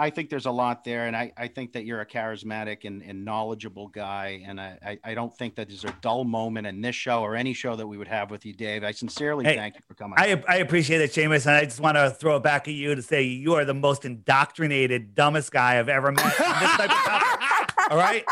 [0.00, 3.02] I think there's a lot there, and I, I think that you're a charismatic and,
[3.02, 6.96] and knowledgeable guy, and I, I, don't think that there's a dull moment in this
[6.96, 8.82] show or any show that we would have with you, Dave.
[8.82, 10.14] I sincerely Hey, thank you for coming.
[10.18, 12.94] I, I appreciate it, Seamus, and I just want to throw it back at you
[12.94, 16.24] to say you are the most indoctrinated, dumbest guy I've ever met.
[16.24, 17.90] this type of topic.
[17.90, 18.24] All right.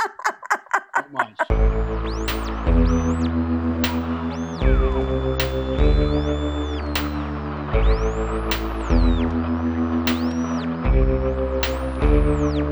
[12.59, 12.67] When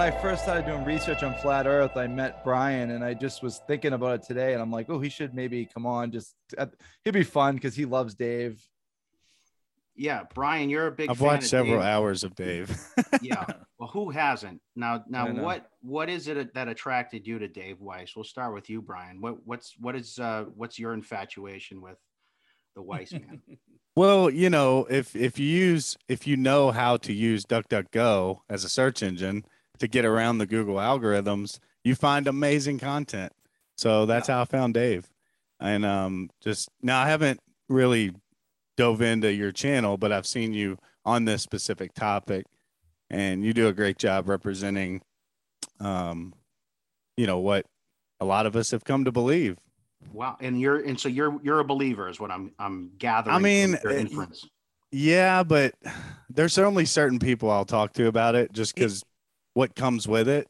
[0.00, 3.60] I first started doing research on flat Earth, I met Brian, and I just was
[3.68, 6.10] thinking about it today, and I'm like, oh, he should maybe come on.
[6.10, 6.66] Just uh,
[7.04, 8.60] he'd be fun because he loves Dave.
[10.00, 11.10] Yeah, Brian, you're a big.
[11.10, 11.84] I've fan watched of several Dave.
[11.84, 12.74] hours of Dave.
[13.20, 13.44] yeah.
[13.78, 14.62] Well, who hasn't?
[14.74, 18.16] Now, now, what what is it that attracted you to Dave Weiss?
[18.16, 19.20] We'll start with you, Brian.
[19.20, 21.98] What what's what is uh what's your infatuation with
[22.74, 23.42] the Weiss man?
[23.96, 28.64] Well, you know, if if you use if you know how to use DuckDuckGo as
[28.64, 29.44] a search engine
[29.80, 33.32] to get around the Google algorithms, you find amazing content.
[33.76, 35.10] So that's how I found Dave.
[35.58, 38.12] And um just now I haven't really
[38.80, 42.46] dove into your channel, but I've seen you on this specific topic
[43.10, 45.02] and you do a great job representing
[45.80, 46.32] um
[47.16, 47.66] you know what
[48.20, 49.58] a lot of us have come to believe.
[50.12, 53.34] wow, and you're and so you're you're a believer, is what I'm I'm gathering.
[53.34, 54.46] I from mean, your inference.
[54.92, 55.74] Yeah, but
[56.30, 59.02] there's only certain people I'll talk to about it just because
[59.54, 60.48] what comes with it.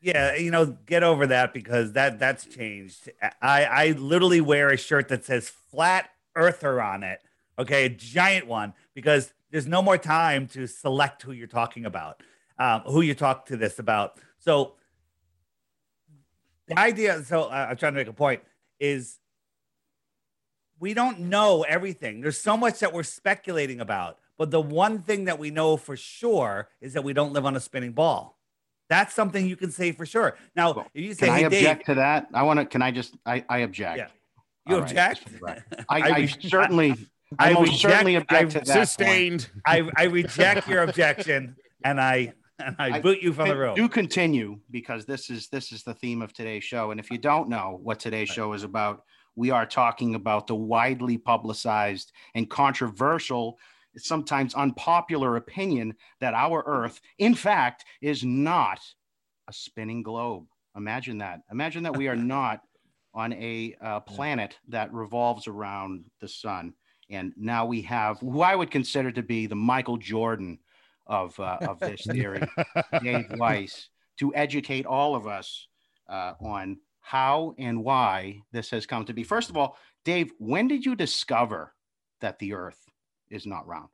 [0.00, 3.10] Yeah, you know, get over that because that that's changed.
[3.42, 7.20] I I literally wear a shirt that says flat earther on it.
[7.58, 12.22] Okay, a giant one because there's no more time to select who you're talking about,
[12.58, 14.18] um, who you talk to this about.
[14.38, 14.74] So
[16.68, 18.42] the idea, so uh, I'm trying to make a point,
[18.78, 19.18] is
[20.78, 22.20] we don't know everything.
[22.20, 25.96] There's so much that we're speculating about, but the one thing that we know for
[25.96, 28.38] sure is that we don't live on a spinning ball.
[28.88, 30.36] That's something you can say for sure.
[30.54, 32.28] Now, Well, if you say, Can I hey, object Dave, to that?
[32.32, 32.64] I want to.
[32.64, 33.16] Can I just?
[33.26, 33.98] I, I object.
[33.98, 34.06] Yeah.
[34.66, 35.24] you All object?
[35.40, 35.60] Right.
[35.88, 36.94] I, I I, certainly.
[37.38, 38.66] I, reject- certainly I to that.
[38.66, 39.50] Sustained.
[39.66, 43.74] I, I reject your objection and I and I, I- boot you from the room.
[43.74, 46.90] Do continue because this is this is the theme of today's show.
[46.90, 49.02] And if you don't know what today's show is about,
[49.36, 53.58] we are talking about the widely publicized and controversial,
[53.96, 58.80] sometimes unpopular opinion that our Earth, in fact, is not
[59.48, 60.46] a spinning globe.
[60.76, 61.40] Imagine that.
[61.52, 62.60] Imagine that we are not
[63.14, 66.74] on a uh, planet that revolves around the sun.
[67.10, 70.58] And now we have who I would consider to be the Michael Jordan
[71.06, 72.42] of uh, of this theory.
[73.02, 73.88] Dave Weiss
[74.18, 75.68] to educate all of us
[76.08, 79.22] uh, on how and why this has come to be.
[79.22, 81.74] First of all, Dave, when did you discover
[82.20, 82.84] that the Earth
[83.30, 83.88] is not round?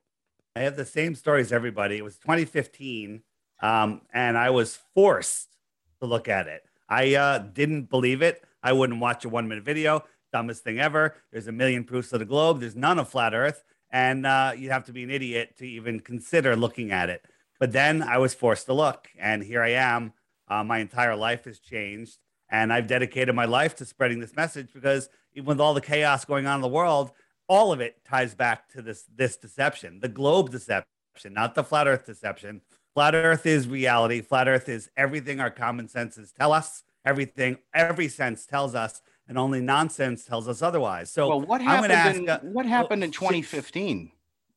[0.55, 1.97] I have the same story as everybody.
[1.97, 3.21] It was 2015,
[3.61, 5.55] um, and I was forced
[5.99, 6.63] to look at it.
[6.89, 8.43] I uh, didn't believe it.
[8.63, 10.03] I wouldn't watch a one minute video.
[10.35, 11.15] Dumbest thing ever.
[11.31, 12.59] There's a million proofs of the globe.
[12.59, 16.01] There's none of flat Earth, and uh, you'd have to be an idiot to even
[16.01, 17.23] consider looking at it.
[17.57, 20.11] But then I was forced to look, and here I am.
[20.49, 22.17] Uh, my entire life has changed,
[22.49, 26.25] and I've dedicated my life to spreading this message because even with all the chaos
[26.25, 27.13] going on in the world,
[27.47, 30.85] all of it ties back to this this deception, the globe deception,
[31.31, 32.59] not the flat Earth deception.
[32.93, 34.19] Flat Earth is reality.
[34.19, 36.83] Flat Earth is everything our common senses tell us.
[37.05, 41.11] Everything, every sense tells us, and only nonsense tells us otherwise.
[41.11, 41.91] So well, what happened?
[41.91, 44.11] ask, in, uh, what happened in 2015?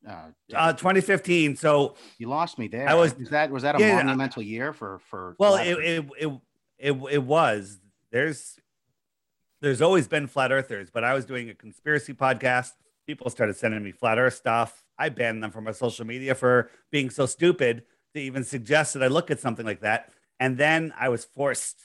[0.07, 0.11] Uh,
[0.55, 1.55] uh, 2015.
[1.55, 2.87] So you lost me there.
[2.87, 3.95] I was- was that was that a yeah.
[3.95, 5.35] monumental year for for?
[5.39, 6.39] Well, it, it it
[6.77, 7.79] it it was.
[8.11, 8.59] There's
[9.61, 12.71] there's always been flat earthers, but I was doing a conspiracy podcast.
[13.05, 14.85] People started sending me flat earth stuff.
[14.97, 19.03] I banned them from my social media for being so stupid to even suggest that
[19.03, 20.11] I look at something like that.
[20.39, 21.77] And then I was forced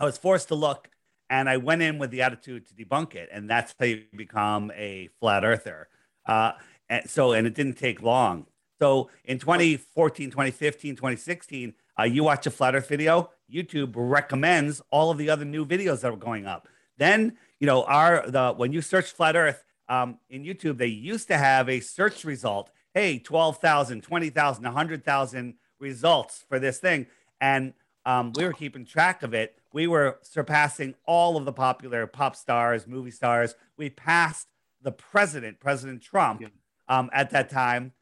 [0.00, 0.88] I was forced to look
[1.34, 3.28] and I went in with the attitude to debunk it.
[3.32, 5.88] And that's how you become a flat earther.
[6.24, 6.52] Uh,
[6.88, 8.46] and so, and it didn't take long.
[8.80, 15.10] So in 2014, 2015, 2016, uh, you watch a flat earth video, YouTube recommends all
[15.10, 16.68] of the other new videos that were going up.
[16.98, 21.26] Then, you know, our, the, when you search flat earth um, in YouTube, they used
[21.28, 22.70] to have a search result.
[22.92, 27.06] Hey, 12,000, 20,000, 100,000 results for this thing.
[27.40, 27.74] And
[28.06, 29.58] um, we were keeping track of it.
[29.74, 33.56] We were surpassing all of the popular pop stars, movie stars.
[33.76, 34.46] We passed
[34.80, 36.48] the president, President Trump, Yeah.
[36.88, 37.92] um, at that time.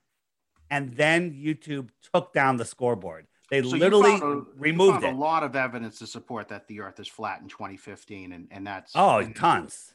[0.71, 3.27] and then YouTube took down the scoreboard.
[3.51, 5.13] They So literally found a- removed found it.
[5.13, 8.67] a lot of evidence to support that the Earth is flat in 2015, and and
[8.67, 9.93] that's Oh, and- tons.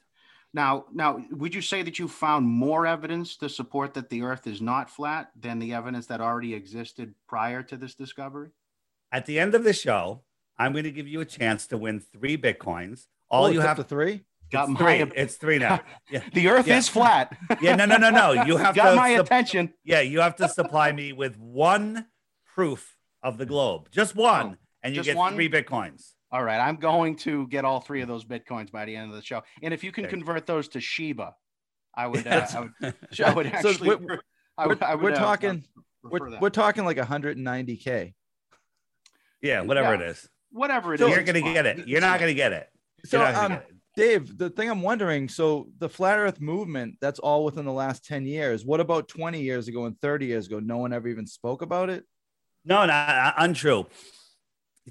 [0.53, 4.45] Now, now, would you say that you found more evidence to support that the Earth
[4.45, 8.51] is not flat than the evidence that already existed prior to this discovery?
[9.12, 10.21] At the end of the show,
[10.59, 13.06] I'm going to give you a chance to win three bitcoins.
[13.30, 14.24] All Oh, you have to three.
[14.51, 15.12] Got it's my three.
[15.15, 15.81] It's three now.
[16.09, 16.77] Yeah, the Earth Yeah.
[16.77, 17.38] is flat.
[17.62, 17.75] yeah.
[17.75, 18.31] No, no, no, no.
[18.44, 18.95] You have got to.
[18.95, 19.74] my sup- attention.
[19.83, 22.06] yeah, you have to supply me with one
[22.56, 25.33] proof of the globe, just one, Oh, and you get one?
[25.36, 26.13] three bitcoins.
[26.31, 29.15] All right, I'm going to get all three of those bitcoins by the end of
[29.15, 30.12] the show, and if you can Okay.
[30.15, 31.36] convert those to Shiba,
[31.95, 32.25] I would.
[32.27, 33.33] Uh, I would, I Sure.
[33.33, 33.95] would So actually.
[33.95, 34.19] we're-
[34.57, 35.65] I would, I we're would, uh, talking-
[36.04, 38.13] We're, we're talking like 190k.
[39.42, 40.01] yeah, whatever Yeah.
[40.06, 40.30] it is.
[40.57, 41.88] Whatever it So- is, You're it's going to get it.
[41.88, 42.69] You're not going to get it.
[43.06, 43.75] So, You're not gonna um, get it.
[43.95, 48.06] Dave, the thing I'm wondering, so the flat Earth movement, that's all within the last
[48.06, 48.63] 10 years.
[48.63, 50.59] What about 20 years ago and 30 years ago?
[50.59, 52.06] No one ever even spoke about it.
[52.63, 53.88] No, no, uh, untrue.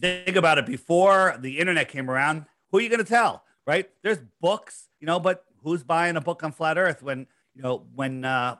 [0.00, 0.66] Think about it.
[0.66, 3.44] Before the internet came around, who are you going to tell?
[3.64, 3.88] Right?
[4.02, 7.86] There's books, you know, but who's buying a book on flat Earth when you know
[7.94, 8.56] when uh,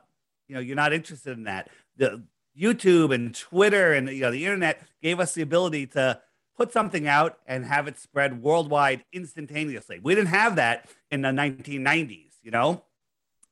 [0.47, 1.69] you know you're not interested in that?
[1.97, 2.23] The
[2.59, 6.19] YouTube and Twitter and you know the internet gave us the ability to
[6.57, 9.99] put something out and have it spread worldwide instantaneously.
[10.01, 12.33] We didn't have that in the 1990s.
[12.43, 12.83] You know.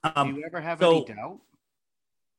[0.03, 1.39] Do Um, you ever have so- any doubt?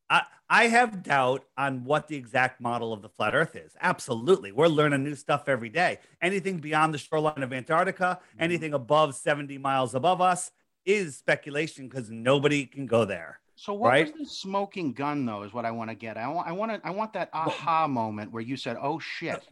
[0.09, 3.73] I, I have doubt on what the exact model of the flat Earth is.
[3.81, 4.53] Absolutely.
[4.53, 5.99] We're learning new stuff every day.
[6.23, 10.53] Anything beyond the shoreline of Antarctica, anything above 70 miles above us
[10.85, 13.41] is speculation because nobody can go there.
[13.57, 14.07] So what right?
[14.07, 15.43] was the smoking gun though?
[15.43, 16.17] Is what I want to get.
[16.17, 16.47] I want.
[16.47, 16.87] I want to.
[16.87, 19.43] I want that aha moment where you said, "Oh shit."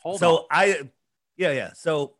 [0.00, 0.44] Hold so on.
[0.50, 0.88] I,
[1.36, 1.72] yeah, yeah.
[1.74, 2.14] So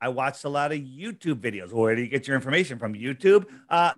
[0.00, 1.72] I watched a lot of YouTube videos.
[1.72, 2.94] Where do you get your information from?
[2.94, 3.46] YouTube?
[3.68, 3.92] Uh,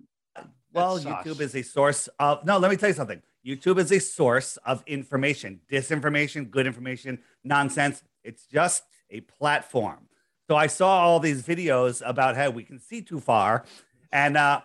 [0.73, 3.23] well, YouTube is a source of, no, let me tell you something.
[3.47, 8.03] YouTube is a source of information, disinformation, good information, nonsense.
[8.23, 10.09] It's just a platform.
[10.49, 13.65] So I saw all these videos about how we can see too far.
[14.13, 14.61] And uh,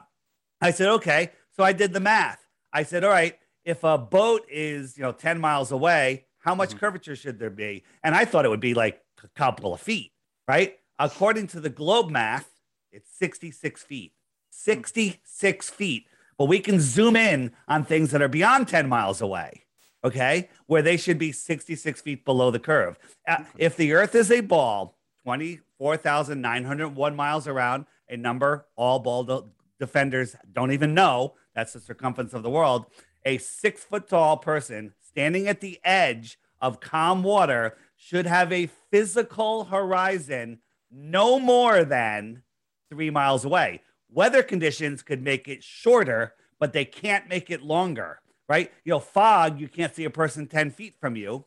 [0.61, 1.31] I said, okay.
[1.55, 2.39] So I did the math.
[2.73, 6.71] I said, all right, if a boat is, you know, 10 miles away, how much
[6.75, 6.79] Mhm.
[6.79, 7.83] curvature should there be?
[8.03, 10.11] And I thought it would be like a couple of feet,
[10.47, 10.79] right?
[10.97, 12.49] According to the globe math,
[12.91, 14.13] it's 66 feet.
[14.49, 16.07] 66 feet.
[16.37, 19.65] But we can zoom in on things that are beyond 10 miles away,
[20.03, 20.49] okay?
[20.67, 22.97] Where they should be 66 feet below the curve.
[23.27, 29.43] Uh, if the earth is a ball, 24,901 miles around, a number all ball de-
[29.79, 32.85] defenders don't even know that's the circumference of the world.
[33.25, 38.69] A six foot tall person standing at the edge of calm water should have a
[38.89, 40.57] physical horizon
[40.89, 42.41] no more than
[42.89, 43.81] three miles away.
[44.09, 48.71] Weather conditions could make it shorter, but they can't make it longer, right?
[48.85, 51.43] You know, fog, you can't see a person 10 feet from you,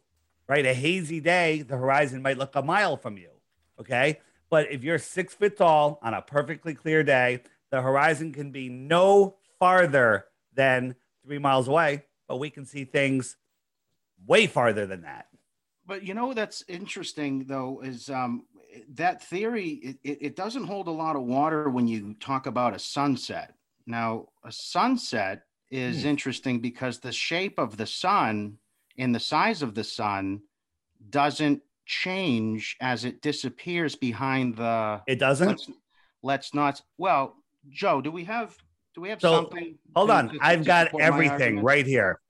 [0.46, 0.66] right?
[0.66, 3.30] A hazy day, the horizon might look a mile from you,
[3.80, 4.20] okay?
[4.50, 7.40] But if you're six feet tall on a perfectly clear day,
[7.70, 13.38] the horizon can be no farther than three miles away, but we can see things
[14.26, 15.26] way farther than that.
[15.86, 18.44] But you know that's interesting though is um,
[18.94, 19.98] that theory.
[20.04, 23.54] It, it, doesn't hold a lot of water when you talk about a sunset.
[23.86, 26.08] Now, a sunset is Hmm.
[26.08, 28.58] interesting because the shape of the sun
[28.96, 30.43] and the size of the sun
[31.10, 35.02] doesn't change as it disappears behind the.
[35.06, 35.48] It doesn't?
[35.48, 35.70] Let's,
[36.22, 36.81] let's not.
[36.96, 37.36] Well,
[37.69, 38.56] Joe, do we have
[38.94, 39.79] do we have So, something?
[39.96, 40.29] Hold on.
[40.29, 42.20] to- I've to got everything right here.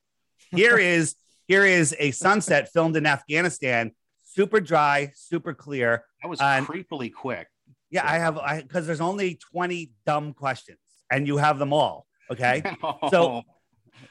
[0.50, 1.16] Here is
[1.48, 6.04] here is a sunset filmed in Afghanistan, super dry, super clear.
[6.22, 7.48] That was and- creepily quick.
[7.90, 10.78] Yeah, I have I because there's only 20 dumb questions
[11.10, 12.06] and you have them all.
[12.30, 12.62] Okay.
[13.10, 13.42] So- oh.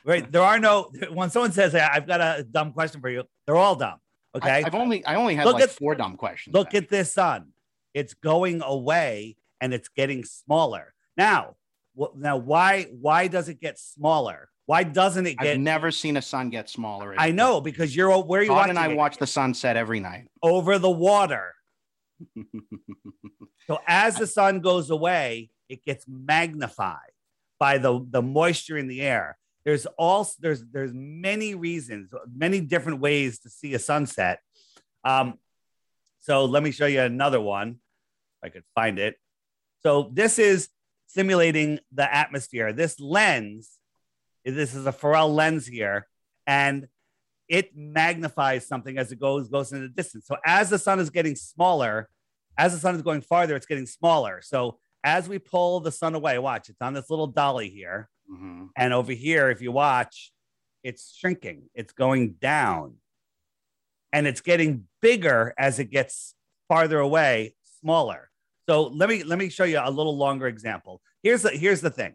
[0.05, 0.31] Right.
[0.31, 3.55] There are no when someone says "Hey, I've got a dumb question for you, they're
[3.55, 3.97] all dumb.
[4.35, 4.49] Okay.
[4.49, 6.53] I, have only I only had Look like at- four dumb questions.
[6.53, 7.49] Look at this sun.
[7.93, 10.93] It's going away and it's getting smaller.
[11.17, 11.55] Now,
[11.99, 14.49] wh- now why why does it get smaller?
[14.65, 15.55] Why doesn't it get?
[15.55, 17.13] I've never seen a sun get smaller.
[17.17, 18.95] I know because you're where are you Todd and I it?
[18.97, 20.27] watch the sunset every night.
[20.41, 21.53] over the water.
[23.67, 26.97] So as the sun goes away, it gets magnified
[27.59, 29.37] by the, the moisture in the air.
[29.63, 34.39] There's all there's there's many reasons, many different ways to see a sunset.
[35.05, 35.35] Um,
[36.19, 37.69] so let me show you another one.
[38.41, 39.15] If I could find it.
[39.83, 40.69] So this is
[41.13, 42.73] simulating the atmosphere.
[42.73, 43.77] This lens,
[44.45, 46.07] this is a Fresnel lens here,
[46.47, 46.87] and
[47.47, 50.25] it magnifies something as it goes goes into the distance.
[50.25, 52.09] So as the sun is getting smaller,
[52.57, 54.41] as the sun is going farther, it's getting smaller.
[54.41, 58.09] So as we pull the sun away, watch, it's on this little dolly here.
[58.31, 58.69] Mhm.
[58.77, 60.31] And over here, if you watch,
[60.83, 62.97] it's shrinking, it's going down,
[64.13, 66.35] and it's getting bigger as it gets
[66.67, 68.30] farther away, smaller.
[68.71, 71.01] So let me let me show you a little longer example.
[71.23, 72.13] Here's the here's the thing.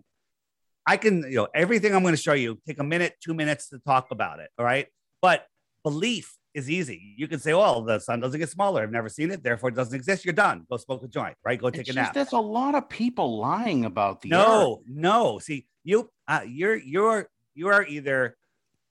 [0.86, 3.68] I can, you know, everything I'm going to show you take a minute, two minutes
[3.70, 4.48] to talk about it.
[4.58, 4.86] All right.
[5.20, 5.44] But
[5.82, 7.12] belief is easy.
[7.18, 8.82] You can say, well, the sun doesn't get smaller.
[8.82, 9.42] I've never seen it.
[9.42, 10.24] Therefore, it doesn't exist.
[10.24, 10.64] You're done.
[10.70, 11.60] Go smoke a joint, right?
[11.60, 12.14] Go take It's a just nap.
[12.14, 14.86] there's a lot of people lying about the No, Earth.
[14.88, 15.38] no.
[15.40, 18.34] See, you, uh, you're, you're, you are either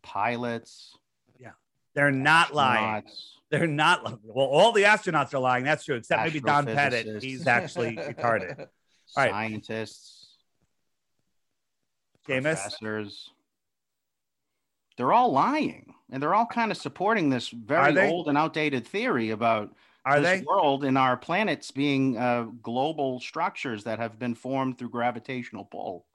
[0.03, 0.95] pilots.
[1.39, 1.53] Yeah.
[1.95, 3.01] They're not lying.
[3.01, 3.21] astronauts.
[3.51, 4.19] They're not.
[4.23, 5.63] Well, all the astronauts are lying.
[5.63, 7.23] That's true, except maybe Don Pettit.
[7.23, 8.59] He's actually retarded.
[9.17, 9.31] All right.
[9.31, 10.35] Scientists,
[12.27, 12.41] Seamus?
[12.41, 13.29] professors.
[14.97, 19.29] They're all lying, and they're all kind of supporting this very old and outdated theory
[19.31, 19.75] about
[20.05, 20.45] Are this they?
[20.45, 26.05] world and our planets being uh, global structures that have been formed through gravitational pull.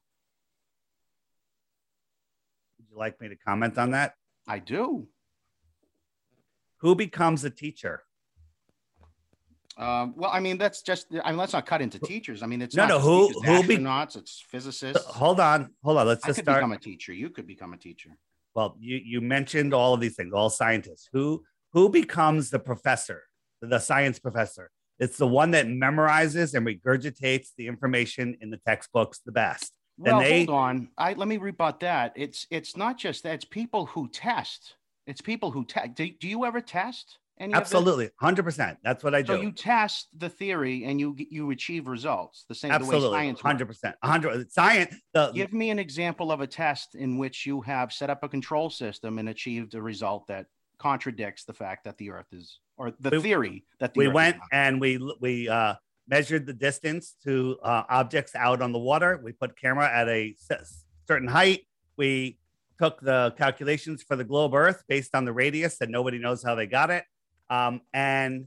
[2.79, 4.15] Would you like me to comment on that?
[4.49, 5.07] I do.
[6.81, 8.03] Who becomes a teacher?
[9.77, 11.07] Um, well, I mean, that's just.
[11.25, 12.43] I mean, let's not cut into teachers.
[12.43, 14.17] I mean, it's No, not no, who- teachers, who be- astronauts.
[14.17, 15.05] it's physicists.
[15.07, 16.07] Hold on, hold on.
[16.07, 16.59] Let's I just could start.
[16.59, 17.13] become a teacher.
[17.13, 18.11] You could become a teacher.
[18.55, 21.09] well, you you mentioned all of these things, all scientists.
[21.13, 23.23] Who who becomes the professor,
[23.63, 24.71] the science professor?
[24.99, 29.73] It's the one that memorizes and regurgitates the information in the textbooks the best.
[29.97, 30.89] Then Well, they- hold on.
[30.99, 32.13] I let me rebut that.
[32.17, 33.35] It's it's not just that.
[33.35, 34.75] It's people who test.
[35.07, 35.95] It's people who test.
[35.95, 37.19] Do, do you ever test?
[37.39, 37.55] Any?
[37.55, 38.77] Absolutely, hundred percent.
[38.85, 39.35] That's what I do.
[39.35, 43.41] So you test the theory and you you achieve results the same the way science
[43.41, 44.53] hundred percent, hundred.
[44.53, 44.95] Science.
[45.15, 48.29] The Give me an example of a test in which you have set up a
[48.29, 50.47] control system and achieved a result that
[50.79, 54.15] contradicts the fact that the Earth is, or the We- theory that the we Earth
[54.15, 55.77] went and we we uh,
[56.09, 59.19] measured the distance to uh, objects out on the water.
[59.23, 60.37] We put camera at a
[61.07, 61.67] certain height.
[61.97, 62.39] We
[62.81, 66.55] took the calculations for the globe Earth based on the radius that nobody knows how
[66.55, 67.05] they got it,
[67.51, 68.47] um, and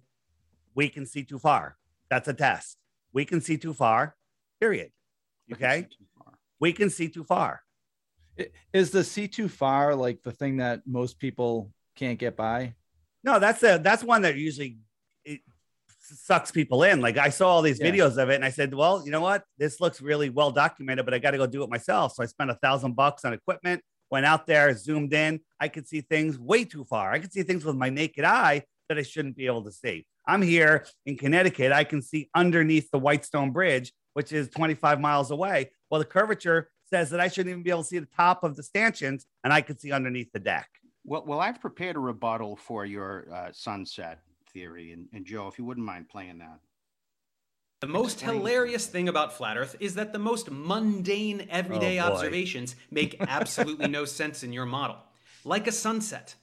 [0.74, 1.78] we can see too far.
[2.10, 2.78] That's a test.
[3.14, 4.16] We can see too far.
[4.60, 4.92] Period.
[5.48, 5.84] You okay.
[5.84, 6.34] too far.
[6.60, 7.62] We can see too far.
[8.74, 12.74] Is the see too far like the thing that most people can't get by?
[13.24, 14.80] No, that's a that's one that usually
[15.24, 15.42] it
[16.00, 17.02] sucks people in.
[17.02, 17.92] Like I saw all these Yeah.
[17.92, 19.44] videos of it, and I said, "Well, you know what?
[19.60, 22.26] This looks really well documented, but I got to go do it myself." So I
[22.26, 23.84] spent a thousand bucks on equipment.
[24.14, 25.40] Went out there, zoomed in.
[25.60, 27.12] I could see things way too far.
[27.12, 30.06] I could see things with my naked eye that I shouldn't be able to see.
[30.28, 31.72] I'm here in Connecticut.
[31.72, 35.72] I can see underneath the Whitestone Bridge, which is 25 miles away.
[35.90, 38.56] Well, the curvature says that I shouldn't even be able to see the top of
[38.56, 40.70] the stanchions, and I could see underneath the deck.
[41.04, 44.20] Well, well, I've prepared a rebuttal for your uh, sunset
[44.54, 46.60] theory, and, and Joe, if you wouldn't mind playing that.
[47.84, 48.38] The most Explain.
[48.38, 53.90] hilarious thing about flat Earth is that the most mundane everyday Oh, observations make absolutely
[53.90, 54.96] no sense in your model.
[55.44, 56.36] Like a sunset.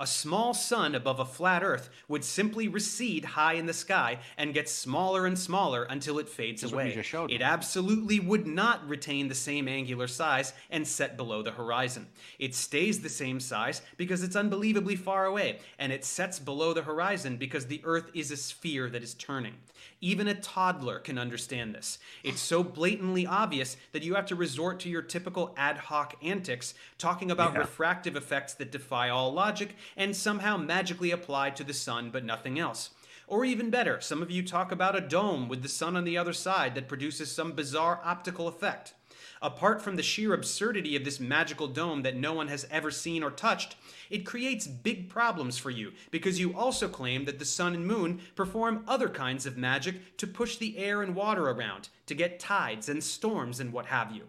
[0.00, 4.54] A small sun above a flat Earth would simply recede high in the sky and
[4.54, 7.34] get smaller and smaller until it fades This is what you away.
[7.34, 12.06] It absolutely would not retain the same angular size and set below the horizon.
[12.38, 16.82] It stays the same size because it's unbelievably far away, and it sets below the
[16.82, 19.54] horizon because the Earth is a sphere that is turning.
[20.00, 21.98] Even a toddler can understand this.
[22.22, 26.74] It's so blatantly obvious that you have to resort to your typical ad hoc antics,
[26.98, 27.60] talking about Yeah.
[27.60, 32.58] refractive effects that defy all logic and somehow magically applied to the sun but nothing
[32.58, 32.90] else.
[33.26, 36.16] Or even better, some of you talk about a dome with the sun on the
[36.16, 38.94] other side that produces some bizarre optical effect.
[39.40, 43.22] Apart from the sheer absurdity of this magical dome that no one has ever seen
[43.22, 43.76] or touched,
[44.10, 48.20] it creates big problems for you because you also claim that the sun and moon
[48.34, 52.88] perform other kinds of magic to push the air and water around, to get tides
[52.88, 54.24] and storms and what have you.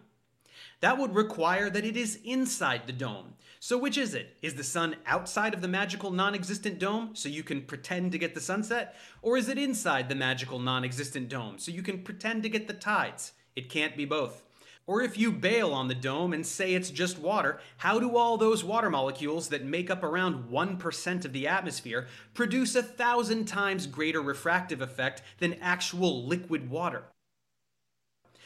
[0.80, 3.34] That would require that it is inside the dome.
[3.62, 4.38] So, which is it?
[4.40, 8.18] Is the sun outside of the magical non existent dome so you can pretend to
[8.18, 8.96] get the sunset?
[9.20, 12.66] Or is it inside the magical non existent dome so you can pretend to get
[12.66, 13.32] the tides?
[13.54, 14.42] It can't be both.
[14.86, 18.38] Or if you bail on the dome and say it's just water, how do all
[18.38, 23.86] those water molecules that make up around 1% of the atmosphere produce a thousand times
[23.86, 27.04] greater refractive effect than actual liquid water?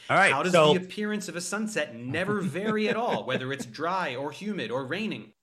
[0.09, 0.31] All right.
[0.31, 4.15] How does so the appearance of a sunset never vary at all, whether it's dry
[4.15, 5.33] or humid or raining?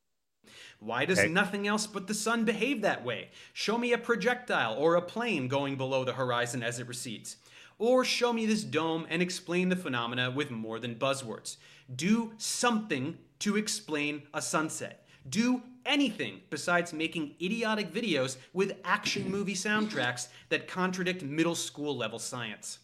[0.78, 1.28] Why does Okay.
[1.28, 3.30] nothing else but the sun behave that way?
[3.52, 7.36] Show me a projectile or a plane going below the horizon as it recedes.
[7.78, 11.56] Or show me this dome and explain the phenomena with more than buzzwords.
[11.94, 15.06] Do something to explain a sunset.
[15.28, 22.18] Do anything besides making idiotic videos with action movie soundtracks that contradict middle school level
[22.18, 22.78] science.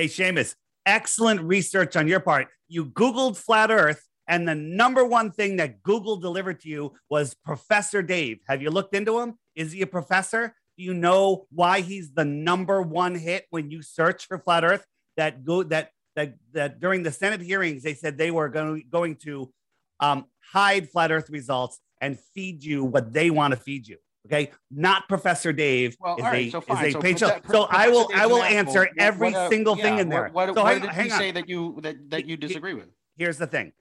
[0.00, 0.54] Hey, Seamus,
[0.86, 2.48] excellent research on your part.
[2.68, 7.34] You Googled flat Earth And the number one thing that Google delivered to you was
[7.34, 8.38] Professor Dave.
[8.48, 9.34] Have you looked into him?
[9.54, 10.54] Is he a professor?
[10.78, 14.86] Do you know why he's the number one hit when you search for flat Earth?
[15.18, 19.16] That go that that that during the Senate hearings they said they were going going
[19.16, 19.52] to
[20.00, 23.98] um, hide flat Earth results and feed you what they want to feed you.
[24.26, 27.40] Okay, not Professor Dave Well, is right, a, so is a So.
[27.50, 28.80] So I will I will answer.
[28.80, 30.28] What- every what, single yeah, thing in there.
[30.30, 31.18] What, what, so hang, did hang on.
[31.18, 32.88] say that you that, that you disagree with?
[33.16, 33.72] Here's the thing.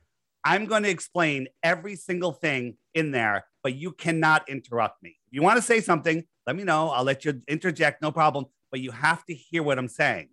[0.44, 5.18] I'm going to explain every single thing in there, but you cannot interrupt me.
[5.28, 6.90] If you want to say something, let me know.
[6.90, 8.46] I'll let you interject, no problem.
[8.72, 10.30] But you have to hear what I'm saying.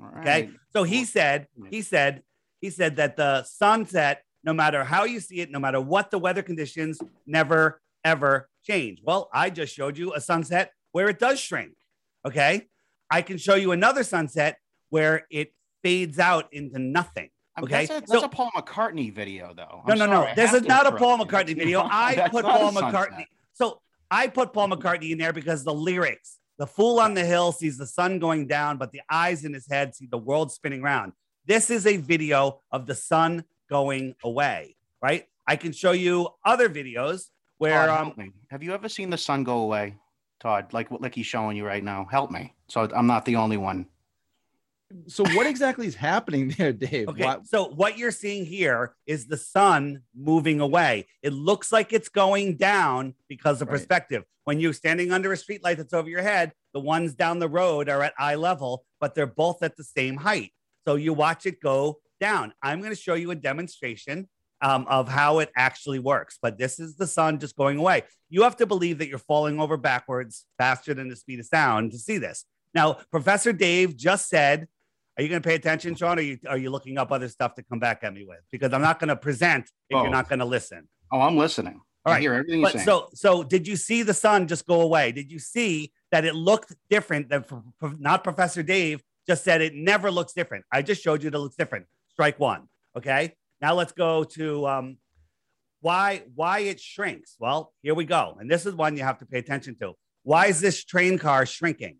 [0.00, 0.50] All Okay.
[0.72, 2.22] So he said, he said,
[2.60, 6.18] he said that the sunset, no matter how you see it, no matter what the
[6.18, 9.00] weather conditions, never ever change.
[9.02, 11.72] Well, I just showed you a sunset where it does shrink.
[12.26, 12.68] Okay.
[13.10, 14.58] I can show you another sunset
[14.90, 15.52] where it
[15.82, 17.30] fades out into nothing.
[17.56, 19.82] Um, Okay, That's a, that's so- a Paul McCartney video, though.
[19.86, 20.34] No, I'm no, sorry, no.
[20.34, 21.24] This is not a Paul you.
[21.24, 21.80] McCartney video.
[21.90, 22.72] I put Paul.
[22.72, 23.26] McCartney.
[23.52, 27.52] So I put Paul McCartney in there because the lyrics, the fool on the hill
[27.52, 30.80] sees the sun going down, but the eyes in his head see the world spinning
[30.80, 31.12] round.
[31.44, 35.26] This is a video of the sun going away, right?
[35.46, 37.26] I can show you other videos
[37.62, 39.94] where, Todd, um, have you ever seen the sun go away,
[40.40, 40.72] Todd?
[40.72, 42.06] Like like he's showing you right now.
[42.10, 42.54] Help me.
[42.68, 43.86] So I'm not the only one.
[45.06, 47.08] So what exactly is happening there, Dave?
[47.08, 51.06] Okay, Why- so what you're seeing here is the sun moving away.
[51.22, 53.74] It looks like it's going down because of Right.
[53.78, 54.24] perspective.
[54.44, 57.48] When you're standing under a street light that's over your head, the ones down the
[57.48, 60.52] road are at eye level, but they're both at the same height.
[60.86, 62.52] So you watch it go down.
[62.60, 64.28] I'm going to show you a demonstration
[64.62, 66.38] um, of how it actually works.
[66.40, 68.04] But this is the sun just going away.
[68.30, 71.92] You have to believe that you're falling over backwards faster than the speed of sound
[71.92, 72.46] to see this.
[72.74, 74.68] Now, Professor Dave just said
[75.18, 76.16] are you going to pay attention, Sean?
[76.18, 78.38] Or are you, are you looking up other stuff to come back at me with?
[78.50, 80.02] Because I'm not going to present if Oh.
[80.04, 80.88] you're not going to listen.
[81.12, 81.82] Oh, I'm listening.
[82.06, 82.86] All I hear everything you're But saying.
[82.86, 85.12] so, so did you see the sun just go away?
[85.12, 87.28] Did you see that it looked different?
[87.28, 87.44] Than
[87.98, 90.64] not Professor Dave just said it never looks different.
[90.72, 91.84] I just showed you that it looks different.
[92.08, 92.68] Strike one.
[92.96, 93.34] Okay.
[93.62, 94.96] Now let's go to um,
[95.80, 97.36] why why it shrinks.
[97.38, 99.92] Well, here we go, and this is one you have to pay attention to.
[100.24, 101.98] Why is this train car shrinking?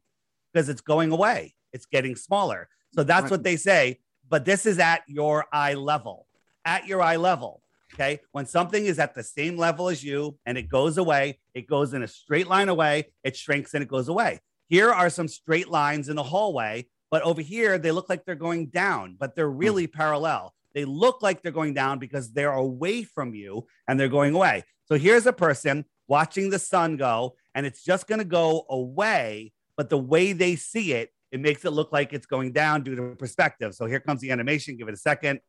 [0.52, 1.54] Because it's going away.
[1.72, 2.68] It's getting smaller.
[2.94, 4.00] So that's what they say.
[4.28, 6.26] But this is at your eye level.
[6.64, 7.62] At your eye level.
[7.94, 8.20] Okay.
[8.32, 11.94] When something is at the same level as you and it goes away, it goes
[11.94, 14.40] in a straight line away, it shrinks and it goes away.
[14.68, 18.34] Here are some straight lines in the hallway, but over here they look like they're
[18.34, 20.54] going down, but they're really parallel.
[20.74, 24.64] They look like they're going down because they're away from you and they're going away.
[24.86, 29.52] So here's a person watching the sun go, and it's just going to go away,
[29.76, 32.94] but the way they see it, it makes it look like it's going down due
[32.94, 33.74] to perspective.
[33.74, 34.76] So here comes the animation.
[34.76, 35.40] Give it a second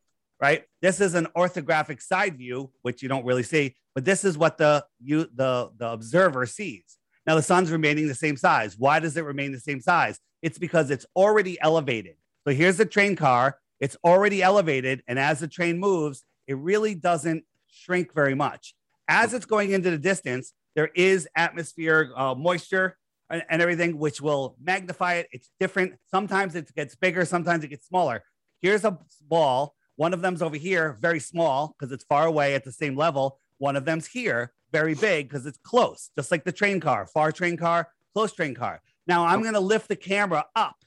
[0.43, 0.63] right?
[0.81, 4.57] This is an orthographic side view, which you don't really see, but this is what
[4.57, 6.97] the you the the observer sees.
[7.25, 8.77] Now the sun's remaining the same size.
[8.77, 10.19] Why does it remain the same size?
[10.41, 12.15] It's because it's already elevated.
[12.45, 13.57] So here's the train car.
[13.83, 18.75] It's already elevated, and as the train moves, it really doesn't shrink very much.
[19.09, 22.97] As it's going into the distance, there is atmospheric uh, moisture
[23.29, 25.27] and, and everything, which will magnify it.
[25.33, 25.95] It's different.
[26.09, 28.23] Sometimes it gets bigger, sometimes it gets smaller.
[28.61, 29.75] Here's a ball.
[29.97, 33.41] One of them's over here, very small because it's far away at the same level.
[33.57, 37.33] One of them's here, very big because it's close, just like the train car, far
[37.33, 38.81] train car, close train car.
[39.07, 40.77] Now I'm going to lift the camera up,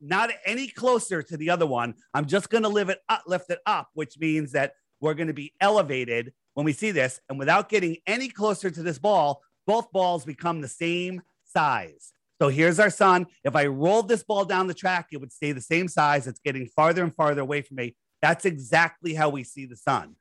[0.00, 1.94] not any closer to the other one.
[2.14, 5.28] I'm just going to lift it up, lift it up, which means that we're going
[5.28, 7.20] to be elevated when we see this.
[7.28, 12.12] And without getting any closer to this ball, both balls become the same size.
[12.40, 13.26] So here's our sun.
[13.44, 16.26] If I rolled this ball down the track, it would stay the same size.
[16.26, 17.96] It's getting farther and farther away from me.
[18.22, 20.16] That's exactly how we see the sun.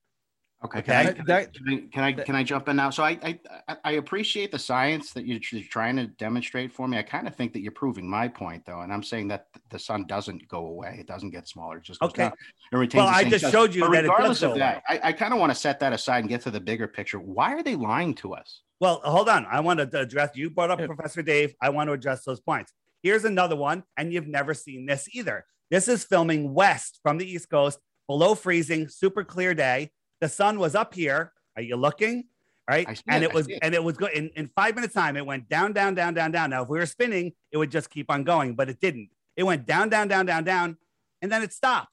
[0.65, 0.80] Okay.
[0.80, 0.91] Okay.
[0.91, 2.89] Can, I, can, That- I, can I can I can I jump in now?
[2.89, 6.98] So I I I- I appreciate the science that you're, trying to demonstrate for me.
[6.98, 9.80] I kind of think that you're proving my point though, and I'm saying that the
[9.80, 10.98] sun doesn't go away.
[11.00, 11.78] It doesn't get smaller.
[11.78, 12.24] It just goes Okay.
[12.24, 12.34] down.
[12.74, 13.52] It retains Well, I just size.
[13.54, 15.93] showed you But that regardless of that, I, I kind of want to set that
[15.93, 17.19] aside and get to the bigger picture.
[17.19, 18.62] Why are they lying to us?
[18.82, 19.45] Well, hold on.
[19.45, 20.88] I want to address, you brought up Yeah.
[20.88, 21.54] Professor Dave.
[21.62, 22.74] I want to address those points.
[23.02, 25.45] Here's another one, and you've never seen this either.
[25.72, 29.91] This is filming west from the East Coast, below freezing, super clear day.
[30.21, 31.34] The sun was up here.
[31.55, 32.25] Are you looking?
[32.69, 33.01] Right.
[33.08, 33.60] And it, was, it.
[33.63, 35.17] and it was good in, in five minutes time.
[35.17, 36.51] It went down, down, down, down, down.
[36.51, 39.10] Now, if we were spinning, it would just keep on going, but it didn't.
[39.36, 40.77] It went down, down, down, down, down,
[41.21, 41.91] and then it stopped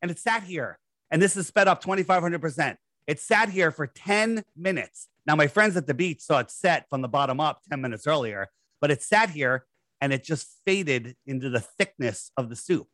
[0.00, 0.78] and it sat here.
[1.10, 2.76] And this is sped up 2,500%.
[3.06, 5.08] It sat here for 10 minutes.
[5.26, 8.06] Now, my friends at the beach saw it set from the bottom up 10 minutes
[8.06, 8.48] earlier,
[8.80, 9.66] but it sat here
[10.00, 12.88] and it just faded into the thickness of the soup.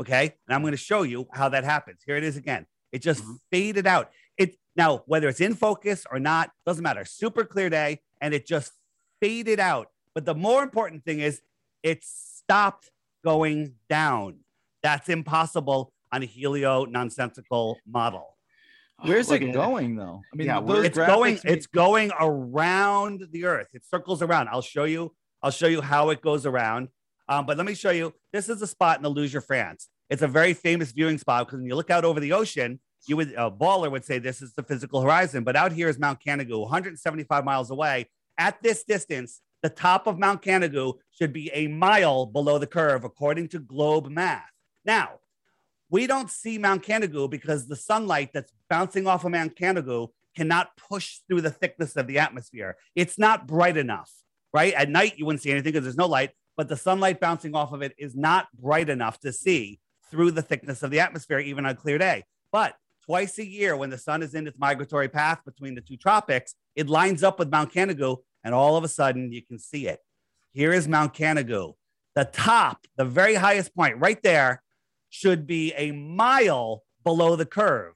[0.00, 0.34] Okay.
[0.46, 2.00] And I'm going to show you how that happens.
[2.04, 2.66] Here it is again.
[2.96, 3.38] It just Mhm.
[3.50, 4.10] faded out.
[4.38, 7.04] It Now, whether it's in focus or not, doesn't matter.
[7.04, 8.72] Super clear day, and it just
[9.20, 9.90] faded out.
[10.14, 11.42] But the more important thing is
[11.82, 12.90] it stopped
[13.24, 14.40] going down.
[14.82, 18.36] That's impossible on a helio nonsensical model.
[19.02, 20.22] Where's Look it at going though?
[20.32, 23.68] I mean, Yeah, those It's going, graphics mean- it's going around the earth.
[23.74, 24.48] It circles around.
[24.48, 26.88] I'll show you, I'll show you how it goes around.
[27.28, 28.14] Um, but let me show you.
[28.32, 29.88] This is a spot in the Illusia, France.
[30.08, 32.78] It's a very famous viewing spot because when you look out over the ocean,
[33.08, 35.44] you would a baller would say this is the physical horizon.
[35.44, 38.08] But out here is Mount Canigou, 175 miles away.
[38.38, 43.04] At this distance, the top of Mount Canigou should be a mile below the curve,
[43.04, 44.50] according to globe math.
[44.84, 45.20] Now,
[45.88, 50.76] we don't see Mount Canigou because the sunlight that's bouncing off of Mount Canigou cannot
[50.76, 52.76] push through the thickness of the atmosphere.
[52.94, 54.12] It's not bright enough,
[54.52, 54.74] right?
[54.74, 57.72] At night, you wouldn't see anything because there's no light, but the sunlight bouncing off
[57.72, 61.64] of it is not bright enough to see through the thickness of the atmosphere, even
[61.64, 62.24] on a clear day.
[62.52, 65.96] But twice a year, when the sun is in its migratory path between the two
[65.96, 69.86] tropics, it lines up with Mount Canigou, and all of a sudden you can see
[69.86, 70.00] it.
[70.52, 71.74] Here is Mount Canigou.
[72.14, 74.62] The top, the very highest point right there,
[75.10, 77.94] should be a mile below the curve.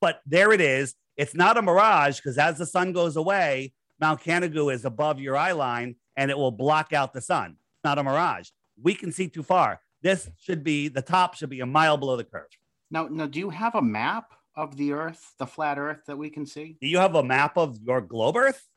[0.00, 0.94] But there it is.
[1.16, 5.36] It's not a mirage because as the sun goes away, Mount Canigou is above your
[5.36, 7.56] eye line and it will block out the sun.
[7.74, 8.48] It's not a mirage.
[8.82, 9.80] We can see too far.
[10.02, 12.48] This should be the top should be a mile below the curve.
[12.92, 16.28] Now, now, do you have a map of the Earth, the flat Earth that we
[16.28, 16.76] can see?
[16.78, 18.68] Do you have a map of your globe Earth?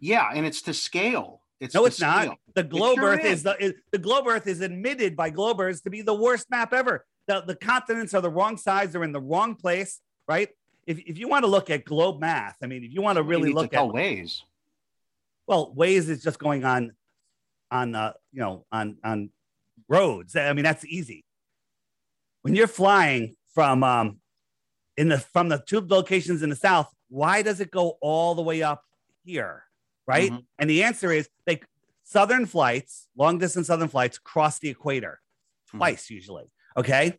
[0.00, 1.40] Yeah, and it's to scale.
[1.60, 2.36] It's No, to it's not.
[2.54, 3.42] The globe sure Earth is is.
[3.44, 7.06] the is, the globe Earth is admitted by Globers to be the worst map ever.
[7.28, 8.92] The, the continents are the wrong size.
[8.92, 10.48] They're in the wrong place, right?
[10.86, 13.22] If, if you want to look at globe math, I mean, if you want to
[13.22, 14.42] really to look tell at ways.
[15.46, 16.92] well, Waze is just going on
[17.70, 19.30] on uh, you know on on
[19.88, 20.34] roads.
[20.34, 21.24] I mean, that's easy.
[22.48, 24.20] When you're flying from um
[24.96, 28.40] in the from the two locations in the south, why does it go all the
[28.40, 28.82] way up
[29.22, 29.64] here?
[30.06, 30.32] Right?
[30.32, 30.46] Mhm.
[30.58, 31.60] And the answer is they
[32.04, 35.20] southern flights, long distance southern flights cross the equator
[35.74, 35.78] Mhm.
[35.78, 36.50] twice usually.
[36.74, 37.18] Okay.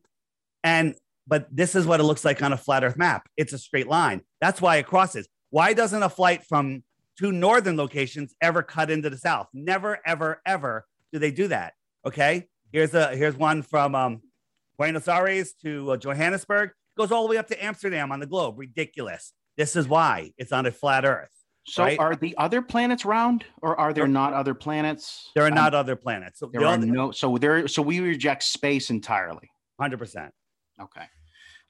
[0.63, 0.95] And
[1.27, 3.29] but this is what it looks like on a flat earth map.
[3.37, 4.21] It's a straight line.
[4.41, 5.27] That's why it crosses.
[5.51, 6.83] Why doesn't a flight from
[7.19, 9.47] two northern locations ever cut into the south?
[9.53, 11.75] Never, ever, ever do they do that.
[12.03, 12.47] Okay.
[12.71, 14.23] Here's a here's one from um,
[14.79, 16.71] Buenos Aires to uh, Johannesburg.
[16.97, 18.57] Goes all the way up to Amsterdam on the globe.
[18.57, 19.33] Ridiculous.
[19.57, 21.29] This is why it's on a flat Earth.
[21.65, 21.99] So, right?
[21.99, 25.29] are the other planets round, or are there There- not other planets?
[25.35, 26.39] There are Um, not other planets.
[26.39, 27.11] So There the are other- no.
[27.11, 27.67] So there.
[27.67, 29.51] So we reject space entirely.
[29.77, 30.31] 100%.
[30.81, 31.05] Okay.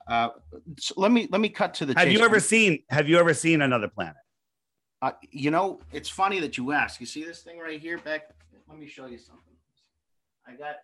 [0.07, 0.29] Uh,
[0.77, 1.93] so let me let me cut to the.
[1.97, 2.17] Have chase.
[2.17, 4.15] you ever seen have you ever seen another planet?
[5.01, 6.99] Uh, you know, it's funny that you ask.
[6.99, 8.29] You see this thing right here, Beck?
[8.67, 9.55] Let me show you something.
[10.47, 10.75] I got,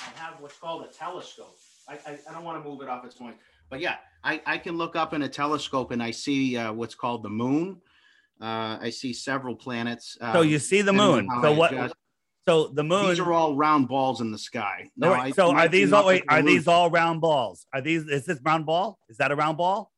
[0.00, 1.56] I have what's called a telescope.
[1.88, 3.36] I, I, I don't want to move it off its point,
[3.70, 6.94] but yeah, I, I can look up in a telescope and I see uh, what's
[6.94, 7.80] called the moon.
[8.40, 10.16] Uh, I see several planets.
[10.20, 11.28] So um, you see the moon.
[11.42, 11.94] So I what adjust.
[12.46, 14.90] so the moon These are all round balls in the sky.
[14.96, 17.20] No, Now, wait, I- so are be these all nothing wait, are these all round
[17.20, 17.66] balls?
[17.72, 18.98] Are these is this round ball?
[19.08, 19.90] Is that a round ball?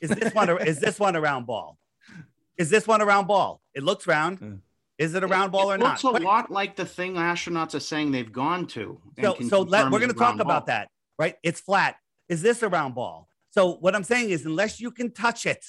[0.00, 1.78] Is this one a, is this one a round ball?
[2.56, 3.60] Is this one a round ball?
[3.74, 4.38] It looks round.
[4.38, 4.54] Hmm.
[5.00, 6.04] Is it a round ball it or not?
[6.04, 9.00] looks a lot like the thing astronauts are saying they've gone to.
[9.18, 11.36] So so let, we're going to talk round about that, right?
[11.42, 11.96] It's flat.
[12.28, 13.26] Is this a round ball?
[13.48, 15.64] So what I'm saying is unless you can touch it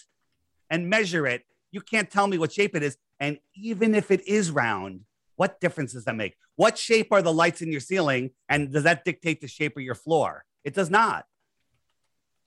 [0.70, 2.98] and measure it, you can't tell me what shape it is.
[3.22, 5.06] And even if it is round,
[5.38, 6.36] what difference does that make?
[6.58, 8.32] What shape are the lights in your ceiling?
[8.50, 10.44] And does that dictate the shape of your floor?
[10.66, 11.26] It does not.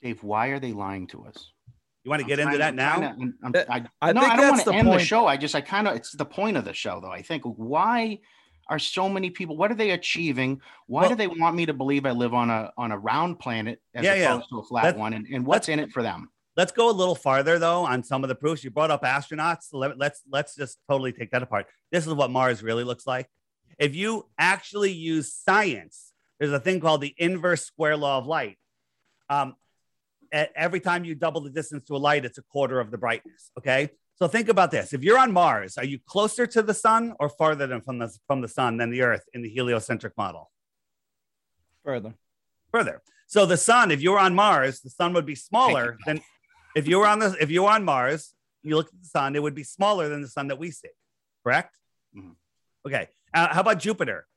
[0.03, 1.51] Dave, why are they lying to us?
[2.05, 2.95] You want to get into that I'm now?
[2.97, 5.25] trying to- I'm- That- I, I no, I don't want to the end the show.
[5.25, 7.11] I just, I kind of, it's the point of the show, though.
[7.11, 8.19] I think why
[8.69, 9.57] are so many people?
[9.57, 10.61] What are they achieving?
[10.85, 13.39] Why Well- do they want me to believe I live on a on a round
[13.39, 14.33] planet as Yeah, yeah.
[14.35, 15.13] opposed to a flat Let's- one?
[15.13, 16.29] And, and what's in it for them?
[16.55, 18.63] Let's go a little farther though on some of the proofs.
[18.63, 19.69] You brought up astronauts.
[19.73, 21.65] Let, let's let's just totally take that apart.
[21.91, 23.27] This is what Mars really looks like.
[23.79, 28.57] If you actually use science, there's a thing called the inverse square law of light.
[29.29, 29.55] Um,
[30.35, 32.97] e- every time you double the distance to a light, it's a quarter of the
[32.97, 33.51] brightness.
[33.57, 33.89] Okay.
[34.17, 34.93] So think about this.
[34.93, 38.09] If you're on Mars, are you closer to the sun or farther than from the,
[38.27, 40.51] from the sun than the Earth in the heliocentric model?
[41.83, 42.15] Further.
[42.71, 43.01] further.
[43.27, 46.21] So the sun, if you were on Mars, the sun would be smaller than
[46.75, 49.35] if you were on the if you were on Mars, you look at the sun,
[49.35, 50.89] it would be smaller than the sun that we see.
[51.43, 51.77] Correct?
[52.15, 52.35] Mhm.
[52.87, 53.09] Okay.
[53.33, 54.27] Uh, how about Jupiter?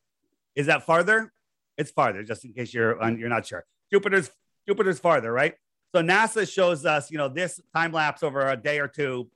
[0.54, 1.32] Is that farther?
[1.76, 3.64] It's farther, just in case you're on, you're not sure.
[3.92, 4.30] Jupiter's
[4.66, 5.54] Jupiter's farther, right?
[5.94, 9.31] So NASA shows us, you know, this time lapse over a day or two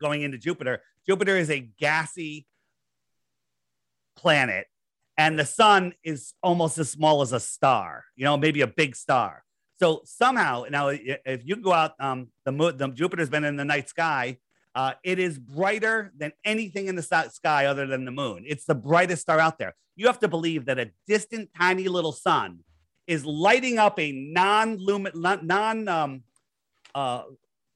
[0.00, 0.82] going into Jupiter.
[1.06, 2.46] Jupiter is a gassy
[4.16, 4.66] planet
[5.16, 8.94] and the sun is almost as small as a star, you know, maybe a big
[8.96, 9.44] star.
[9.78, 13.64] So somehow now, if you go out, um, the moon, the Jupiter's been in the
[13.64, 14.38] night sky.
[14.74, 18.44] Uh, it is brighter than anything in the sky other than the moon.
[18.46, 19.74] It's the brightest star out there.
[19.96, 22.60] You have to believe that a distant, tiny little sun
[23.10, 26.22] is lighting up a non-lumin, non um,
[26.94, 27.24] uh,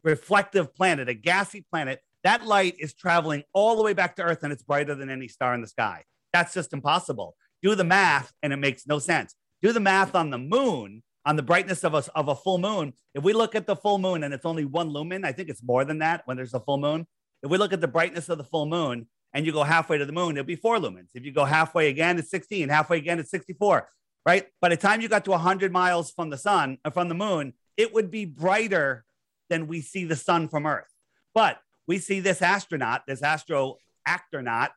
[0.05, 2.01] reflective planet, a gassy planet.
[2.23, 5.27] That light is traveling all the way back to Earth, and it's brighter than any
[5.27, 6.05] star in the sky.
[6.33, 7.35] That's just impossible.
[7.63, 9.35] Do the math, and it makes no sense.
[9.61, 12.93] Do the math on the moon, on the brightness of a, of a full moon.
[13.13, 15.65] If we look at the full moon and it's only one lumen, I think it's
[15.65, 17.09] more than that when there's a full moon.
[17.43, 20.07] If we look at the brightness of the full moon and you go halfway to
[20.07, 21.09] the moon, it'll be four lumens.
[21.13, 22.69] If you go halfway again, it's 16.
[22.69, 23.89] Halfway again, it's 64
[24.27, 24.47] right?
[24.61, 27.55] By the time you got to 100 miles from the sun, uh, from the moon,
[27.77, 29.05] it would be brighter
[29.51, 30.89] than we see the sun from Earth.
[31.35, 33.77] But we see this astronaut, this astro
[34.09, 34.71] actornaut,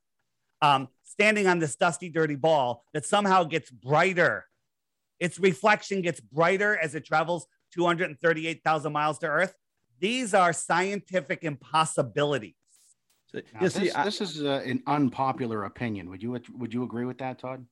[0.61, 4.45] um, standing on this dusty, dirty ball that somehow gets brighter.
[5.19, 9.53] Its reflection gets brighter as it travels 238,000 miles to Earth.
[9.99, 12.53] These are scientific impossibilities.
[13.27, 16.09] So, now, this, see, I, this, is uh, an unpopular opinion.
[16.09, 17.65] Would you would you agree with that, Todd?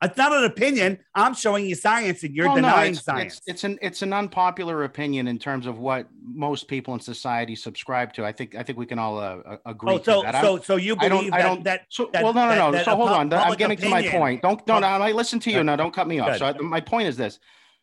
[0.00, 1.00] It's not an opinion.
[1.14, 3.38] I'm showing you science, and you're well, denying no, it's, science.
[3.38, 7.56] It's, it's, an it's an unpopular opinion in terms of what most people in society
[7.56, 8.24] subscribe to.
[8.24, 9.94] I think I think we can all uh, agree.
[9.94, 12.70] Oh, so so so you believe I don't, that, so, that, well, no, no, no.
[12.70, 13.32] That, so hold on.
[13.32, 14.04] I'm getting opinion.
[14.04, 14.42] to my point.
[14.42, 14.84] Don't don't.
[14.84, 15.74] I listen to you now.
[15.74, 16.38] Don't cut me off.
[16.38, 16.58] Good.
[16.58, 17.40] So my point is this.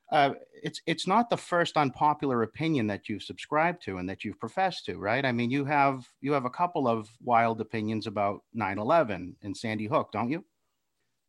[0.10, 0.32] Uh,
[0.64, 4.86] it's it's not the first unpopular opinion that you've subscribed to and that you've professed
[4.86, 5.26] to, right?
[5.26, 9.88] I mean, you have you have a couple of wild opinions about 9/11 and Sandy
[9.88, 10.46] Hook, don't you?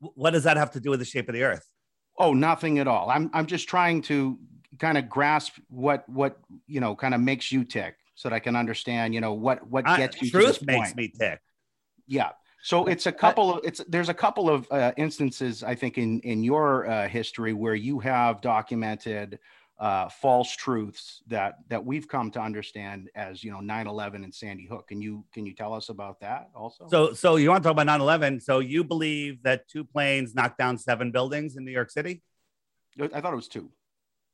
[0.01, 1.71] What does that have to do with the shape of the earth?
[2.19, 3.11] Oh, nothing at all.
[3.11, 4.39] I'm I'm just trying to
[4.79, 8.41] kind of grasp what what you know kind of makes you tick so that I
[8.41, 10.97] can understand, you know, what what gets I, you truth makes point.
[10.97, 11.41] me tick.
[12.07, 12.31] Yeah.
[12.63, 16.21] So it's a couple of it's there's a couple of uh, instances I think in
[16.21, 19.39] in your uh, history where you have documented
[19.79, 24.67] uh, false truths that that we've come to understand as you know 9-11 and sandy
[24.67, 24.89] hook.
[24.89, 26.87] Can you can you tell us about that also?
[26.89, 30.59] So so you want to talk about 9-11 so you believe that two planes knocked
[30.59, 32.23] down seven buildings in new york city?
[32.99, 33.71] I thought it was two.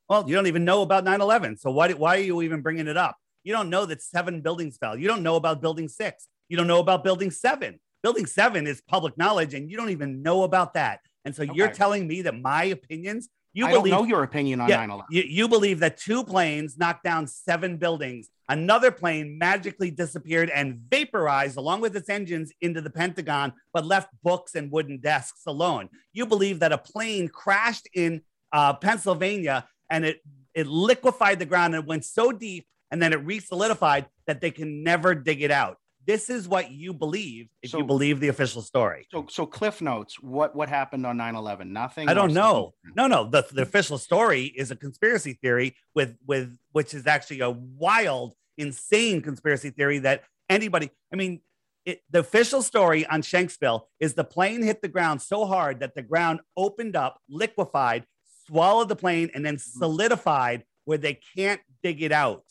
[0.09, 2.97] Well you don't even know about 9-11 so why, why are you even bringing it
[2.97, 3.17] up?
[3.43, 4.97] You don't know that seven buildings fell.
[4.97, 6.29] You don't know about building six.
[6.49, 7.81] You don't know about building seven.
[8.05, 11.01] Building seven is public knowledge and you don't even know about that.
[11.25, 11.53] And so okay.
[11.53, 14.87] you're telling me that my opinions you I believe, don't know your opinion on yeah,
[14.87, 15.05] 9/11.
[15.11, 18.29] You, you believe that two planes knocked down seven buildings.
[18.49, 24.09] Another plane magically disappeared and vaporized along with its engines into the Pentagon, but left
[24.23, 25.89] books and wooden desks alone.
[26.13, 30.21] You believe that a plane crashed in uh, Pennsylvania and it
[30.55, 34.83] it liquefied the ground and went so deep and then it re-solidified that they can
[34.83, 38.63] never dig it out this is what you believe if so, you believe the official
[38.63, 39.07] story.
[39.11, 41.67] So, so Cliff Notes, what what happened on 9-11?
[41.67, 42.09] Nothing.
[42.09, 42.75] I don't know.
[42.97, 43.25] No, no.
[43.25, 48.35] The, the official story is a conspiracy theory with with which is actually a wild,
[48.59, 50.91] insane conspiracy theory that anybody.
[51.13, 51.41] I mean,
[51.85, 55.95] it, the official story on Shanksville is the plane hit the ground so hard that
[55.95, 58.05] the ground opened up, liquefied,
[58.47, 59.79] swallowed the plane, and then mm-hmm.
[59.79, 62.45] solidified where they can't dig it out.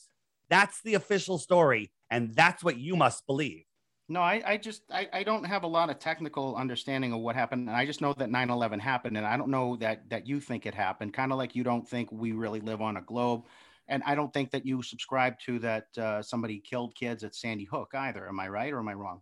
[0.49, 3.63] That's the official story and that's what you must believe.
[4.09, 7.33] No, I, I just I, I don't have a lot of technical understanding of what
[7.33, 7.69] happened.
[7.69, 9.15] And I just know that 9-11 happened.
[9.15, 11.87] And I don't know that that you think it happened, kind of like you don't
[11.87, 13.43] think we really live on a globe.
[13.87, 17.63] And I don't think that you subscribe to that uh, somebody killed kids at Sandy
[17.63, 18.27] Hook either.
[18.27, 19.21] Am I right or am I wrong?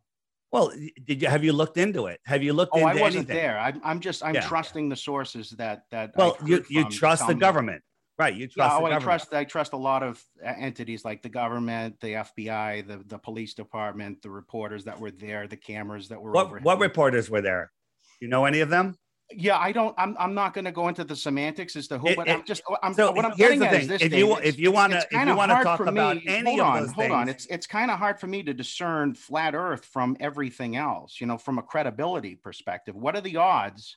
[0.52, 0.74] Well,
[1.06, 2.20] did you have you looked into it?
[2.26, 2.72] Have you looked?
[2.74, 3.36] Oh, into I wasn't anything?
[3.36, 3.60] there.
[3.60, 4.48] I, I'm just I'm yeah.
[4.48, 6.14] trusting the sources that that.
[6.16, 7.84] Well, you you trust the government.
[8.20, 8.36] Right.
[8.36, 8.74] You trust.
[8.74, 9.34] Yeah, oh, I trust.
[9.34, 13.54] I trust a lot of uh, entities like the government, the FBI, the the police
[13.54, 16.32] department, the reporters that were there, the cameras that were.
[16.32, 16.66] What overhead.
[16.66, 17.72] what reporters were there?
[18.20, 18.98] You know any of them?
[19.32, 19.96] Yeah, I don't.
[19.98, 20.18] I'm.
[20.20, 22.44] I'm not going to go into the semantics as to who, it, but it, I'm
[22.44, 22.62] just.
[22.84, 22.94] I'm.
[22.94, 23.90] So what I'm here's the thing.
[23.90, 26.60] if you if you want to if you want to talk about me, any hold
[26.60, 27.30] on, those hold things, on.
[27.30, 31.22] It's it's kind of hard for me to discern flat Earth from everything else.
[31.22, 33.96] You know, from a credibility perspective, what are the odds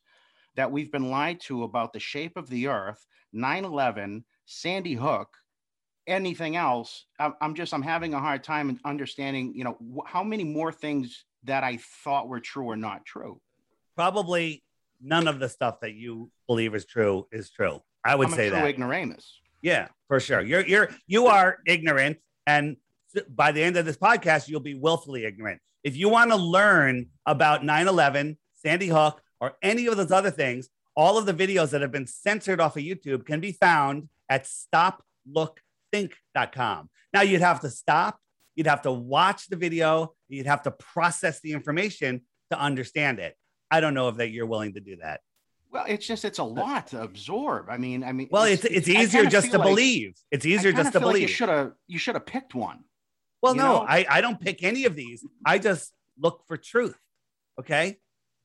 [0.57, 3.05] that we've been lied to about the shape of the Earth?
[3.35, 5.29] 9/11 Sandy Hook,
[6.07, 9.55] anything else, I'm just I'm having a hard time understanding.
[9.55, 13.41] You know, how many more things that I thought were true are not true.
[13.97, 14.63] Probably
[15.01, 17.81] none of the stuff that you believe is true is true.
[18.05, 19.41] I would I'm say that ignoramus.
[19.63, 20.41] Yeah, for sure.
[20.41, 22.77] You're you're you are ignorant, and
[23.29, 25.61] by the end of this podcast, you'll be willfully ignorant.
[25.85, 30.69] If you want to learn about 9/11, Sandy Hook, or any of those other things,
[30.95, 34.47] all of the videos that have been censored off of YouTube can be found at
[34.47, 36.89] stoplookthink.com.
[37.13, 38.21] Now you'd have to stop,
[38.55, 42.21] you'd have to watch the video, you'd have to process the information
[42.53, 43.37] to understand it.
[43.71, 45.21] I don't know if that you're willing to do that.
[45.73, 47.69] Well, it's just it's a lot to absorb.
[47.69, 50.15] I mean, I mean, Well, it's it's, I easier just to like- believe.
[50.31, 51.29] It's easier just to feel like believe.
[51.29, 52.85] you should have you should have picked one.
[53.41, 53.87] Well, no, know?
[53.89, 55.27] I, I don't pick any of these.
[55.45, 56.97] I just look for truth.
[57.59, 57.99] Okay.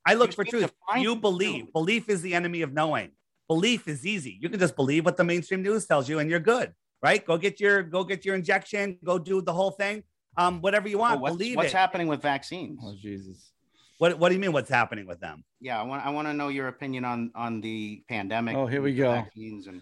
[0.07, 0.71] I look You for truth.
[0.97, 1.65] You believe.
[1.65, 1.71] too.
[1.73, 3.11] Belief is the enemy of knowing.
[3.47, 4.37] Belief is easy.
[4.41, 6.73] You can just believe what the mainstream news tells you and you're good.
[7.03, 7.23] Right?
[7.23, 10.03] Go get your go get your injection, go do the whole thing.
[10.35, 11.21] Um, whatever you Well, want.
[11.21, 11.75] what's believe what's it.
[11.77, 12.79] happening with vaccines?
[12.83, 13.51] Oh Jesus.
[13.99, 15.43] what what do you mean what's happening with them?
[15.61, 18.55] Yeah, I want I want to know your opinion on on the pandemic.
[18.55, 19.11] Oh, here we go.
[19.11, 19.81] Vaccines and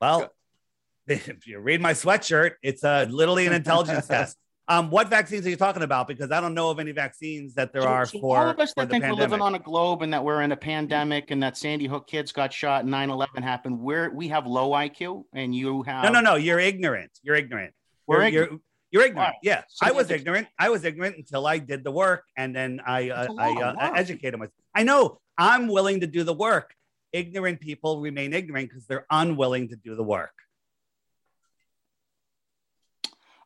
[0.00, 0.32] Well,
[1.06, 4.36] if you read my sweatshirt, it's a literally an intelligence test.
[4.70, 6.06] Um, what vaccines are you talking about?
[6.06, 8.60] Because I don't know of any vaccines that there So- are so for, all of
[8.60, 11.42] us that think we're living on a globe and that we're in a pandemic and
[11.42, 13.80] that Sandy Hook kids got shot and 9-11 happened.
[13.80, 16.36] We're we have low IQ and you have no, no, no.
[16.36, 17.10] You're ignorant.
[17.24, 17.74] You're ignorant.
[18.06, 18.50] We're you're, ignorant.
[18.52, 18.60] You're,
[19.02, 19.34] you're ignorant.
[19.34, 19.38] Why?
[19.42, 20.46] Yeah, So I was ignorant.
[20.56, 23.98] I was ignorant until I did the work, and then I uh, I uh, work.
[23.98, 24.54] educated myself.
[24.72, 25.18] I know.
[25.36, 26.74] I'm willing to do the work.
[27.12, 30.30] Ignorant people remain ignorant because they're unwilling to do the work.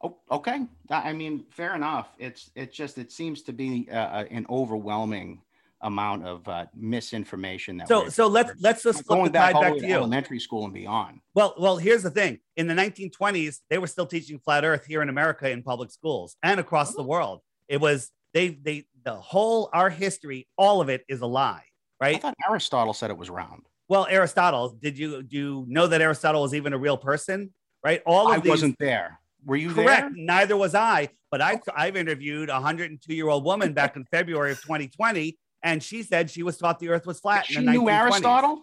[0.05, 0.67] Oh, okay.
[0.91, 2.09] I I mean, fair enough.
[2.19, 5.41] It's it's just it seems to be uh, uh, an overwhelming
[5.81, 7.79] amount of uh, misinformation.
[7.79, 9.95] That So so let's let's just flip going the back back to to you.
[9.95, 11.21] elementary school and beyond.
[11.35, 12.41] Well, well, here's the thing.
[12.57, 16.37] In the 1920s, they were still teaching flat Earth here in America in public schools
[16.43, 17.41] and across the world.
[17.69, 21.65] It was they they the whole our history, all of it is a lie,
[22.01, 22.21] I right?
[22.21, 23.63] thought Aristotle said it was round.
[23.89, 27.55] Well, Aristotle, did you do you know that Aristotle was even a real person?
[27.83, 28.03] Right?
[28.07, 29.21] All of I these wasn't there.
[29.45, 30.15] Were you correct.
[30.15, 30.25] there?
[30.25, 31.11] Neither was I.
[31.31, 35.83] But I I've interviewed a 102 year old woman back in February of 2020, and
[35.83, 37.47] she said she was taught the Earth was flat.
[37.47, 38.13] She in the knew 1920s.
[38.13, 38.63] Aristotle.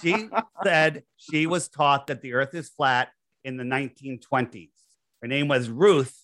[0.00, 0.28] She
[0.64, 3.08] said she was taught that the earth is flat
[3.44, 4.70] in the 1920s.
[5.20, 6.16] Her name was Ruth,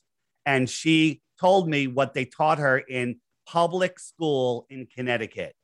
[0.47, 5.55] and she told me what they taught her in public school in Connecticut.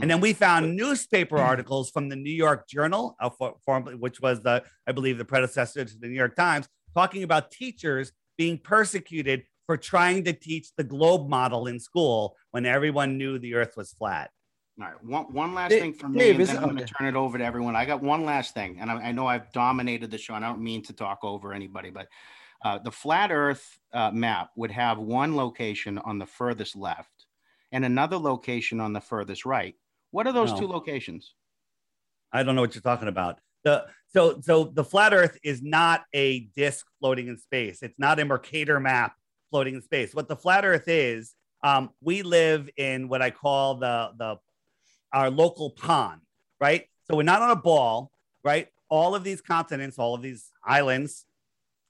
[0.00, 4.64] And then we found newspaper articles from the New York Journal, uh, which was the,
[4.86, 9.76] I believe, the predecessor to the New York Times, talking about teachers being persecuted for
[9.76, 14.30] trying to teach the globe model in school when everyone knew the earth was flat.
[14.80, 16.86] All right, one, one last Dave- thing from me, Dave, and then I'm going to
[16.86, 17.76] turn it over to everyone.
[17.76, 20.48] I got one last thing, and I, I know I've dominated the show, and I
[20.48, 22.08] don't mean to talk over anybody, but
[22.64, 27.26] uh, the flat Earth uh, map would have one location on the furthest left
[27.70, 29.74] and another location on the furthest right.
[30.10, 30.60] What are those No.
[30.60, 31.34] two locations?
[32.32, 33.40] I don't know what you're talking about.
[33.64, 37.82] The so so the flat Earth is not a disk floating in space.
[37.82, 39.14] It's not a Mercator map
[39.50, 40.14] floating in space.
[40.14, 44.36] What the flat Earth is, um, we live in what I call the the
[45.12, 46.20] our local pond,
[46.60, 46.86] right?
[47.10, 48.10] So we're not on a ball,
[48.44, 48.68] right?
[48.88, 51.26] All of these continents, all of these islands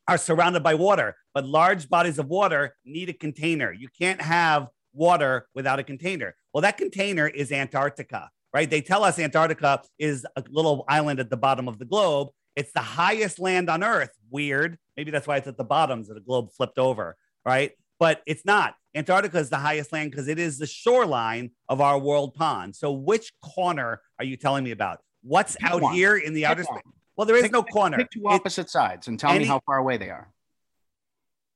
[0.08, 3.72] are surrounded by water, but large bodies of water need a container.
[3.72, 6.35] You can't have water without a container.
[6.52, 8.69] Well, that container is Antarctica, right?
[8.69, 12.29] They tell us Antarctica is a little island at the bottom of the globe.
[12.57, 14.11] It's the highest land on Earth.
[14.31, 14.79] Weird.
[14.97, 17.73] Maybe that's why it's at the bottom, so the globe flipped over, right?
[17.99, 18.75] But it's not.
[18.95, 22.77] Antarctica is the highest land because it is the shoreline of our world pond.
[22.77, 24.99] So, which corner are you telling me about?
[25.23, 25.95] What's Pick out one.
[25.95, 26.83] here in the Pick outer space?
[27.17, 27.97] Well, there is Pick- no corner.
[27.99, 30.31] Pick two It- opposite sides and tell any- me how far away they are.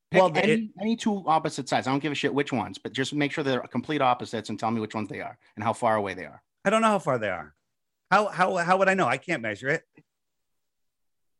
[0.09, 1.85] Pick Well, any, any two opposite sides.
[1.85, 4.57] I don't give a shit which ones, but just make sure they're complete opposites and
[4.57, 6.41] tell me which ones they are and how far away they are.
[6.65, 7.53] I don't know how far they are.
[8.11, 9.07] How how how would I know?
[9.07, 9.83] I can't measure it.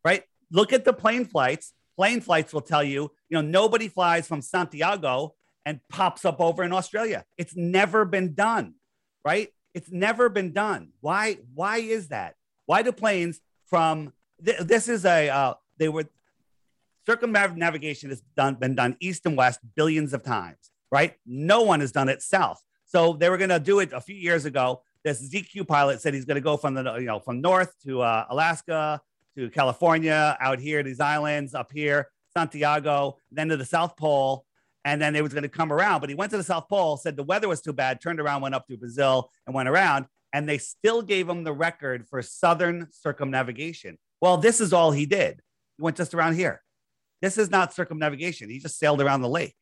[0.03, 0.23] Right?
[0.51, 1.73] Look at the plane flights.
[1.95, 5.33] Plane flights will tell you, you know, nobody flies from Santiago
[5.65, 7.25] and pops up over in Australia.
[7.37, 8.75] It's never been done,
[9.25, 9.49] right?
[9.73, 10.89] It's never been done.
[11.01, 12.35] Why why is that?
[12.65, 16.05] Why do planes from th- this is a uh, they were
[17.05, 21.15] circumnavigation has done been done east and west billions of times, right?
[21.25, 22.61] No one has done it south.
[22.85, 24.83] So they were going to do it a few years ago.
[25.07, 28.01] This ZQ pilot said he's going to go from the you know from north to
[28.01, 28.99] uh, Alaska
[29.37, 34.45] to California, out here these islands, up here Santiago, then to the South Pole,
[34.83, 36.01] and then they was going to come around.
[36.01, 38.41] But he went to the South Pole, said the weather was too bad, turned around,
[38.41, 42.21] went up to Brazil, and went around, and they still gave him the record for
[42.21, 43.97] southern circumnavigation.
[44.19, 45.39] Well, this is all he did.
[45.77, 46.61] He went just around here.
[47.21, 48.49] This is not circumnavigation.
[48.49, 49.55] He just sailed around the lake.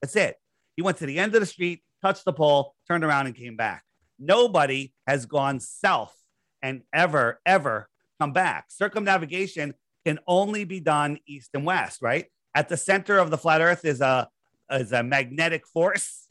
[0.00, 0.36] That's it.
[0.76, 3.56] He went to the end of the street, touched the pole, turned around, and came
[3.56, 3.82] back.
[4.24, 6.14] Nobody has gone south
[6.62, 7.88] and ever, ever
[8.20, 8.66] come back.
[8.68, 9.74] Circumnavigation
[10.04, 12.26] can only be done east and west, right?
[12.54, 14.28] At the center of the flat earth is a,
[14.70, 16.28] is a magnetic force.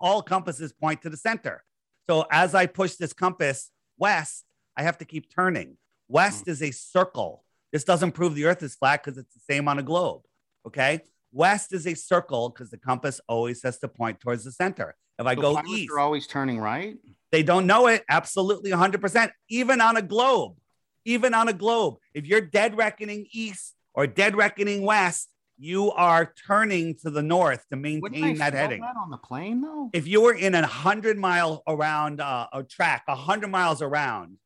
[0.00, 1.64] All compasses point to the center.
[2.08, 4.44] So as I push this compass west,
[4.76, 5.76] I have to keep turning.
[6.08, 6.50] West hmm.
[6.50, 7.44] is a circle.
[7.72, 10.22] This doesn't prove the earth is flat because it's the same on a globe.
[10.66, 11.00] Okay.
[11.32, 14.94] West is a circle because the compass always has to point towards the center.
[15.18, 16.96] If I So go east, are always turning right.
[17.30, 18.04] They don't know it.
[18.08, 19.30] Absolutely 100%.
[19.50, 20.56] Even on a globe,
[21.04, 25.28] even on a globe, if you're dead reckoning east or dead reckoning west,
[25.60, 28.80] you are turning to the north to maintain that heading.
[28.80, 29.90] that on the plane though?
[29.92, 34.36] If you were in a hundred mile around uh, a track, a hundred miles around,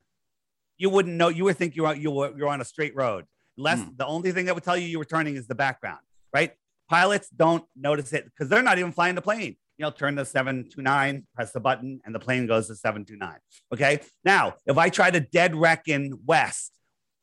[0.78, 1.28] you wouldn't know.
[1.28, 3.26] You would think you're you were you're on a straight road.
[3.58, 3.90] Less Hmm.
[3.96, 6.00] the only thing that would tell you you were turning is the background,
[6.32, 6.52] right?
[6.88, 9.56] Pilots don't notice it because they're not even flying the plane.
[9.78, 12.74] You know, turn the seven two nine, press the button, and the plane goes to
[12.74, 13.38] seven two nine.
[13.72, 14.00] Okay.
[14.24, 16.72] Now, if I try to dead reckon west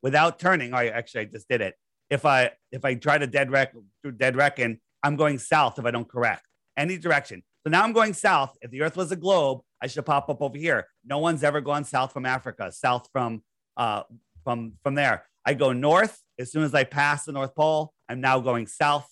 [0.02, 1.76] without turning, or actually I just did it.
[2.10, 3.52] If I if I try to dead
[4.04, 6.44] do dead reckon, I'm going south if I don't correct
[6.76, 7.44] any direction.
[7.64, 8.58] So now I'm going south.
[8.62, 10.88] If the Earth was a globe, I should pop up over here.
[11.06, 13.44] No one's ever gone south from Africa, south from
[13.78, 14.04] uh
[14.44, 15.26] from from there.
[15.46, 17.94] I go north as soon as I pass the North Pole.
[18.08, 19.08] I'm now going south,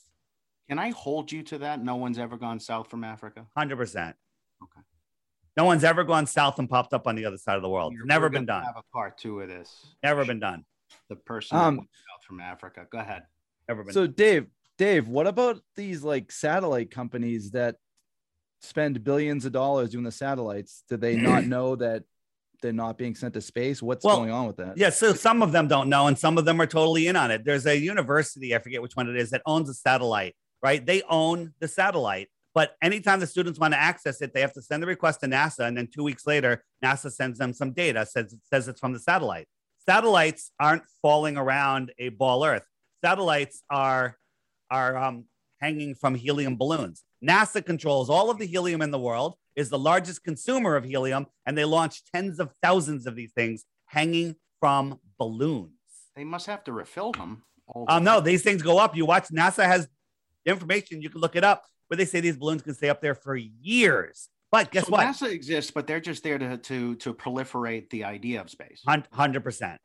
[0.70, 1.84] Can I hold you to that?
[1.84, 3.46] No one's ever gone south from Africa.
[3.56, 4.16] hundred percent.
[4.62, 4.82] Okay.
[5.56, 7.94] No one's ever gone south and popped up on the other side of the world.
[7.94, 8.64] You're- Never been done.
[8.64, 9.96] Have a part two of this.
[10.04, 10.66] Never been done.
[11.10, 12.86] The person Um, that went south from Africa.
[12.92, 13.24] Go ahead.
[13.68, 13.94] Never been.
[13.94, 14.14] So done.
[14.16, 14.48] Dave,
[14.78, 17.76] Dave, what about these like satellite companies that
[18.62, 20.84] spend billions of dollars doing the satellites?
[20.90, 22.04] Do they not know that
[22.62, 23.82] they're not being sent to space?
[23.82, 24.78] What's Well, going on with that?
[24.78, 27.32] Yeah, so some of them don't know, and some of them are totally in on
[27.32, 27.46] it.
[27.46, 30.36] There's a university, I forget which one it is, that owns a satellite,
[30.68, 30.86] right?
[30.86, 34.62] They own the satellite, but anytime the students want to access it, they have to
[34.62, 36.52] send the request to NASA, and then two weeks later,
[36.84, 39.48] NASA sends them some data, says says it's from the satellite.
[39.90, 42.68] Satellites aren't falling around a ball Earth.
[43.06, 44.18] Satellites are
[44.70, 45.18] are um,
[45.62, 46.98] hanging from helium balloons.
[47.32, 51.28] NASA controls all of the helium in the world, is the largest consumer of helium,
[51.46, 55.72] and they launch tens of thousands of these things hanging from balloons.
[56.18, 57.44] They must have to refill them.
[57.68, 58.98] all the Um, no, these things go up.
[58.98, 59.88] You watch, NASA has
[60.48, 63.16] information, you can look it up, but they say these balloons can stay up there
[63.16, 64.30] for years.
[64.52, 65.06] But guess So what?
[65.06, 68.82] NASA exists, but they're just there to to to proliferate the idea of space.
[68.88, 69.78] 100%.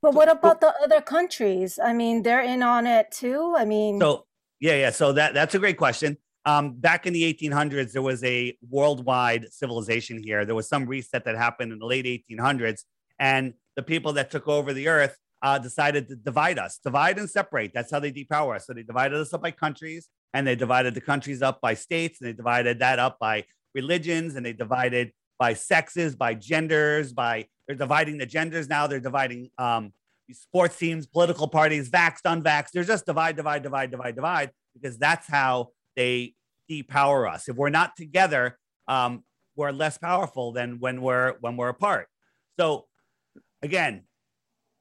[0.00, 1.78] But what about the other countries?
[1.82, 3.54] I mean, they're in on it too.
[3.56, 4.26] I mean, So
[4.60, 4.90] yeah, yeah.
[4.90, 6.16] So that that's a great question.
[6.44, 10.44] Um, back in the 1800s, there was a worldwide civilization here.
[10.44, 12.84] There was some reset that happened in the late 1800s,
[13.18, 17.30] and the people that took over the earth uh, decided to divide us, divide and
[17.30, 17.72] separate.
[17.74, 18.66] That's how they depower us.
[18.66, 22.20] So they divided us up by countries, and they divided the countries up by states,
[22.20, 27.46] and they divided that up by religions, and they divided by sexes, by genders, by
[27.66, 28.86] they're dividing the genders now.
[28.86, 29.92] They're dividing um,
[30.32, 32.70] sports teams, political parties, vaxxed, unvaxxed.
[32.72, 36.34] They're just divide, divide, divide, divide, divide, because that's how they
[36.70, 37.48] depower us.
[37.48, 38.58] If we're not together,
[38.88, 39.22] um,
[39.54, 42.08] we're less powerful than when we're when we're apart.
[42.58, 42.86] So
[43.62, 44.04] again,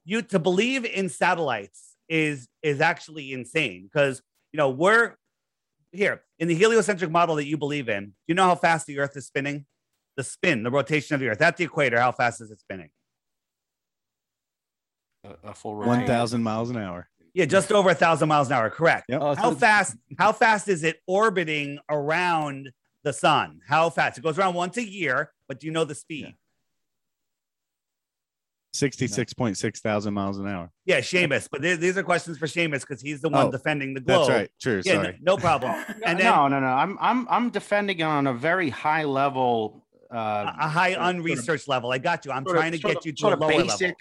[0.08, 4.22] you to believe in satellites is is actually insane because
[4.53, 5.16] you know we're
[5.91, 8.14] here in the heliocentric model that you believe in.
[8.26, 9.66] You know how fast the Earth is spinning,
[10.16, 11.99] the spin, the rotation of the Earth at the equator.
[11.99, 12.89] How fast is it spinning?
[15.26, 15.99] A, a full rotation.
[15.99, 17.10] one thousand miles an hour.
[17.34, 18.70] Yeah, just over a thousand miles an hour.
[18.70, 19.08] Correct.
[19.10, 19.22] Yep.
[19.22, 19.97] Oh, how fast?
[20.18, 22.72] How fast is it orbiting around
[23.03, 23.60] the sun?
[23.68, 24.18] How fast?
[24.18, 26.28] It goes around once a year, but do you know the speed?
[26.28, 26.32] Yeah.
[28.80, 30.71] 66.6 thousand miles an hour.
[30.86, 31.47] Yeah, Seamus.
[31.51, 34.28] But th- these are questions for Seamus because he's the one oh, defending the globe.
[34.28, 34.51] That's right.
[34.61, 34.82] True.
[34.86, 35.19] Yeah, sorry.
[35.21, 35.86] No, no problem.
[36.05, 36.67] then, no, no, no.
[36.67, 39.84] I'm I'm I'm defending on a very high level.
[40.09, 41.91] Uh, a high unresearched sort of, level.
[41.91, 42.32] I got you.
[42.32, 43.95] I'm trying of, to get you to a lower basic, level.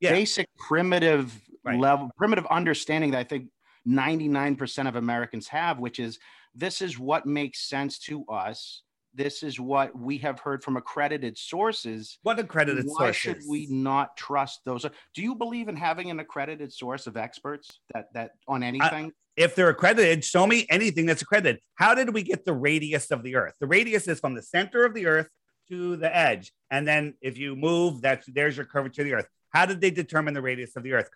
[0.00, 0.10] Yeah.
[0.10, 1.32] Basic primitive
[1.64, 1.78] right.
[1.78, 3.48] level, primitive understanding that I think
[3.88, 6.18] 99% of Americans have, which is
[6.54, 8.82] this is what makes sense to us
[9.16, 12.18] this is what we have heard from accredited sources.
[12.22, 12.98] What accredited sources?
[12.98, 13.20] Why sources?
[13.20, 14.84] should we not trust those?
[15.14, 19.12] Do you believe in having an accredited source of experts that that on anything?
[19.36, 21.60] if they're accredited, show me anything that's accredited.
[21.74, 23.54] How did we get the radius of the Earth?
[23.60, 25.28] The radius is from the center of the Earth
[25.68, 29.28] to the edge, and then if you move, that's there's your curvature of the Earth.
[29.50, 31.10] How did they determine the radius of the Earth?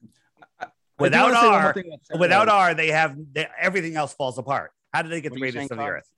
[0.98, 2.48] Without wanna say one more R, without.
[2.48, 4.70] R, they have they, everything else falls apart.
[4.92, 6.08] How did they get What the radius of the Earth?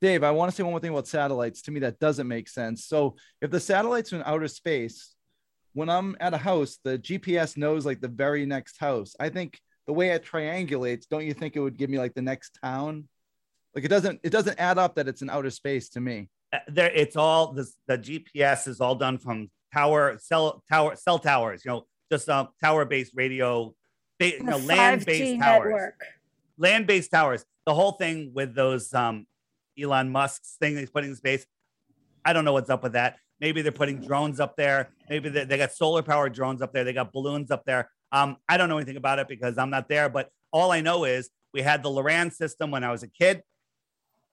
[0.00, 1.62] Dave, I want to say one more thing about satellites.
[1.62, 2.84] To me, that doesn't make sense.
[2.86, 5.14] So, if the satellites are in outer space,
[5.72, 9.14] when I'm at a house, the GPS knows like the very next house.
[9.18, 12.22] I think the way it triangulates, don't you think it would give me like the
[12.22, 13.08] next town?
[13.74, 16.28] Like it doesn't, it doesn't add up that it's in outer space to me.
[16.52, 17.74] Uh, There, it's all this.
[17.86, 21.64] The GPS is all done from tower cell tower cell towers.
[21.64, 23.74] You know, just uh, tower based radio,
[24.18, 25.92] ba- you know, land based towers.
[26.56, 27.44] land-based towers.
[27.66, 29.26] The whole thing with those um,
[29.80, 31.46] Elon Musk's thing he's putting in space.
[32.24, 33.16] I don't know what's up with that.
[33.40, 34.90] Maybe they're putting drones up there.
[35.08, 36.84] Maybe they, they got solar powered drones up there.
[36.84, 37.90] They got balloons up there.
[38.10, 40.08] Um, I don't know anything about it because I'm not there.
[40.08, 43.42] But all I know is we had the Loran system when I was a kid,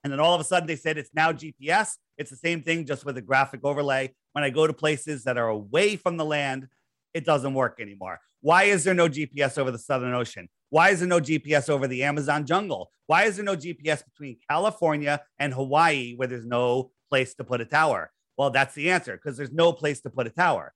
[0.03, 1.97] And then all of a sudden they said it's now GPS.
[2.17, 4.13] It's the same thing, just with a graphic overlay.
[4.33, 6.67] When I go to places that are away from the land,
[7.15, 8.19] it doesn't work anymore.
[8.41, 10.49] Why is there no GPS over the Southern Ocean?
[10.69, 12.91] Why is there no GPS over the Amazon jungle?
[13.07, 17.61] Why is there no GPS between California and Hawaii where there's no place to put
[17.61, 18.11] a tower?
[18.37, 20.73] Well, that's the answer because there's no place to put a tower.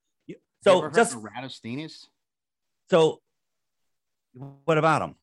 [0.63, 1.17] So just.
[2.89, 3.21] So
[4.65, 5.15] what about him?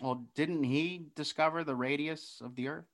[0.00, 2.86] Well, didn't he discover the radius of the Earth?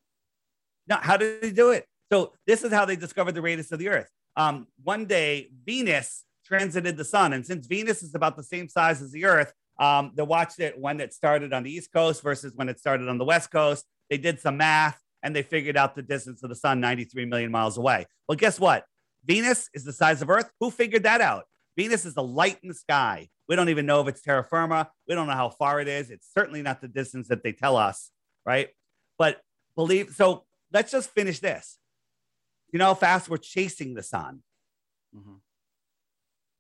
[0.88, 1.86] No, how did he do it?
[2.12, 4.10] So this is how they discovered the radius of the Earth.
[4.36, 9.00] Um, one day, Venus transited the sun, and since Venus is about the same size
[9.00, 12.52] as the Earth, um, they watched it when it started on the East Coast versus
[12.56, 13.86] when it started on the West Coast.
[14.10, 17.50] They did some math and they figured out the distance of the sun 93 million
[17.50, 18.06] miles away.
[18.28, 18.84] Well, guess what?
[19.24, 20.50] Venus is the size of Earth.
[20.60, 21.44] Who figured that out?
[21.76, 23.28] Venus is a light in the sky.
[23.48, 24.90] We don't even know if it's terra firma.
[25.08, 26.10] We don't know how far it is.
[26.10, 28.10] It's certainly not the distance that they tell us,
[28.44, 28.68] right?
[29.18, 29.40] But
[29.76, 30.44] believe so.
[30.72, 31.78] Let's just finish this.
[32.72, 34.42] You know how fast we're chasing the sun?
[35.16, 35.36] Mm-hmm.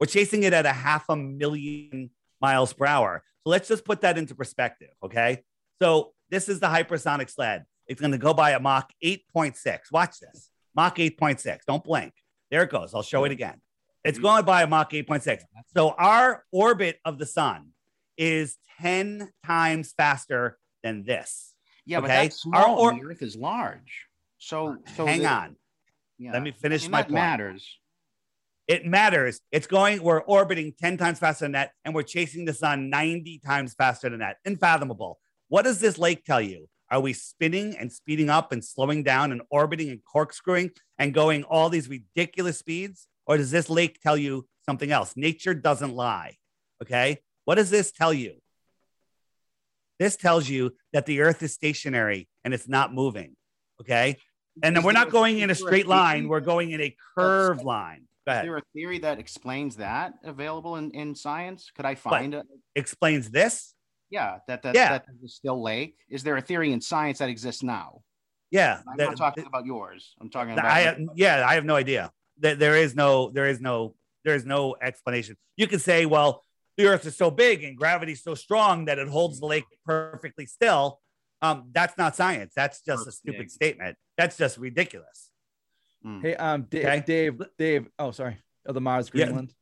[0.00, 3.22] We're chasing it at a half a million miles per hour.
[3.44, 5.42] So let's just put that into perspective, okay?
[5.80, 7.64] So this is the hypersonic sled.
[7.86, 9.78] It's going to go by a Mach 8.6.
[9.92, 10.50] Watch this.
[10.74, 11.58] Mach 8.6.
[11.66, 12.12] Don't blink.
[12.50, 12.94] There it goes.
[12.94, 13.60] I'll show it again.
[14.04, 14.26] It's mm-hmm.
[14.26, 15.42] going by a Mach 8.6.
[15.74, 17.68] So our orbit of the sun
[18.16, 21.54] is 10 times faster than this.
[21.84, 22.02] Yeah, okay?
[22.02, 22.62] but that's small.
[22.62, 24.06] Our or- the Earth is large.
[24.38, 25.56] So, uh, so hang the, on.
[26.18, 26.32] Yeah.
[26.32, 27.14] Let me finish my point.
[27.14, 27.79] matters.
[28.70, 29.40] It matters.
[29.50, 33.40] It's going, we're orbiting 10 times faster than that, and we're chasing the sun 90
[33.44, 34.36] times faster than that.
[34.44, 35.18] Unfathomable.
[35.48, 36.68] What does this lake tell you?
[36.88, 41.42] Are we spinning and speeding up and slowing down and orbiting and corkscrewing and going
[41.42, 43.08] all these ridiculous speeds?
[43.26, 45.14] Or does this lake tell you something else?
[45.16, 46.36] Nature doesn't lie.
[46.80, 47.18] Okay.
[47.46, 48.36] What does this tell you?
[49.98, 53.34] This tells you that the earth is stationary and it's not moving.
[53.80, 54.16] Okay.
[54.62, 58.06] And we're not going in a straight line, we're going in a curved line.
[58.28, 61.70] Is there a theory that explains that available in, in science?
[61.74, 62.46] Could I find it?
[62.76, 63.74] Explains this?
[64.10, 64.90] Yeah, that that, yeah.
[64.90, 65.96] that is still lake.
[66.08, 68.02] Is there a theory in science that exists now?
[68.50, 70.14] Yeah, I'm that, not talking about yours.
[70.20, 70.64] I'm talking about.
[70.64, 72.10] I have, yeah, I have no idea
[72.40, 73.94] That there is no there is no
[74.24, 75.36] there is no explanation.
[75.56, 76.42] You could say, well,
[76.76, 80.46] the Earth is so big and gravity so strong that it holds the lake perfectly
[80.46, 81.00] still.
[81.42, 82.52] Um, that's not science.
[82.54, 83.96] That's just a stupid statement.
[84.18, 85.29] That's just ridiculous.
[86.04, 86.22] Mm.
[86.22, 87.02] Hey, um, Dave, okay.
[87.06, 87.88] Dave, Dave.
[87.98, 88.38] Oh, sorry.
[88.66, 89.52] Oh, the Mars Greenland.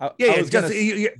[0.00, 0.32] Yeah, I, yeah.
[0.32, 0.74] I was just, gonna...
[0.74, 1.10] you, you,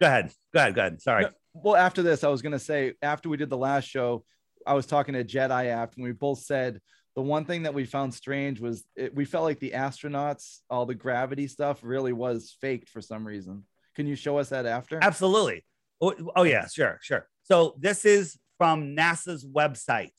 [0.00, 0.32] go ahead.
[0.54, 0.74] Go ahead.
[0.74, 1.02] Go ahead.
[1.02, 1.24] Sorry.
[1.24, 4.24] No, well, after this, I was gonna say after we did the last show,
[4.66, 6.80] I was talking to Jedi after, and we both said
[7.16, 10.86] the one thing that we found strange was it, we felt like the astronauts, all
[10.86, 13.64] the gravity stuff really was faked for some reason.
[13.96, 14.98] Can you show us that after?
[15.02, 15.64] Absolutely.
[16.00, 17.26] Oh, oh yeah, sure, sure.
[17.42, 20.12] So this is from NASA's website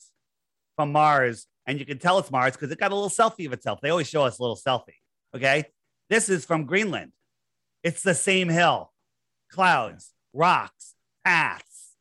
[0.76, 3.52] from Mars, and you can tell it's Mars because it got a little selfie of
[3.52, 3.80] itself.
[3.80, 5.00] They always show us a little selfie.
[5.34, 5.64] Okay.
[6.08, 7.12] This is from Greenland.
[7.82, 8.92] It's the same hill,
[9.50, 10.94] clouds, rocks,
[11.24, 11.94] paths,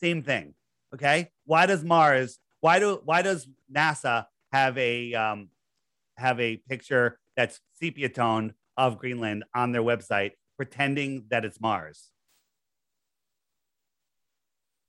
[0.00, 0.54] same thing.
[0.94, 1.30] Okay.
[1.44, 5.48] Why does Mars, why do why does NASA have a um,
[6.16, 12.10] have a picture that's sepia toned of Greenland on their website, pretending that it's Mars.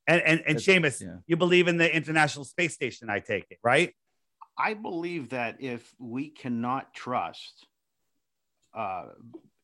[0.05, 1.17] And and, and Seamus, yeah.
[1.27, 3.93] you believe in the International Space Station, I take it, right?
[4.57, 7.67] I believe that if we cannot trust
[8.75, 9.07] uh,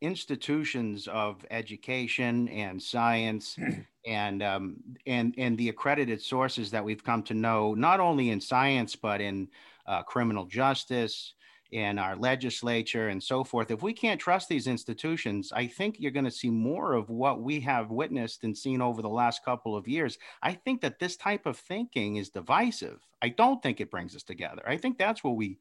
[0.01, 3.57] institutions of education and science
[4.07, 8.41] and um, and and the accredited sources that we've come to know, not only in
[8.41, 9.47] science but in
[9.87, 11.33] uh, criminal justice,
[11.73, 13.71] in our legislature, and so forth.
[13.71, 17.41] If we can't trust these institutions, I think you're going to see more of what
[17.41, 20.19] we have witnessed and seen over the last couple of years.
[20.43, 22.99] I think that this type of thinking is divisive.
[23.23, 24.61] I don't think it brings us together.
[24.67, 25.57] I think that's where we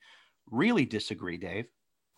[0.51, 1.67] really disagree, Dave.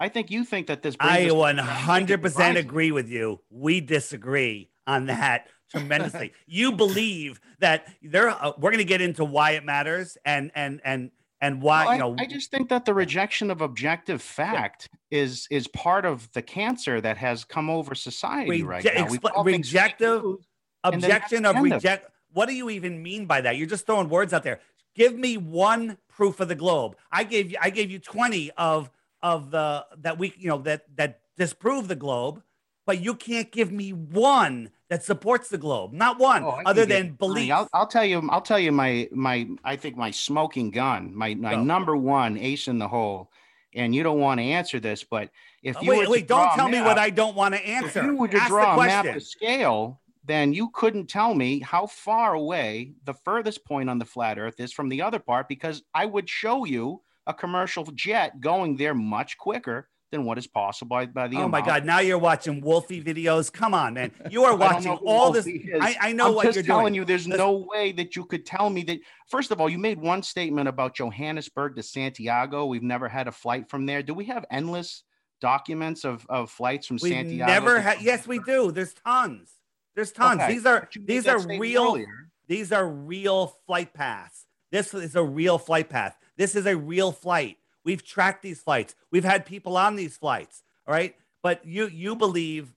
[0.01, 0.97] I think you think that this.
[0.99, 3.40] I 100% agree with you.
[3.49, 6.32] We disagree on that tremendously.
[6.47, 8.30] you believe that there.
[8.30, 11.12] Uh, we're going to get into why it matters and and and
[11.45, 14.88] and why well, you know I, I, just think that the rejection of objective fact
[15.11, 15.20] yeah.
[15.20, 19.07] is is part of the cancer that has come over society Reje- right now.
[19.07, 20.36] Expl- rejective
[20.82, 24.42] objection of reject what do you even mean by that you're just throwing words out
[24.42, 24.61] there
[24.95, 28.90] give me one proof of the globe i gave you i gave you 20 of
[29.22, 32.42] of the that we you know that that disprove the globe
[32.86, 35.92] but you can't give me one that supports the globe.
[35.92, 37.51] Not one, oh, other than belief.
[37.51, 38.28] I'll, I'll, tell you.
[38.30, 39.49] I'll tell you my my.
[39.64, 43.32] I think my smoking gun, my my number one ace in the hole.
[43.74, 45.30] And you don't want to answer this, but
[45.64, 47.99] if uh, you wait, wait, don't tell map, me what I don't want to answer.
[47.99, 51.59] If you were to Ask draw a map to scale, then you couldn't tell me
[51.59, 55.49] how far away the furthest point on the flat earth is from the other part
[55.49, 60.47] because I would show you a commercial jet going there much quicker than what is
[60.47, 61.61] possible by, by the Oh my.
[61.61, 61.85] God!
[61.85, 63.53] Now you're watching Wolfie videos.
[63.53, 64.13] Come on, man!
[64.31, 65.45] You are watching all this.
[65.45, 65.71] Wolfie.
[65.81, 66.95] I, I know I'm what you're telling doing.
[66.95, 68.99] you there's Listen- no way that you could tell me that
[69.29, 73.33] first of all you made one statement about johannesburg to santiago we've never had a
[73.33, 75.03] flight from there do we have endless
[75.41, 78.01] documents of, of flights from We santiago never had.
[78.01, 78.71] Yes, we do.
[78.71, 79.51] There's tons.
[79.95, 80.41] There's tons.
[80.41, 81.83] Okay, These are but you made these are real.
[81.85, 82.31] earlier.
[82.49, 84.47] These are real flight paths.
[84.73, 86.17] This is a real flight path.
[86.37, 87.59] This is a real flight.
[87.85, 88.95] We've tracked these flights.
[89.11, 90.62] We've had people on these flights.
[90.87, 91.14] All right.
[91.43, 92.72] But you you believe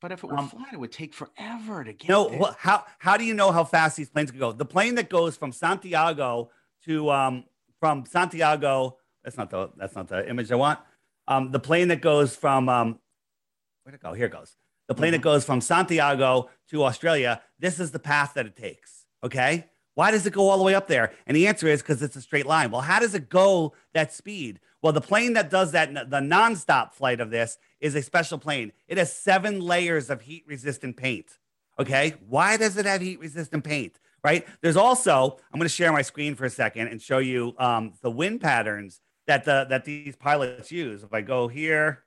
[0.00, 2.28] but if it were Um, flat it would take forever to get no?
[2.28, 2.54] there.
[2.58, 4.52] How how do you know how fast these planes can go?
[4.52, 6.50] The plane that goes from Santiago
[6.84, 7.44] to um
[7.80, 8.98] from Santiago.
[9.24, 10.78] That's not the that's not the image I want.
[11.28, 13.00] Um, the plane that goes from um,
[13.82, 14.12] where'd it go?
[14.12, 14.56] Here it goes.
[14.86, 17.42] The plane that goes from Santiago to Australia.
[17.58, 19.04] This is the path that it takes.
[19.24, 19.66] Okay.
[19.96, 21.12] Why does it go all the way up there?
[21.26, 22.70] And the answer is because it's a straight line.
[22.70, 24.60] Well, how does it go that speed?
[24.82, 28.72] Well, the plane that does that, the nonstop flight of this, is a special plane.
[28.88, 31.38] It has seven layers of heat resistant paint.
[31.78, 32.14] Okay.
[32.28, 33.98] Why does it have heat resistant paint?
[34.22, 34.46] Right.
[34.60, 37.94] There's also, I'm going to share my screen for a second and show you um,
[38.02, 41.04] the wind patterns that the that these pilots use.
[41.04, 42.04] If I go here,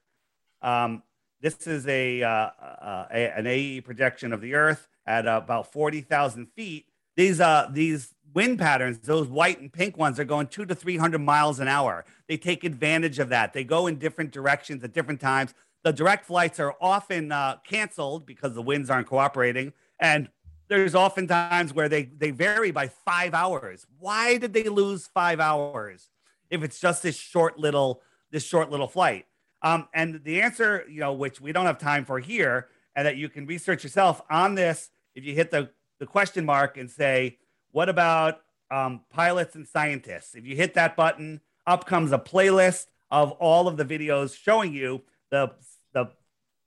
[0.61, 1.01] um,
[1.41, 6.47] this is a, uh, uh, a an AE projection of the Earth at about 40,000
[6.55, 6.85] feet.
[7.19, 11.19] These uh these wind patterns, those white and pink ones, are going two to 300
[11.19, 12.05] miles an hour.
[12.29, 13.51] They take advantage of that.
[13.51, 15.53] They go in different directions at different times.
[15.83, 20.29] The direct flights are often uh, canceled because the winds aren't cooperating, and
[20.69, 23.85] there's often times where they they vary by five hours.
[23.97, 26.11] Why did they lose five hours
[26.49, 28.01] if it's just this short little
[28.31, 29.25] this short little flight?
[29.61, 33.17] Um, and the answer, you know, which we don't have time for here, and that
[33.17, 37.37] you can research yourself on this, if you hit the the question mark and say,
[37.71, 38.41] what about
[38.71, 40.35] um, pilots and scientists?
[40.35, 44.73] If you hit that button, up comes a playlist of all of the videos showing
[44.73, 45.51] you the
[45.93, 46.09] the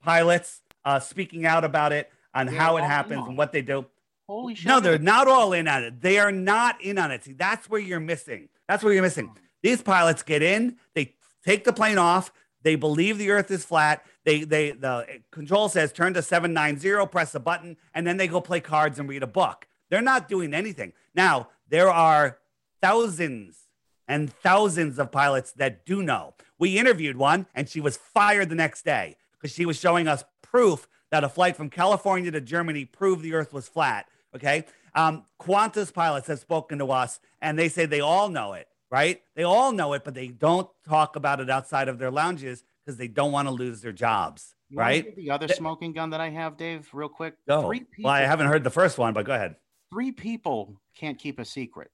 [0.02, 3.86] pilots uh, speaking out about it on They're how it happens and what they do.
[4.28, 6.00] holy shit No, they're not all in on it.
[6.00, 7.24] They are not in on it.
[7.24, 8.48] See, that's where you're missing.
[8.68, 9.30] That's where you're missing.
[9.62, 11.14] These pilots get in, they
[11.44, 12.32] take the plane off,
[12.62, 14.04] they believe the earth is flat.
[14.24, 18.40] They they the control says turn to 790, press a button, and then they go
[18.40, 19.66] play cards and read a book.
[19.90, 20.92] They're not doing anything.
[21.14, 22.38] Now, there are
[22.80, 23.68] thousands
[24.08, 26.34] and thousands of pilots that do know.
[26.58, 30.24] We interviewed one and she was fired the next day because she was showing us
[30.40, 34.06] proof that a flight from California to Germany proved the earth was flat.
[34.34, 34.64] Okay.
[34.94, 39.22] Um, Qantas pilots have spoken to us and they say they all know it, right?
[39.34, 42.98] They all know it, but they don't talk about it outside of their lounges because
[42.98, 45.16] they don't want to lose their jobs, You right?
[45.16, 47.34] The other smoking gun that I have, Dave, real quick.
[47.48, 47.62] Go.
[47.62, 49.56] Three people, Well, I haven't heard the first one, but go ahead.
[49.90, 51.90] three people can't keep a secret.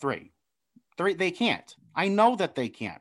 [0.00, 0.32] Three.
[0.98, 1.74] Three, they can't.
[1.96, 3.00] I know that they can't.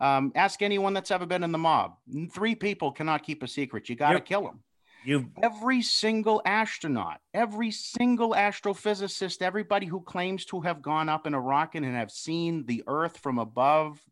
[0.00, 1.96] Um, ask anyone that's ever been in the mob.
[2.32, 3.88] Three people cannot keep a secret.
[3.88, 4.60] You got to kill them.
[5.08, 11.32] You Every single astronaut, every single astrophysicist, everybody who claims to have gone up in
[11.32, 14.02] a rocket and have seen the Earth from above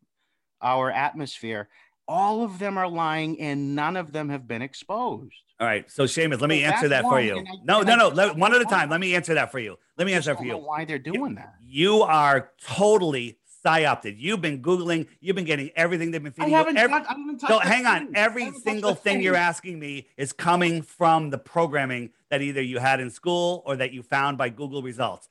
[0.59, 1.69] our atmosphere,
[2.07, 5.35] all of them are lying and none of them have been exposed.
[5.59, 5.87] all right.
[5.91, 7.37] So Seamus, let me Well, answer that for you.
[7.41, 8.07] I- No, no, no.
[8.07, 8.89] Let, one at a time.
[8.89, 9.77] Let me answer that for you.
[9.99, 10.57] Let me answer that for you.
[10.57, 11.53] why they're doing that.
[11.63, 13.36] You are totally
[13.67, 14.15] psyopted.
[14.17, 16.57] You've been Googling, you've been getting everything they've been feeding you.
[16.57, 18.05] haven't, Every- touched- I haven't touched so hang on.
[18.07, 18.15] thing.
[18.15, 22.61] I Every single the thing you're asking me is coming from the programming that either
[22.61, 25.29] you had in school or that you found by Google results.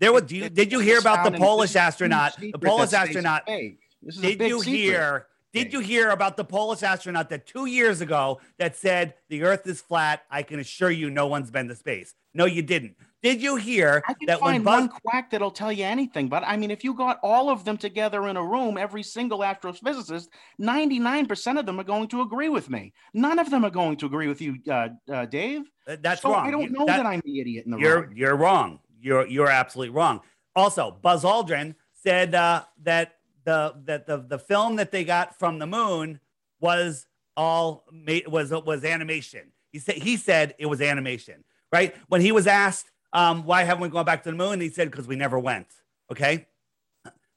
[0.00, 0.22] There was.
[0.22, 2.36] Do you, did you hear about the Polish is a huge astronaut?
[2.40, 3.46] The Polish that space is astronaut.
[3.46, 3.78] fake.
[4.02, 4.76] This is a Did you secret.
[4.76, 5.26] hear?
[5.52, 9.66] Did you hear about the Polish astronaut that two years ago that said the Earth
[9.66, 10.22] is flat?
[10.30, 12.14] I can assure you, no one's been to space.
[12.34, 12.96] No, you didn't.
[13.22, 14.80] Did you hear I can that when find Buzz?
[14.80, 17.76] one quack that'll tell you anything, but I mean, if you got all of them
[17.76, 20.26] together in a room, every single astrophysicist,
[20.60, 22.92] 99% of them are going to agree with me.
[23.14, 25.62] None of them are going to agree with you, uh, uh, Dave.
[25.86, 26.46] That's so wrong.
[26.46, 28.12] I don't know that- that, I'm the idiot in the you're room.
[28.16, 28.80] you're wrong.
[29.00, 30.20] You're you're absolutely wrong.
[30.54, 35.58] Also, Buzz Aldrin said uh, that the that the the film that they got from
[35.58, 36.20] the moon
[36.60, 37.06] was
[37.36, 39.50] all made was was animation.
[39.72, 41.42] He said he said it was animation.
[41.72, 44.68] Right when he was asked um, why haven't we gone back to the moon, he
[44.68, 45.68] said because we never went.
[46.10, 46.46] Okay,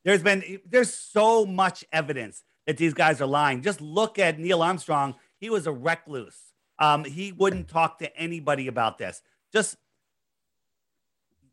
[0.03, 3.61] there's been there's so much evidence that these guys are lying.
[3.61, 5.15] Just look at Neil Armstrong.
[5.39, 6.39] He was a recluse.
[6.79, 9.21] Um, he wouldn't talk to anybody about this.
[9.53, 9.77] Just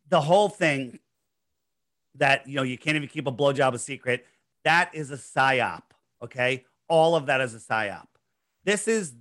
[0.09, 0.99] the whole thing
[2.17, 4.27] that you know you can't even keep a blowjob a secret.
[4.65, 5.83] That is a psyop.
[6.23, 8.07] Okay, all of that is a psyop.
[8.65, 9.13] This is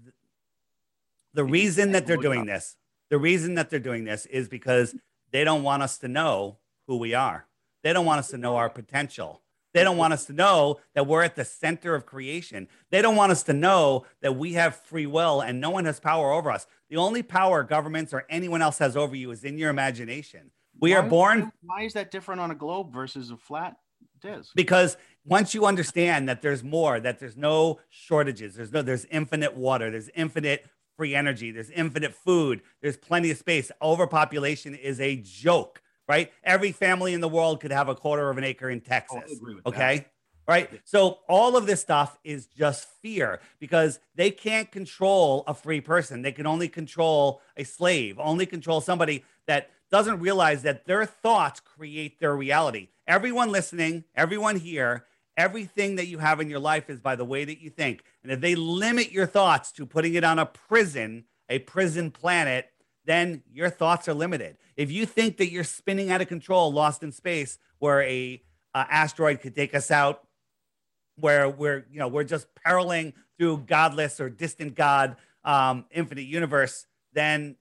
[1.33, 2.75] the reason that they're doing this.
[3.11, 4.95] The reason that they're doing this is because
[5.31, 6.57] they don't want us to know
[6.87, 7.45] who we are.
[7.83, 9.41] They don't want us to know our potential.
[9.73, 12.69] They don't want us to know that we're at the center of creation.
[12.89, 15.99] They don't want us to know that we have free will and no one has
[15.99, 16.67] power over us.
[16.89, 20.51] The only power governments or anyone else has over you is in your imagination.
[20.79, 23.75] We are Why- born Why is that different on a globe versus a flat
[24.21, 24.51] disc?
[24.55, 24.95] because
[25.25, 29.91] once you understand that there's more, that there's no shortages, there's no there's infinite water,
[29.91, 30.65] there's infinite
[31.01, 33.71] free energy, there's infinite food, there's plenty of space.
[33.81, 36.31] Overpopulation is a joke, right?
[36.43, 39.31] Every family in the world could have a quarter of an acre in oh, Texas.
[39.31, 39.69] agree with that.
[39.71, 40.05] okay?
[40.47, 40.69] Right?
[40.83, 46.21] So all of this stuff is just fear because they can't control a free person.
[46.21, 51.61] They can only control a slave, only control somebody that doesn't realize that their thoughts
[51.61, 52.89] create their reality.
[53.07, 57.43] Everyone listening, everyone here, everything that you have in your life is by the way
[57.43, 58.03] that you think.
[58.23, 62.67] And if they limit your thoughts to putting it on a prison, a prison planet,
[63.05, 64.57] then your thoughts are limited.
[64.77, 68.41] If you think that you're spinning out of control, lost in space, where a
[68.73, 70.27] uh, asteroid could take us out,
[71.15, 76.85] where we're you know we're just periling through godless or distant god um, infinite universe,
[77.13, 77.55] then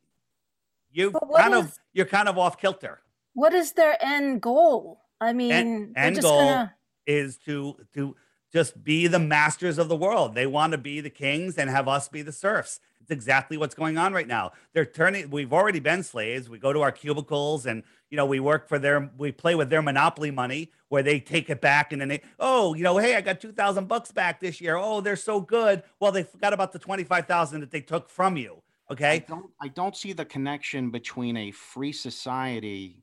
[0.93, 3.01] you kind of you're kind of off kilter.
[3.35, 5.01] What is their end goal?
[5.21, 6.75] I mean, end just goal gonna.
[7.07, 8.17] is to to
[8.53, 10.35] just be the masters of the world.
[10.35, 12.81] They want to be the kings and have us be the serfs.
[13.01, 14.53] It's exactly what's going on right now.
[14.73, 15.31] They're turning.
[15.31, 16.49] We've already been slaves.
[16.49, 19.11] We go to our cubicles and you know we work for their.
[19.17, 22.75] We play with their monopoly money where they take it back and then they oh
[22.75, 24.77] you know hey I got two thousand bucks back this year.
[24.77, 25.83] Oh they're so good.
[26.01, 28.63] Well they forgot about the twenty five thousand that they took from you.
[28.89, 29.25] I Okay.
[29.27, 33.03] don't I don't see the connection between a free society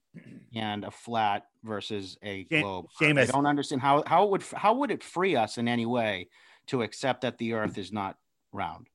[0.55, 2.87] and a flat versus a globe.
[2.99, 3.23] Seamus.
[3.23, 6.29] I don't understand how how it would how would it free us in any way
[6.67, 8.17] to accept that the earth is not
[8.51, 8.87] round?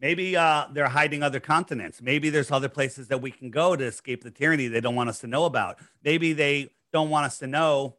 [0.00, 2.02] Maybe uh, they're hiding other continents.
[2.02, 5.08] Maybe there's other places that we can go to escape the tyranny they don't want
[5.08, 5.78] us to know about.
[6.02, 7.96] Maybe they don't want us to know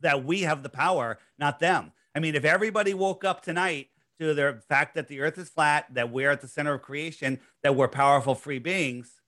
[0.00, 1.92] that we have the power, not them.
[2.14, 3.88] I mean, if everybody woke up tonight
[4.20, 7.40] to the fact that the earth is flat, that we're at the center of creation,
[7.62, 9.21] that we're powerful free beings,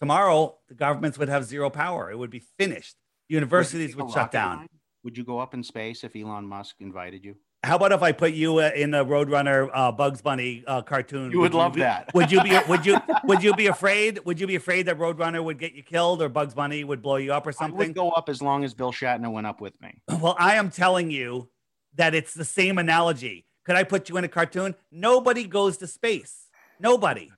[0.00, 2.10] tomorrow the governments would have zero power.
[2.10, 2.96] It would be finished.
[3.28, 4.58] Universities you would shut down.
[4.58, 4.68] ride?
[5.04, 7.36] Would you go up in space if Elon Musk invited you?
[7.64, 11.32] How about if I put you uh, in a Roadrunner uh, Bugs Bunny uh, cartoon?
[11.32, 12.08] You would love be- that.
[12.14, 12.56] Would you be?
[12.68, 12.98] Would you?
[13.24, 14.24] Would you be afraid?
[14.24, 17.16] Would you be afraid that Roadrunner would get you killed or Bugs Bunny would blow
[17.16, 17.80] you up or something?
[17.80, 20.00] I would go up as long as Bill Shatner went up with me.
[20.08, 21.48] Well, I am telling you
[21.96, 23.44] that it's the same analogy.
[23.64, 24.74] Could I put you in a cartoon?
[24.92, 26.46] Nobody goes to space.
[26.78, 27.30] Nobody.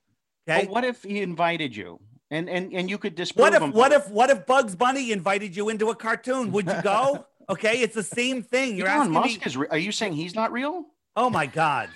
[0.47, 0.65] Okay.
[0.65, 1.99] But what if he invited you
[2.31, 3.71] and and and you could disprove What if him?
[3.73, 6.51] what if what if Bugs Bunny invited you into a cartoon?
[6.51, 7.25] Would you go?
[7.49, 8.77] Okay, it's the same thing.
[8.77, 9.19] You're Elon asking me.
[9.19, 9.57] Musk is?
[9.57, 10.85] Re- are you saying he's not real?
[11.17, 11.89] Oh my God,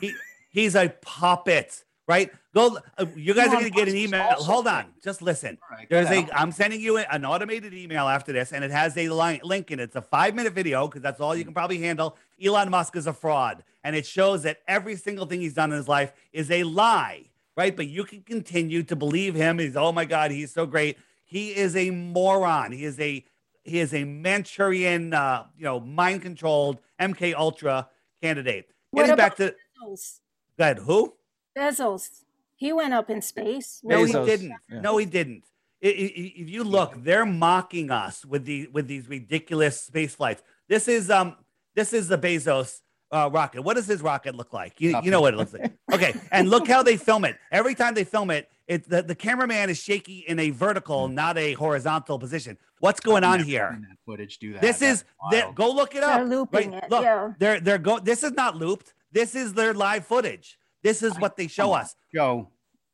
[0.00, 0.12] he
[0.50, 2.32] he's a puppet, right?
[2.52, 2.78] Go.
[2.96, 4.24] Uh, you guys are gonna get an email.
[4.32, 5.56] Hold on, just listen.
[5.70, 6.26] Right, There's a.
[6.36, 9.78] I'm sending you an automated email after this, and it has a line, link in
[9.78, 9.84] it.
[9.84, 12.16] It's a five minute video because that's all you can probably handle.
[12.42, 15.76] Elon Musk is a fraud, and it shows that every single thing he's done in
[15.76, 17.26] his life is a lie,
[17.58, 17.76] right?
[17.76, 19.58] But you can continue to believe him.
[19.58, 20.96] He's oh my god, he's so great.
[21.24, 22.72] He is a moron.
[22.72, 23.22] He is a
[23.64, 27.88] he is a Manchurian, uh, you know, mind controlled MK Ultra
[28.22, 28.70] candidate.
[28.92, 29.54] What Getting back about to
[29.84, 30.20] Bezos?
[30.56, 31.14] go ahead, who?
[31.56, 32.22] Bezos.
[32.56, 33.80] He went up in space.
[33.84, 34.54] No, he didn't.
[34.70, 34.80] yeah.
[34.80, 35.44] No, he didn't.
[35.84, 40.42] I- I- If you look, they're mocking us with the with these ridiculous space flights.
[40.68, 41.36] This is um
[41.74, 42.80] this is the Bezos
[43.10, 43.62] uh, rocket.
[43.62, 44.80] What does his rocket look like?
[44.80, 45.72] You, you know what it looks like.
[45.92, 47.36] Okay, and look how they film it.
[47.50, 51.38] Every time they film it, it the, the cameraman is shaky in a vertical, not
[51.38, 52.58] a horizontal position.
[52.80, 53.70] What's going on Never here?
[53.72, 54.62] seen that footage do that.
[54.62, 56.16] This is that go look it up.
[56.16, 56.30] They're up.
[56.30, 56.84] looping right?
[56.84, 57.32] it, Look, yeah.
[57.38, 57.98] they're they're go.
[57.98, 58.94] This is not looped.
[59.10, 60.58] This is their live footage.
[60.82, 61.94] This is what they show Come us.
[62.14, 62.50] Joe.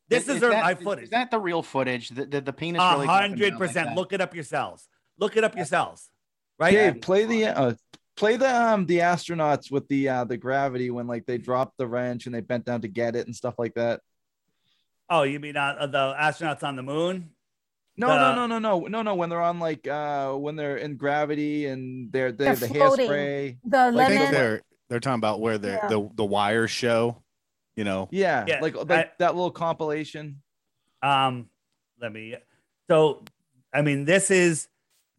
[0.07, 1.05] This is their that, live footage.
[1.05, 2.09] Is that the real footage?
[2.09, 3.95] The, the, the penis A really go hundred down like percent.
[3.95, 4.87] Look it up yourselves.
[5.17, 6.09] Look it up yourselves.
[6.59, 6.71] Right?
[6.71, 7.73] Dave, play the uh,
[8.15, 11.87] play the um the astronauts with the uh the gravity when like they dropped the
[11.87, 14.01] wrench and they bent down to get it and stuff like that.
[15.09, 17.29] Oh, you mean uh, the astronauts on the moon?
[17.97, 19.15] No, The- no, no, no, no, no, no.
[19.15, 22.67] When they're on like uh when they're in gravity and they're they They're have the
[22.69, 23.09] floating.
[23.09, 23.57] hairspray.
[23.65, 24.33] The Like, I think lemon.
[24.33, 25.87] they're they're talking about where the Yeah.
[25.87, 27.21] the the wires show.
[27.75, 30.41] You know, Yeah, Yeah, like like I- that little compilation.
[31.01, 31.49] Um,
[32.01, 32.35] let me.
[32.89, 33.23] So,
[33.73, 34.69] I mean, this is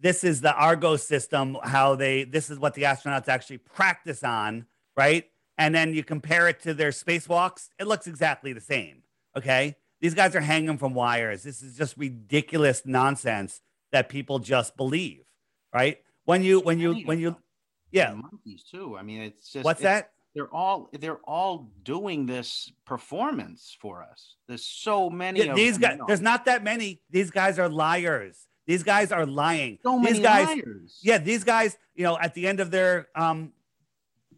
[0.01, 1.57] this is the Argo system.
[1.63, 4.67] How they this is what the astronauts actually practice on,
[4.97, 5.25] right?
[5.59, 7.69] And then you compare it to their spacewalks.
[7.79, 9.03] It looks exactly the same.
[9.37, 11.43] Okay, these guys are hanging from wires.
[11.43, 13.61] This is just ridiculous nonsense
[13.93, 15.25] that people just believe,
[15.73, 15.99] right?
[16.25, 17.37] When you when you when you,
[17.93, 18.13] yeah.
[18.15, 18.97] Monkeys too.
[18.99, 20.11] I mean, it's just What's it's- that?
[20.35, 24.35] they're all they're all doing this performance for us.
[24.47, 27.01] There's so many Yeah, of these them, guys, there's not that many.
[27.09, 28.47] These guys are liars.
[28.67, 29.79] These guys are lying.
[29.83, 30.99] so these many guys, liars.
[31.03, 33.53] yeah, these guys, you know, at the end of their um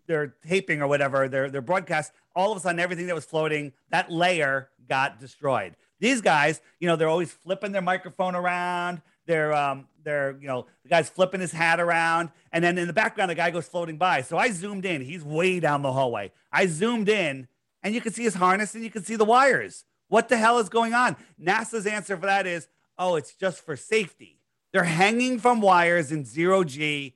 [0.07, 3.73] their taping or whatever, their their broadcast, all of a sudden everything that was floating,
[3.91, 5.77] that layer got destroyed.
[6.01, 9.03] These guys, you know, they're always flipping their microphone around.
[9.27, 12.93] They're um they're, you know, the guy's flipping his hat around, and then in the
[12.95, 14.23] background, the guy goes floating by.
[14.23, 15.03] So I zoomed in.
[15.03, 16.33] He's way down the hallway.
[16.53, 17.49] I zoomed in,
[17.83, 19.85] and you can see his harness and you can see the wires.
[20.09, 21.17] What the hell is going on?
[21.43, 22.67] NASA's answer for that is,
[22.99, 24.39] oh, it's just for safety.
[24.73, 27.15] They're hanging from wires in zero G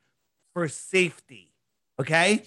[0.55, 1.53] for safety.
[2.01, 2.43] Okay,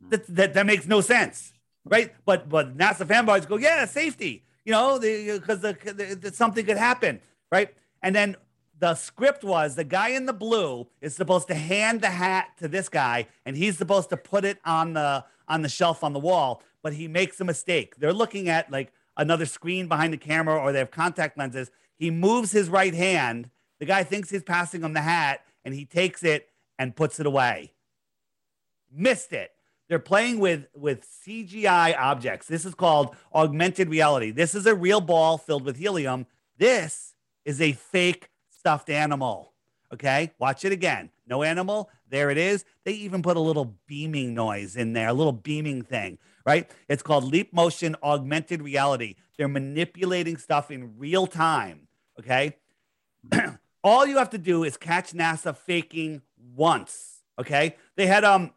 [0.00, 0.08] hmm.
[0.10, 1.52] that, that that makes no sense,
[1.84, 2.12] right?
[2.24, 4.44] But but NASA fanboys go, yeah, safety.
[4.64, 7.20] You know, because the, the, the, something could happen,
[7.50, 7.74] right?
[8.02, 8.36] And then
[8.78, 12.68] the script was the guy in the blue is supposed to hand the hat to
[12.68, 16.18] this guy, and he's supposed to put it on the on the shelf on the
[16.18, 16.62] wall.
[16.82, 17.96] But he makes a mistake.
[17.96, 21.70] They're looking at like another screen behind the camera, or they have contact lenses.
[21.98, 23.50] He moves his right hand.
[23.80, 27.26] The guy thinks he's passing him the hat, and he takes it and puts it
[27.26, 27.72] away.
[28.90, 29.50] Missed it.
[29.88, 32.46] They're playing with with CGI objects.
[32.46, 34.30] This is called augmented reality.
[34.30, 36.26] This is a real ball filled with helium.
[36.58, 39.54] This is a fake stuffed animal.
[39.92, 41.10] Okay, watch it again.
[41.26, 41.90] No animal.
[42.10, 42.64] There it is.
[42.84, 46.70] They even put a little beaming noise in there, a little beaming thing, right?
[46.88, 49.14] It's called leap motion augmented reality.
[49.36, 51.87] They're manipulating stuff in real time.
[52.18, 52.56] Okay.
[53.84, 56.22] All you have to do is catch NASA faking
[56.54, 57.22] once.
[57.38, 57.76] Okay.
[57.96, 58.52] They had um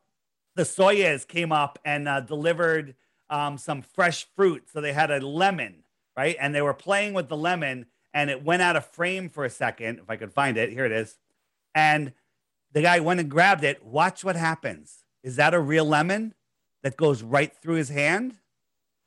[0.55, 2.95] the Soyuz came up and uh, delivered
[3.29, 4.63] um, some fresh fruit.
[4.71, 5.83] So they had a lemon,
[6.17, 6.35] right?
[6.39, 9.49] And they were playing with the lemon and it went out of frame for a
[9.49, 9.99] second.
[9.99, 11.17] If I could find it, here it is.
[11.73, 12.11] And
[12.73, 13.85] the guy went and grabbed it.
[13.85, 15.05] Watch what happens.
[15.23, 16.33] Is that a real lemon
[16.83, 18.37] that goes right through his hand?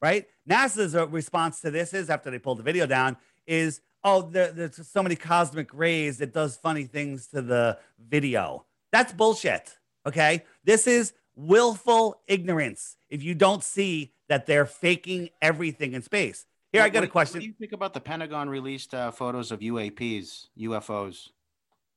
[0.01, 0.27] Right?
[0.49, 4.53] NASA's uh, response to this is after they pulled the video down is, oh, there,
[4.53, 8.67] there's so many cosmic rays that does funny things to the video.
[8.93, 9.77] That's bullshit.
[10.07, 10.45] Okay.
[10.65, 16.47] This is willful ignorance if you don't see that they're faking everything in space.
[16.73, 17.37] Here, I got a question.
[17.37, 21.29] What do you think about the Pentagon released uh, photos of UAPs, UFOs?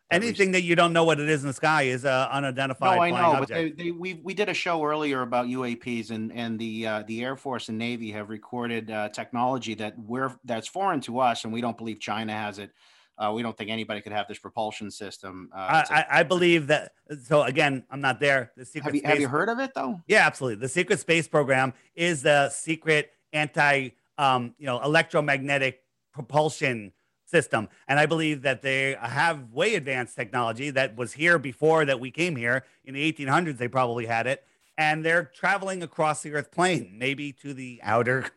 [0.10, 3.04] Anything that you don't know what it is in the sky is uh, unidentified No,
[3.04, 6.58] I know, but they, they, we we did a show earlier about UAPs, and and
[6.58, 11.02] the uh, the Air Force and Navy have recorded uh, technology that we're that's foreign
[11.02, 12.72] to us, and we don't believe China has it.
[13.18, 15.50] Uh, we don't think anybody could have this propulsion system.
[15.54, 16.92] Uh, I, I, I believe that.
[17.24, 18.52] So again, I'm not there.
[18.56, 20.00] The secret have you space, have you heard of it though?
[20.08, 20.62] Yeah, absolutely.
[20.62, 25.82] The secret space program is the secret anti, um, you know, electromagnetic
[26.14, 26.94] propulsion
[27.28, 32.00] system, and I believe that they have way advanced technology that was here before that
[32.00, 33.58] we came here in the 1800s.
[33.58, 34.44] They probably had it,
[34.78, 38.30] and they're traveling across the Earth plane, maybe to the outer,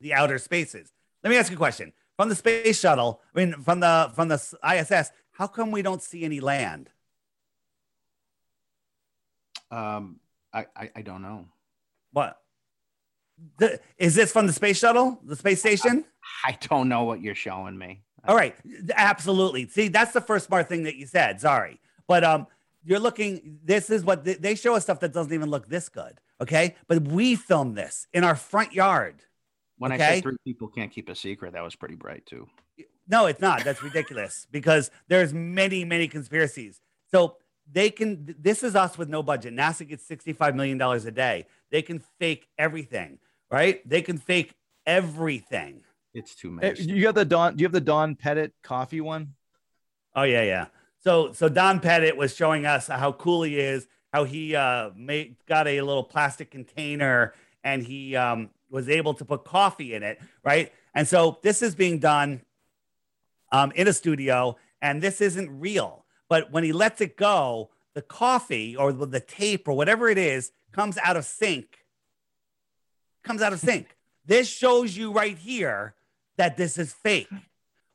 [0.00, 0.92] the outer spaces.
[1.22, 4.28] Let me ask you a question: From the space shuttle, I mean, from the from
[4.28, 6.90] the ISS, how come we don't see any land?
[9.70, 10.20] Um,
[10.52, 11.46] I, I I don't know.
[12.12, 12.40] What?
[13.58, 16.04] The, is this from the space shuttle, the space station?
[16.17, 16.17] I
[16.68, 18.02] don't know what you're showing me.
[18.26, 18.54] All right,
[18.94, 19.68] absolutely.
[19.68, 21.40] See, that's the first smart thing that you said.
[21.40, 22.46] Sorry, but um,
[22.84, 23.58] you're looking.
[23.64, 26.20] This is what they, they show us stuff that doesn't even look this good.
[26.40, 29.22] Okay, but we filmed this in our front yard.
[29.78, 32.48] When I said three people can't keep a secret, that was pretty bright too.
[33.08, 33.64] No, it's not.
[33.64, 36.80] That's ridiculous because there's many, many conspiracies.
[37.10, 37.36] So
[37.70, 38.34] they can.
[38.38, 39.54] This is us with no budget.
[39.54, 41.46] NASA gets sixty-five million dollars a day.
[41.70, 43.18] They can fake everything,
[43.50, 43.88] right?
[43.88, 44.54] They can fake
[44.86, 45.82] everything.
[46.14, 46.82] It's too Hey, many.
[46.82, 47.56] you got the Don?
[47.56, 49.34] Do you have the Don Pettit coffee one?
[50.14, 50.66] Oh yeah, yeah.
[51.04, 55.36] So so Don Pettit was showing us how cool he is, how he uh made
[55.46, 60.18] got a little plastic container and he um was able to put coffee in it,
[60.44, 60.72] right?
[60.94, 62.42] And so this is being done
[63.52, 66.04] um in a studio and this isn't real.
[66.28, 70.18] But when he lets it go, the coffee or the the tape or whatever it
[70.18, 71.84] is comes out of sync.
[73.24, 73.96] Comes out of sync.
[74.24, 75.94] this shows you right here
[76.38, 77.28] that this is fake.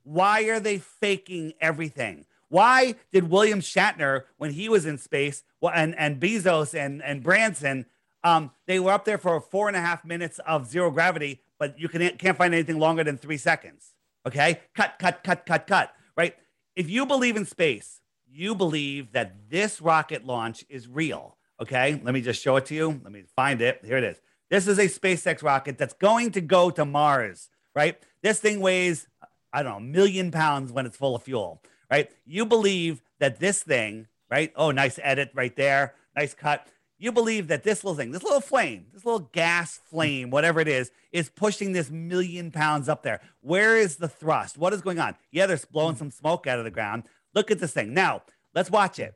[0.03, 2.25] Why are they faking everything?
[2.49, 7.87] Why did William Shatner, when he was in space, and, and Bezos and, and Branson,
[8.23, 11.79] um, they were up there for four and a half minutes of zero gravity, but
[11.79, 13.93] you can, can't find anything longer than three seconds.
[14.25, 14.59] Okay?
[14.75, 15.93] Cut, cut, cut, cut, cut.
[16.15, 16.35] Right?
[16.75, 21.37] If you believe in space, you believe that this rocket launch is real.
[21.61, 21.99] Okay?
[22.03, 23.01] Let me just show it to you.
[23.03, 23.81] Let me find it.
[23.83, 24.21] Here it is.
[24.49, 27.97] This is a SpaceX rocket that's going to go to Mars, right?
[28.21, 29.07] This thing weighs,
[29.51, 32.09] I don't know, a million pounds when it's full of fuel, right?
[32.25, 34.51] You believe that this thing, right?
[34.55, 35.95] Oh, nice edit right there.
[36.15, 36.67] Nice cut.
[36.97, 40.67] you believe that this little thing, this little flame, this little gas flame, whatever it
[40.67, 43.19] is, is pushing this million pounds up there.
[43.41, 44.57] Where is the thrust?
[44.57, 45.15] What is going on?
[45.31, 47.03] Yeah, they're blowing some smoke out of the ground.
[47.33, 47.93] Look at this thing.
[47.93, 48.21] Now,
[48.55, 49.15] let's watch it.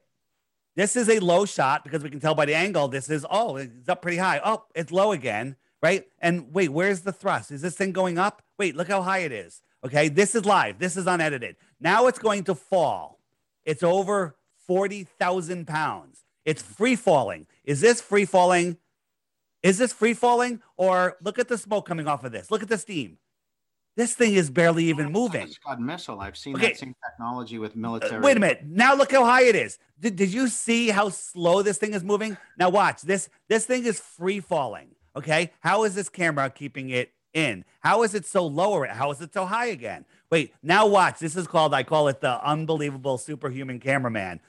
[0.76, 2.88] This is a low shot because we can tell by the angle.
[2.88, 4.42] This is, oh, it's up pretty high.
[4.44, 6.06] Oh, it's low again, right?
[6.20, 7.52] And wait, where's the thrust?
[7.52, 8.44] Is this thing going up?
[8.58, 9.62] Wait, look how high it is.
[9.86, 10.80] Okay, this is live.
[10.80, 11.56] This is unedited.
[11.80, 13.20] Now it's going to fall.
[13.66, 14.36] It's over
[14.66, 16.24] 40,000 pounds.
[16.46, 17.46] It's free falling.
[17.64, 18.78] Is this free falling?
[19.64, 20.62] Is this free falling?
[20.78, 22.50] Or look at the smoke coming off of this.
[22.50, 23.18] Look at the steam.
[23.98, 25.48] This thing is barely even moving.
[25.48, 26.20] Scud missile.
[26.20, 26.68] I've seen Okay.
[26.68, 28.22] that same technology with uh, military.
[28.22, 28.64] Wait a minute.
[28.66, 29.80] Now look how high it is.
[30.00, 32.38] Did, did you see how slow this thing is moving?
[32.60, 33.28] Now watch this.
[33.50, 34.90] This thing is free falling.
[35.16, 35.52] Okay.
[35.62, 37.66] How is this camera keeping it in?
[37.82, 38.86] How is it so lower?
[38.88, 40.06] How is it so high again?
[40.32, 40.54] Wait.
[40.62, 41.20] Now watch.
[41.20, 41.74] This is called.
[41.74, 44.40] I call it the unbelievable superhuman cameraman.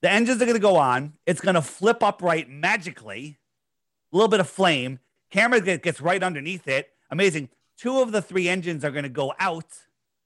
[0.00, 1.14] The engines are going to go on.
[1.26, 3.38] It's going to flip upright magically.
[4.12, 5.00] A little bit of flame.
[5.30, 6.90] Camera gets right underneath it.
[7.10, 7.48] Amazing.
[7.76, 9.66] Two of the three engines are going to go out.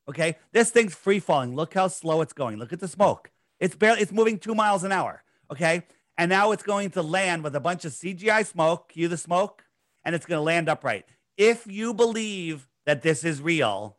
[0.08, 0.36] Okay.
[0.52, 1.54] This thing's free falling.
[1.54, 2.58] Look how slow it's going.
[2.58, 3.30] Look at the smoke.
[3.60, 5.22] It's barely, it's moving two miles an hour.
[5.50, 5.84] Okay.
[6.18, 8.90] And now it's going to land with a bunch of CGI smoke.
[8.90, 9.64] Cue the smoke.
[10.04, 11.06] And it's going to land upright.
[11.42, 13.96] If you believe that this is real,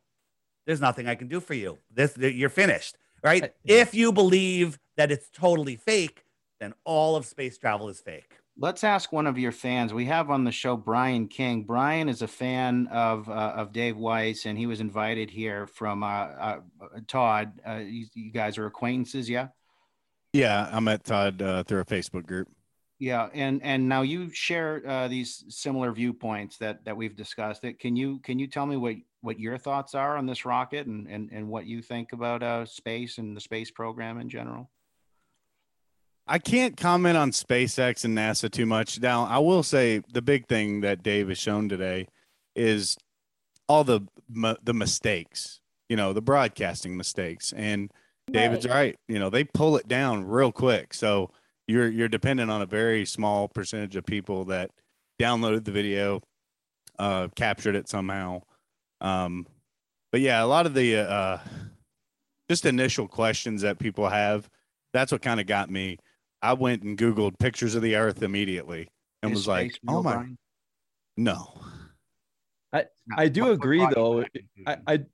[0.66, 1.78] there's nothing I can do for you.
[1.94, 2.98] This, you're finished.
[3.22, 3.44] Right.
[3.44, 6.24] I- If you believe that it's totally fake,
[6.62, 8.38] then all of space travel is fake.
[8.58, 9.94] Let's ask one of your fans.
[9.94, 11.64] We have on the show Brian King.
[11.64, 16.04] Brian is a fan of uh, of Dave Weiss, and he was invited here from
[16.04, 16.60] uh, uh,
[17.08, 17.60] Todd.
[17.68, 19.48] Uh, you, you guys are acquaintances, yeah?
[20.34, 22.48] Yeah, I met Todd uh, through a Facebook group.
[23.04, 27.66] Yeah, and and now you share uh, these similar viewpoints that that we've discussed.
[27.66, 30.88] It can you can you tell me what what your thoughts are on this rocket
[30.88, 34.72] and and, and what you think about uh, space and the space program in general?
[36.28, 39.02] I can't comment on SpaceX and NASA too much.
[39.02, 42.08] Now, I will say the big thing that Dave has shown today
[42.56, 42.96] is
[43.68, 44.00] all the
[44.64, 47.52] the mistakes, you know, the broadcasting mistakes.
[47.52, 47.92] And
[48.32, 48.96] David's right.
[49.10, 50.94] You know, they pull it down real quick.
[50.94, 51.32] So
[51.68, 54.72] you're you're dependent on a very small percentage of people that
[55.22, 56.22] downloaded the video,
[57.00, 58.42] uh, captured it somehow.
[59.02, 59.46] Um,
[60.12, 61.38] but yeah, a lot of the uh,
[62.50, 64.50] just initial questions that people have,
[64.94, 65.98] that's what kind of got me.
[66.42, 68.90] I went and Googled pictures of the Earth immediately
[69.22, 70.38] and Is was like, "Oh my, Brian?
[71.18, 71.62] no."
[72.74, 72.86] I
[73.16, 74.24] I do what- what agree, though.
[74.24, 74.84] to that I, conclusion?
[74.88, 75.06] I I-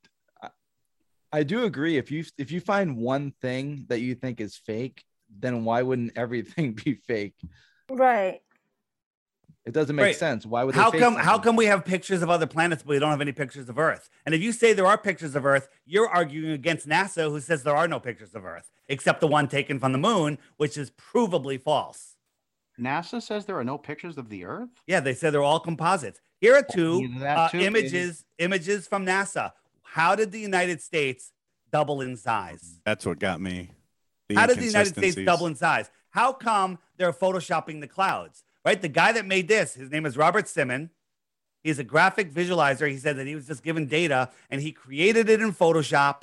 [1.31, 1.97] I do agree.
[1.97, 5.03] If you if you find one thing that you think is fake,
[5.37, 7.35] then why wouldn't everything be fake?
[7.89, 8.41] Right.
[9.65, 10.15] It doesn't make Right.
[10.15, 10.45] sense.
[10.45, 11.15] Why would they How fake come?
[11.15, 13.77] How come we have pictures of other planets, but we don't have any pictures of
[13.77, 14.09] Earth?
[14.25, 17.63] And if you say there are pictures of Earth, you're arguing against NASA, who says
[17.63, 20.91] there are no pictures of Earth, except the one taken from the moon, which is
[20.91, 22.15] provably false.
[22.79, 24.69] NASA says there are no pictures of the Earth.
[24.87, 26.19] Yeah, they said they're all composites.
[26.39, 28.23] Here are two uh, too, images.
[28.37, 29.51] Images from NASA.
[29.83, 31.31] How did the United States
[31.71, 32.79] double in size?
[32.85, 33.71] That's what got me.
[34.35, 35.89] How did the United States double in size?
[36.11, 38.43] How come they're photoshopping the clouds?
[38.65, 38.81] Right?
[38.81, 40.89] The guy that made this, his name is Robert Simmon.
[41.63, 42.89] He's a graphic visualizer.
[42.89, 46.21] He said that he was just given data and he created it in Photoshop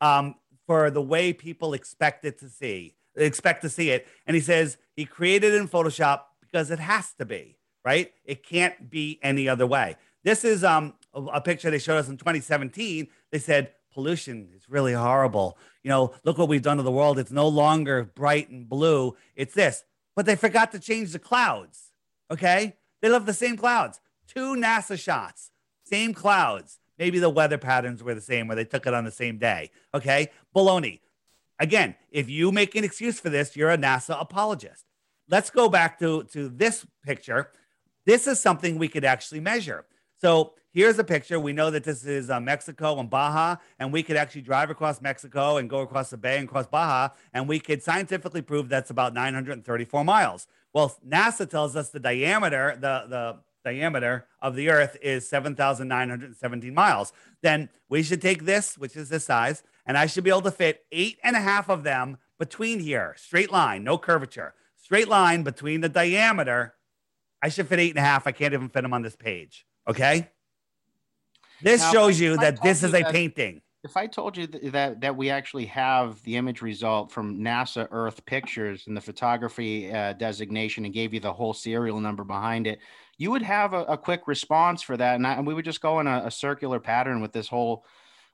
[0.00, 0.34] um,
[0.66, 4.06] for the way people expect it to see, expect to see it.
[4.26, 8.12] And he says he created it in Photoshop because it has to be, right?
[8.24, 9.96] It can't be any other way.
[10.24, 13.08] This is um, a, a picture they showed us in 2017.
[13.30, 15.58] They said pollution is really horrible.
[15.82, 17.18] You know, look what we've done to the world.
[17.18, 19.16] It's no longer bright and blue.
[19.34, 19.84] It's this.
[20.14, 21.92] But they forgot to change the clouds.
[22.30, 22.76] Okay.
[23.00, 24.00] They left the same clouds.
[24.26, 25.50] Two NASA shots,
[25.84, 26.78] same clouds.
[26.98, 29.70] Maybe the weather patterns were the same where they took it on the same day.
[29.94, 30.30] Okay.
[30.54, 31.00] Baloney.
[31.60, 34.84] Again, if you make an excuse for this, you're a NASA apologist.
[35.28, 37.50] Let's go back to, to this picture.
[38.06, 39.84] This is something we could actually measure.
[40.20, 41.38] So here's a picture.
[41.38, 45.00] We know that this is uh, Mexico and Baja, and we could actually drive across
[45.00, 48.90] Mexico and go across the bay and cross Baja, and we could scientifically prove that's
[48.90, 50.48] about 934 miles.
[50.72, 57.12] Well, NASA tells us the diameter, the, the diameter of the Earth is 7,917 miles.
[57.42, 60.50] Then we should take this, which is this size, and I should be able to
[60.50, 65.44] fit eight and a half of them between here, straight line, no curvature, straight line
[65.44, 66.74] between the diameter.
[67.40, 68.26] I should fit eight and a half.
[68.26, 69.64] I can't even fit them on this page.
[69.88, 70.28] Okay.
[71.62, 73.62] This Now, shows you that this is a that- painting.
[73.84, 77.86] If I told you th- that that we actually have the image result from NASA
[77.92, 82.66] Earth Pictures and the photography uh, designation and gave you the whole serial number behind
[82.66, 82.80] it,
[83.18, 85.80] you would have a, a quick response for that, and, I, and we would just
[85.80, 87.84] go in a, a circular pattern with this whole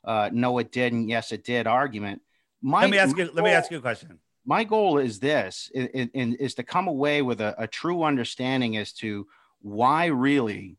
[0.05, 2.23] uh, "no, it didn't," "yes, it did" argument.
[2.63, 3.31] My, Let me ask you.
[3.33, 4.19] Let me ask you a question.
[4.47, 8.03] my goal is this i- i- in- is to come away with a, a true
[8.03, 9.27] understanding as to
[9.61, 10.79] why really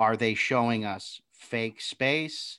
[0.00, 2.58] are they showing us fake space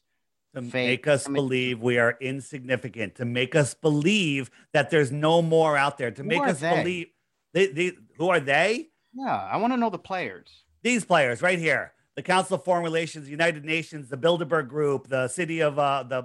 [0.55, 5.11] to fake make us image- believe we are insignificant, to make us believe that there's
[5.11, 6.77] no more out there, to Who make us they?
[6.77, 7.07] believe
[7.53, 8.87] they, they, who are they?
[9.13, 12.83] yeah i want to know the players These players right here, the Council of Foreign
[12.83, 16.21] Relations, United Nations, the Bilderberg Group, the city of uh, the,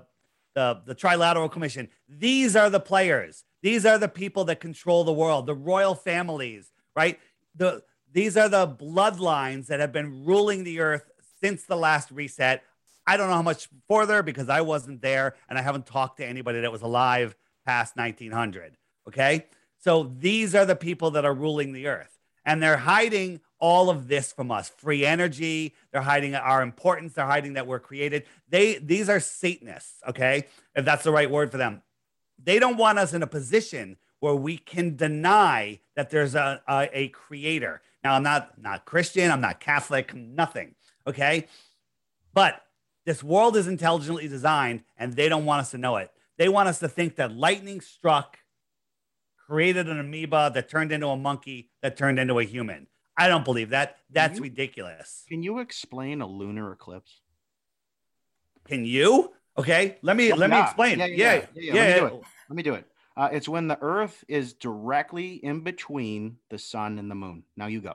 [0.55, 1.89] the the Trilateral Commission.
[2.09, 3.45] These are the players.
[3.63, 7.19] These are the people that control the world, the royal families, right?
[7.55, 12.63] The these are the bloodlines that have been ruling the earth since the last reset.
[13.07, 16.27] I don't know how much further because I wasn't there and I haven't talked to
[16.27, 18.77] anybody that was alive past 1900.
[19.09, 19.47] Okay.
[19.79, 24.09] So these are the people that are ruling the earth and they're hiding all of
[24.09, 25.75] this from us free energy.
[25.93, 27.15] They're hiding our importance.
[27.15, 28.25] They're hiding that we're created.
[28.49, 30.01] They, these are Satanists.
[30.09, 30.47] Okay.
[30.75, 31.83] If that's the right word for them.
[32.43, 36.89] They don't want us in a position where we can deny that there's a, a,
[36.93, 37.83] a creator.
[38.07, 39.33] Now, I'm not, not Christian.
[39.33, 40.77] I'm not Catholic, nothing.
[41.09, 41.49] Okay.
[42.33, 42.63] But
[43.05, 46.13] this world is intelligently designed and they don't want us to know it.
[46.39, 48.39] They want us to think that lightning struck,
[49.49, 52.87] created an amoeba that turned into a monkey that turned into a human.
[53.19, 53.97] I don't believe that.
[54.09, 55.25] That's You- ridiculous.
[55.29, 57.23] can you explain a lunar eclipse
[58.69, 59.33] Can you?
[59.59, 61.01] Okay, let me let me explain.
[61.01, 62.23] yeah, Yeah, yeah, yeah, yeah, yeah, let me do it.
[62.51, 62.85] let me do it
[63.17, 67.67] uh, it's when the earth is directly in between the sun and the moon now
[67.67, 67.95] you go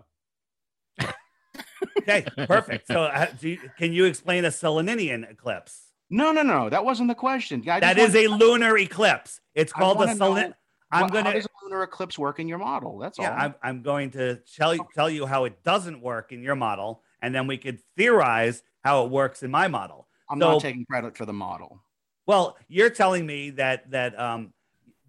[1.97, 2.87] Okay, perfect.
[2.87, 5.87] So, uh, do you, can you explain a Seleninian eclipse?
[6.09, 9.39] no no no that wasn't the question I That is a lunar eclipse.
[9.55, 10.53] It's called a wanna Selen.
[10.91, 11.23] I'm Well, gonna.
[11.23, 12.97] How does a lunar eclipse work in your model?
[12.99, 13.37] That's Yeah, all.
[13.39, 17.01] I'm, I'm going to tell you tell you how it doesn't work in your model,
[17.21, 20.07] and then we could theorize how it works in my model.
[20.29, 21.81] I'm so- not taking credit for the model.
[22.27, 24.53] Well, you're telling me that that um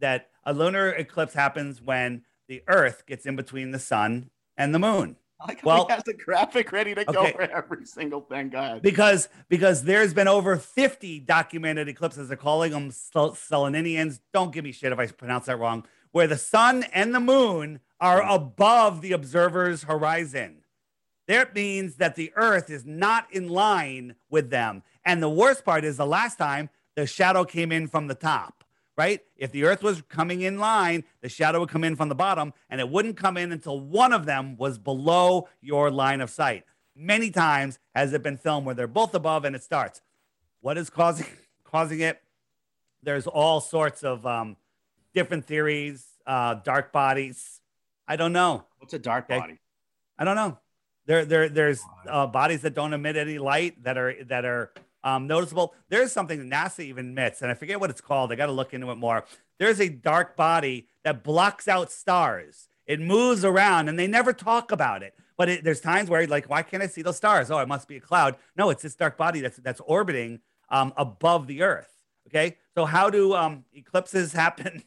[0.03, 4.29] that a lunar eclipse happens when the Earth gets in between the sun
[4.59, 5.17] and the moon.
[5.41, 8.51] I like Well- he has the graphic ready to go for every single thing.
[8.51, 8.83] Go ahead.
[8.83, 12.29] Because because there's been over 50 documented eclipses.
[12.29, 14.21] They're calling them Sel- Seleninians.
[14.35, 15.87] Don't give me shit if I pronounce that wrong.
[16.11, 18.31] Where the sun and the moon are hmm.
[18.31, 20.59] above the observer's horizon.
[21.29, 24.83] That means that the earth is not in line with them.
[25.05, 28.62] And the worst part is the last time the shadow came in from the top,
[28.97, 29.21] right?
[29.37, 32.53] If the earth was coming in line, the shadow would come in from the bottom
[32.69, 36.65] and it wouldn't come in until one of them was below your line of sight.
[36.95, 40.03] Many times has it been filmed where they're both above and it starts.
[40.61, 41.27] What is causing
[41.65, 42.21] causing it?
[43.03, 44.57] There's all sorts of um,
[45.15, 47.61] different theories, uh, dark bodies.
[48.07, 48.67] I don't know.
[48.79, 49.39] What's a dark Okay.
[49.41, 49.59] body?
[50.19, 50.59] I don't know.
[51.07, 54.73] There, there, there's uh, bodies that don't emit any light that are that are
[55.05, 55.75] um, noticeable.
[55.89, 58.33] There's something that NASA even admits, and I forget what it's called.
[58.33, 59.25] I got to look into it more.
[59.59, 62.69] There's a dark body that blocks out stars.
[62.87, 65.15] It moves around, and they never talk about it.
[65.37, 67.51] But it, there's times where, like, why can't I see those stars?
[67.51, 68.37] Oh, it must be a cloud.
[68.57, 71.91] No, it's this dark body that's that's orbiting um, above the Earth.
[72.29, 74.83] Okay, so how do um, eclipses happen?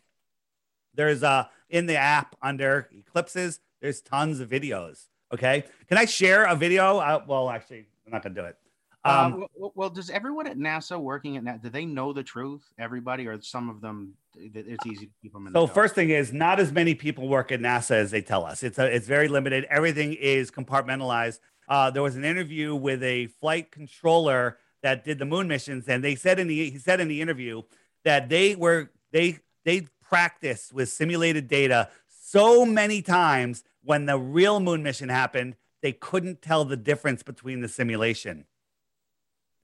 [0.93, 3.59] There's uh in the app under eclipses.
[3.81, 5.05] There's tons of videos.
[5.33, 6.97] Okay, can I share a video?
[6.99, 8.57] Uh, well, actually, I'm not gonna do it.
[9.05, 12.23] Um, Um, well, well, does everyone at NASA working at NASA, do they know the
[12.23, 12.63] truth?
[12.79, 15.75] Everybody, or some of them, it's easy to keep them in the so dark?
[15.75, 18.63] first thing is, not as many people work at NASA as they tell us.
[18.63, 19.65] It's a, it's very limited.
[19.69, 21.39] Everything is compartmentalized.
[21.69, 26.03] Uh, there was an interview with a flight controller that did the moon missions, and
[26.03, 27.61] they said in the he said in the interview
[28.03, 34.59] that they were they they practiced with simulated data so many times when the real
[34.59, 38.45] moon mission happened, they couldn't tell the difference between the simulation.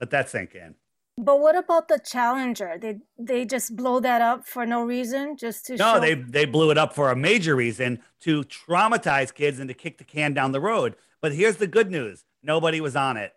[0.01, 0.75] Let that sink in.
[1.17, 2.77] But what about the Challenger?
[2.81, 5.99] They they just blow that up for no reason, just to No, show.
[5.99, 9.99] they they blew it up for a major reason to traumatize kids and to kick
[9.99, 10.95] the can down the road.
[11.21, 13.33] But here's the good news: nobody was on it.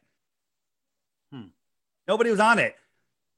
[1.31, 1.49] Hmm.
[2.09, 2.77] Nobody was on it.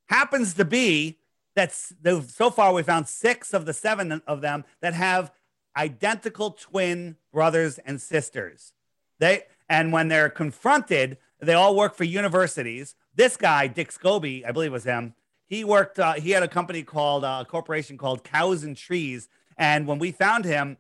[0.08, 1.18] Happens to be
[1.56, 5.32] that so far we found six of the seven of them that have
[5.76, 8.72] identical twin brothers and sisters.
[9.18, 12.94] They and when they're confronted, they all work for universities.
[13.16, 15.14] This guy, Dick Scobie, I believe was him.
[15.48, 15.98] He worked.
[15.98, 19.28] Uh, he had a company called uh, a corporation called Cows and Trees.
[19.56, 20.76] And when we found him,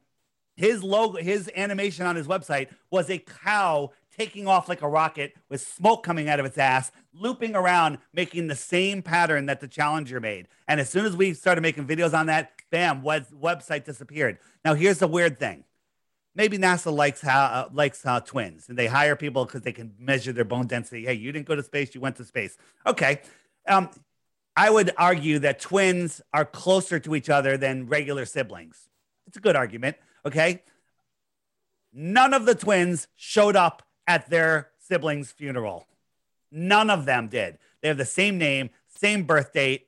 [0.54, 5.34] his logo, his animation on his website was a cow taking off like a rocket
[5.48, 9.68] with smoke coming out of its ass, looping around, making the same pattern that the
[9.68, 10.48] Challenger made.
[10.68, 14.38] And as soon as we started making videos on that, bam, web- website disappeared.
[14.64, 15.64] Now here's the weird thing.
[16.36, 20.32] Maybe NASA likes how uh, likes twins, and they hire people because they can measure
[20.32, 21.06] their bone density.
[21.06, 22.58] Hey, you didn't go to space; you went to space.
[22.86, 23.22] Okay,
[23.66, 23.88] um,
[24.54, 28.88] I would argue that twins are closer to each other than regular siblings.
[29.26, 29.96] It's a good argument.
[30.24, 30.62] Okay.
[31.92, 35.86] None of the twins showed up at their siblings' funeral.
[36.52, 37.58] None of them did.
[37.80, 39.85] They have the same name, same birth date,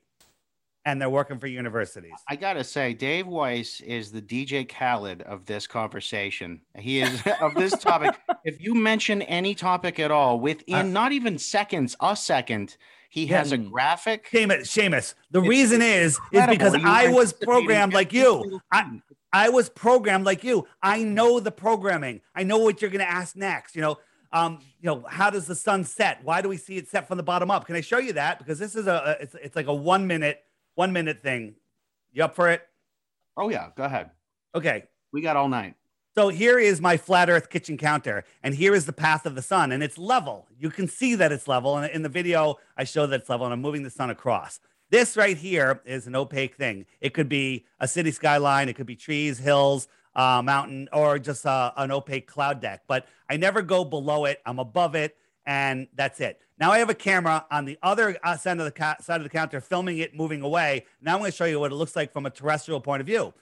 [0.85, 2.13] and they're working for universities.
[2.27, 6.61] I gotta say, Dave Weiss is the DJ Khaled of this conversation.
[6.77, 8.15] He is of this topic.
[8.45, 12.77] if you mention any topic at all, within Uh, not even seconds, a second,
[13.09, 14.29] he has a graphic.
[14.31, 15.15] Seamus, Seamus.
[15.31, 18.61] The It's reason is is because You I was programmed like you.
[18.71, 19.01] I.
[19.31, 20.65] I was programmed like you.
[20.81, 22.21] I know the programming.
[22.33, 23.75] I know what you're going to ask next.
[23.75, 23.97] You know,
[24.31, 26.23] um, you know, how does the sun set?
[26.23, 27.67] Why do we see it set from the bottom up?
[27.67, 28.39] Can I show you that?
[28.39, 30.43] Because this is a, a it's, it's like a one minute,
[30.79, 31.55] one minute thing.
[32.13, 32.61] You up for it?
[33.35, 34.11] oh yeah, go ahead.
[34.55, 34.85] Okay.
[35.11, 35.73] We got all night.
[36.15, 39.41] So here is my flat Earth kitchen counter, and here is the path of the
[39.41, 40.47] sun, and it's level.
[40.57, 43.45] You can see that it's level, and in the video I show that it's level,
[43.45, 44.61] and I'm moving the sun across.
[44.89, 46.85] This right here is an opaque thing.
[47.01, 51.45] It could be a city skyline, it could be trees, hills, uh, mountain, or just
[51.45, 52.83] uh, an opaque cloud deck.
[52.87, 54.41] But I never go below it.
[54.45, 56.39] I'm above it, and that's it.
[56.59, 59.23] Now I have a camera on the other uh, side of the ca- side of
[59.23, 60.85] the counter, filming it moving away.
[61.01, 63.07] Now I'm going to show you what it looks like from a terrestrial point of
[63.07, 63.33] view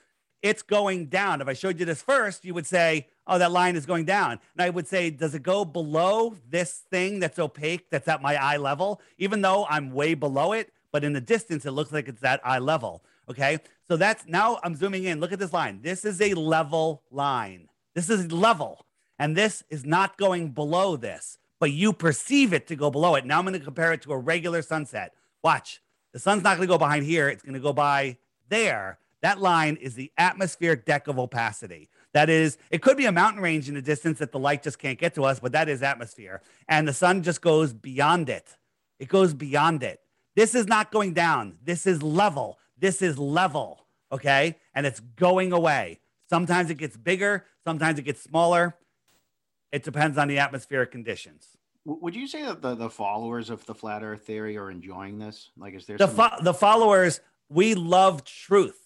[0.41, 1.41] it's going down.
[1.41, 4.39] If I showed you this first, you would say, oh, that line is going down.
[4.53, 8.35] And I would say, does it go below this thing that's opaque, that's at my
[8.35, 10.71] eye level, even though I'm way below it?
[10.91, 13.03] But in the distance, it looks like it's at eye level.
[13.29, 13.59] Okay.
[13.87, 15.19] So that's now I'm zooming in.
[15.19, 15.81] Look at this line.
[15.81, 17.67] This is a level line.
[17.93, 18.85] This is level.
[19.19, 23.25] And this is not going below this, but you perceive it to go below it.
[23.25, 25.13] Now I'm going to compare it to a regular sunset.
[25.43, 25.81] Watch.
[26.13, 27.29] The sun's not going to go behind here.
[27.29, 28.17] It's going to go by
[28.49, 28.99] there.
[29.21, 31.89] That line is the atmospheric deck of opacity.
[32.13, 34.79] That is, it could be a mountain range in the distance that the light just
[34.79, 36.41] can't get to us, but that is atmosphere.
[36.67, 38.57] And the sun just goes beyond it.
[38.99, 39.99] It goes beyond it.
[40.35, 41.57] This is not going down.
[41.63, 42.59] This is level.
[42.77, 43.85] This is level.
[44.11, 44.55] Okay.
[44.73, 45.99] And it's going away.
[46.29, 48.75] Sometimes it gets bigger, sometimes it gets smaller.
[49.71, 51.57] It depends on the atmospheric conditions.
[51.85, 55.51] Would you say that the, the followers of the flat Earth theory are enjoying this?
[55.57, 58.79] Like, is there the, fo- the followers we love truth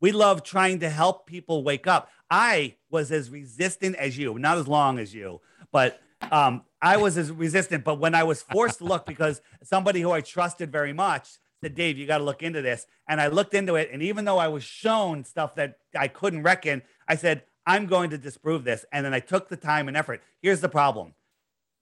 [0.00, 4.58] we love trying to help people wake up i was as resistant as you not
[4.58, 5.40] as long as you
[5.72, 6.00] but
[6.30, 10.10] um, i was as resistant but when i was forced to look because somebody who
[10.12, 13.54] i trusted very much said dave you got to look into this and i looked
[13.54, 17.42] into it and even though i was shown stuff that i couldn't reckon i said
[17.66, 20.68] i'm going to disprove this and then i took the time and effort here's the
[20.68, 21.14] problem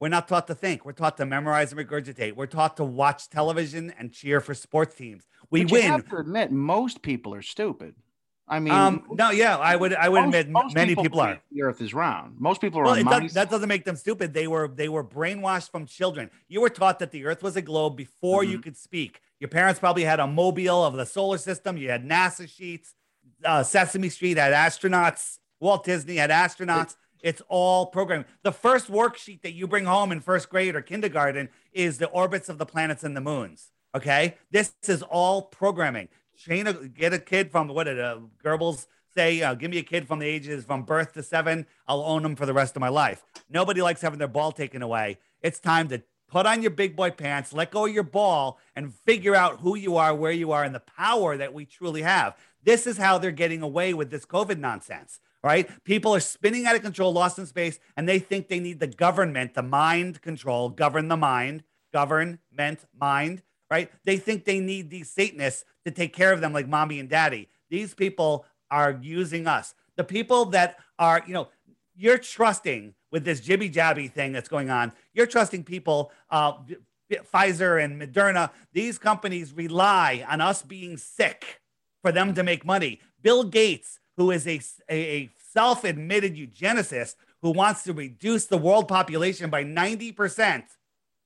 [0.00, 0.84] we're not taught to think.
[0.84, 2.34] We're taught to memorize and regurgitate.
[2.34, 5.24] We're taught to watch television and cheer for sports teams.
[5.50, 5.86] We But you win.
[5.86, 7.94] have to admit, most people are stupid.
[8.46, 11.36] I mean, Um, no, yeah, I would, I would most- admit most many people believe
[11.36, 11.40] are.
[11.52, 12.38] The Earth is round.
[12.38, 14.34] Most people are Well, does, that doesn't make them stupid.
[14.34, 16.28] They were, they were brainwashed from children.
[16.48, 18.62] You were taught that the Earth was a globe before you Mhm.
[18.64, 19.20] could speak.
[19.38, 21.78] Your parents probably had a mobile of the solar system.
[21.78, 22.94] You had NASA sheets.
[23.42, 25.38] Uh, Sesame Street had astronauts.
[25.64, 26.94] Walt Disney had astronauts.
[27.22, 28.26] It's all programming.
[28.42, 32.50] The first worksheet that you bring home in first grade or kindergarten is the orbits
[32.50, 33.70] of the planets and the moons.
[33.94, 36.08] Okay, this is all programming.
[36.38, 39.40] Train a, get a kid from what did uh, Goebbels say?
[39.40, 41.64] Uh, give me a kid from the ages from birth to seven.
[41.88, 43.24] I'll own them for the rest of my life.
[43.48, 45.16] Nobody likes having their ball taken away.
[45.40, 48.92] It's time to put on your big boy pants, let go of your ball, and
[48.92, 52.36] figure out who you are, where you are, and the power that we truly have.
[52.62, 55.68] This is how they're getting away with this COVID nonsense right?
[55.84, 58.86] People are spinning out of control, lost in space, and they think they need the
[58.86, 61.62] government, the mind control, govern the mind,
[61.92, 62.40] government,
[62.98, 63.90] mind, right?
[64.04, 67.50] They think they need these Satanists to take care of them like mommy and daddy.
[67.68, 69.74] These people are using us.
[69.96, 71.48] The people that are, you know,
[71.94, 76.54] you're trusting with this jibby jabby thing that's going on, you're trusting people, uh,
[77.12, 81.60] Pfizer and Moderna, these companies rely on us being sick
[82.00, 83.00] for them to make money.
[83.22, 84.60] Bill Gates, who is a,
[84.90, 90.64] a, self admitted eugenicist who wants to reduce the world population by 90%,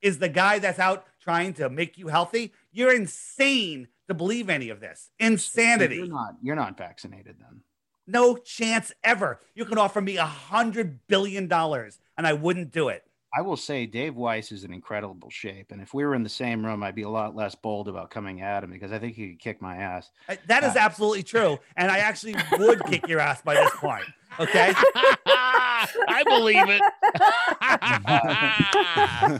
[0.03, 2.53] is the guy that's out trying to make you healthy.
[2.73, 5.11] You're insane to believe any of this.
[5.19, 5.97] Insanity.
[5.97, 6.35] You're not.
[6.43, 7.61] You're not vaccinated then.
[8.07, 9.41] No chance ever.
[9.55, 13.05] You can offer me a hundred billion dollars and I wouldn't do it.
[13.37, 16.31] I will say Dave Weiss is in incredible shape, and if we were in the
[16.31, 19.17] same room, I'd be a lot less bold about coming at him because I think
[19.17, 20.11] he could kick my ass.
[20.47, 21.59] That is Uh, absolutely true.
[21.77, 24.05] And I actually would kick your ass by this point.
[24.41, 24.73] Okay.
[25.27, 26.83] I believe it.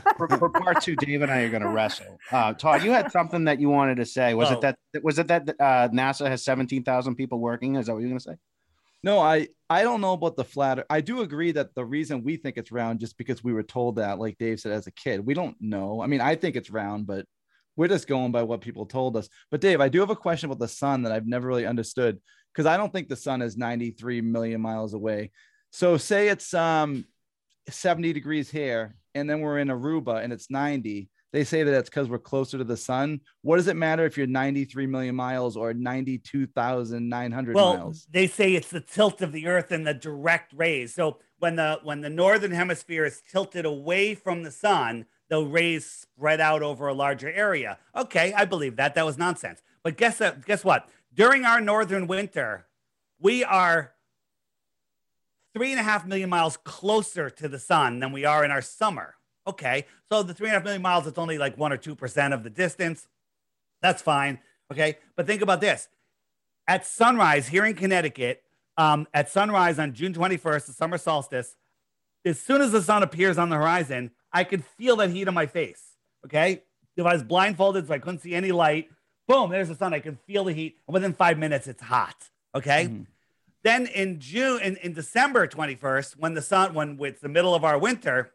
[0.17, 2.19] For, for part two, Dave and I are going to wrestle.
[2.31, 4.33] Uh, Todd, you had something that you wanted to say.
[4.33, 4.53] Was Oh.
[4.55, 4.77] it that?
[5.03, 7.75] Was it that uh, NASA has seventeen thousand people working?
[7.75, 8.35] Is that what you're going to say?
[9.03, 10.85] No, I I don't know about the flat.
[10.89, 13.95] I do agree that the reason we think it's round just because we were told
[13.97, 16.01] that, like Dave said, as a kid, we don't know.
[16.01, 17.25] I mean, I think it's round, but
[17.75, 19.29] we're just going by what people told us.
[19.51, 22.19] But Dave, I do have a question about the sun that I've never really understood
[22.53, 25.31] because I don't think the sun is 93 million miles away.
[25.71, 27.05] So say it's um
[27.69, 31.09] 70 degrees here, and then we're in Aruba and it's 90.
[31.31, 33.21] They say that it's because we're closer to the sun.
[33.43, 38.07] What does it matter if you're 93 million miles or 92,900 Well, miles?
[38.09, 40.93] they say it's the tilt of the Earth and the direct rays.
[40.95, 45.85] So when the when the northern hemisphere is tilted away from the sun, the rays
[45.85, 47.77] spread out over a larger area.
[47.95, 48.95] Okay, I believe that.
[48.95, 49.61] That was nonsense.
[49.83, 50.89] But guess that, guess what?
[51.13, 52.65] During our northern winter,
[53.19, 53.93] we are
[55.55, 58.61] three and a half million miles closer to the sun than we are in our
[58.61, 59.15] summer.
[59.49, 61.95] Okay, so the three and a half million miles, it's only like one or two
[61.95, 63.07] percent of the distance.
[63.81, 64.39] That's fine.
[64.71, 65.87] Okay, but think about this:
[66.67, 68.43] at sunrise here in Connecticut,
[68.77, 71.55] um, at sunrise on June 21st, the summer solstice,
[72.23, 75.33] as soon as the sun appears on the horizon, I could feel that heat on
[75.33, 75.83] my face.
[76.25, 76.61] Okay,
[76.95, 78.89] if I was blindfolded, so I couldn't see any light,
[79.27, 79.93] boom, there's the sun.
[79.95, 82.29] I can feel the heat, and within five minutes, it's hot.
[82.53, 82.85] Okay.
[82.85, 83.07] Mhm.
[83.63, 87.65] Then in June, in, in December 21st, when the sun, when it's the middle of
[87.65, 88.31] our winter,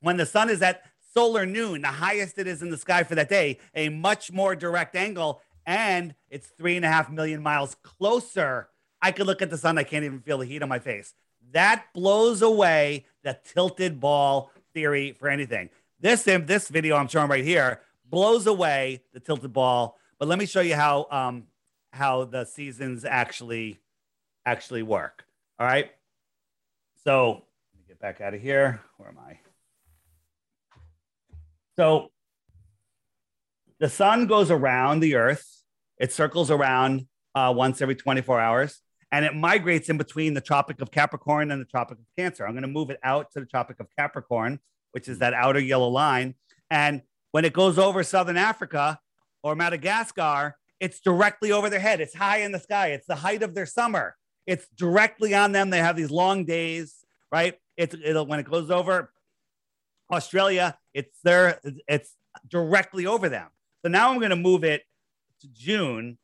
[0.00, 0.82] when the sun is at
[1.14, 4.54] solar noon, the highest it is in the sky for that day, a much more
[4.54, 8.68] direct angle, and it's three and a half million miles closer.
[9.00, 11.14] I could look at the sun, I can't even feel the heat on my face.
[11.52, 15.70] That blows away the tilted ball theory for anything.
[16.00, 19.98] This this video I'm showing right here blows away the tilted ball.
[20.18, 21.44] But let me show you how um,
[21.92, 23.78] how the seasons actually
[24.44, 25.24] actually work.
[25.58, 25.90] All right.
[27.04, 27.28] So
[27.72, 28.80] let me get back out of here.
[28.96, 29.38] Where am I?
[31.78, 32.10] So
[33.78, 35.62] the sun goes around the earth,
[35.96, 37.06] it circles around
[37.36, 38.80] uh, once every 24 hours,
[39.12, 42.44] and it migrates in between the Tropic of Capricorn and the Tropic of Cancer.
[42.44, 44.58] I'm going to move it out to the Tropic of Capricorn,
[44.90, 46.34] which is that outer yellow line.
[46.68, 48.98] And when it goes over Southern Africa
[49.44, 52.00] or Madagascar, it's directly over their head.
[52.00, 52.88] It's high in the sky.
[52.88, 54.16] It's the height of their summer.
[54.48, 55.70] It's directly on them.
[55.70, 56.96] They have these long days,
[57.30, 57.54] right?
[57.76, 59.12] It's it'll when it goes over
[60.10, 62.14] Australia, it's there, it's
[62.48, 63.48] directly over them.
[63.82, 64.82] So now I'm going to move it
[65.40, 66.18] to June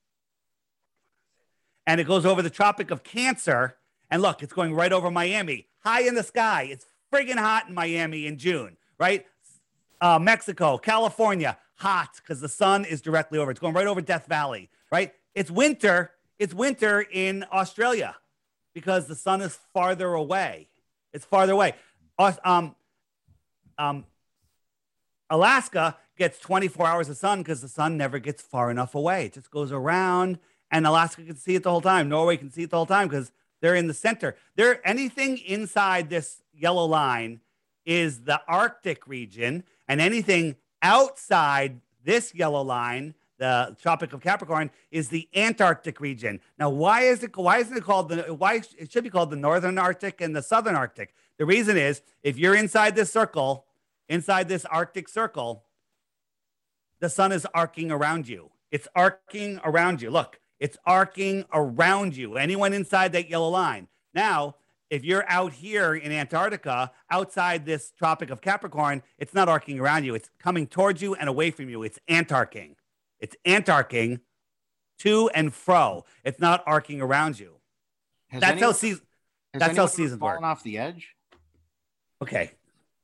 [1.86, 3.77] and it goes over the Tropic of Cancer.
[4.11, 6.69] And look, it's going right over Miami, high in the sky.
[6.70, 9.27] It's friggin' hot in Miami in June, right?
[10.01, 13.51] Uh, Mexico, California, hot because the sun is directly over.
[13.51, 15.12] It's going right over Death Valley, right?
[15.35, 16.12] It's winter.
[16.39, 18.16] It's winter in Australia
[18.74, 20.69] because the sun is farther away.
[21.12, 21.74] It's farther away.
[22.19, 22.74] Um,
[23.78, 24.05] um,
[25.30, 29.26] Alaska gets 24 hours of sun because the sun never gets far enough away.
[29.26, 30.38] It just goes around,
[30.70, 32.09] and Alaska can see it the whole time.
[32.09, 34.36] Norway can see it the whole time because they're in the center.
[34.56, 37.40] There, anything inside this yellow line
[37.84, 45.09] is the Arctic region, and anything outside this yellow line, the Tropic of Capricorn, is
[45.09, 46.40] the Antarctic region.
[46.59, 47.36] Now, why is it?
[47.36, 48.34] Why isn't it called the?
[48.34, 51.14] Why it should be called the Northern Arctic and the Southern Arctic?
[51.39, 53.66] The reason is if you're inside this circle,
[54.09, 55.65] inside this Arctic circle,
[57.01, 58.51] the sun is arcing around you.
[58.70, 60.11] It's arcing around you.
[60.11, 62.36] Look, it's arcing around you.
[62.36, 63.89] Anyone inside that yellow line.
[64.15, 64.56] Now,
[64.90, 70.05] if you're out here in Antarctica, outside this Tropic of Capricorn, it's not arcing around
[70.05, 70.15] you.
[70.15, 71.82] It's coming towards you and away from you.
[71.82, 72.77] It's antarcing.
[73.19, 74.20] It's antarcing
[74.98, 76.05] to and fro.
[76.23, 77.56] It's not arcing around you.
[78.28, 79.06] Has That's how anyone- season.
[79.52, 80.44] has that's how seasons fallen work.
[80.44, 81.14] off the edge.
[82.24, 82.52] Okay.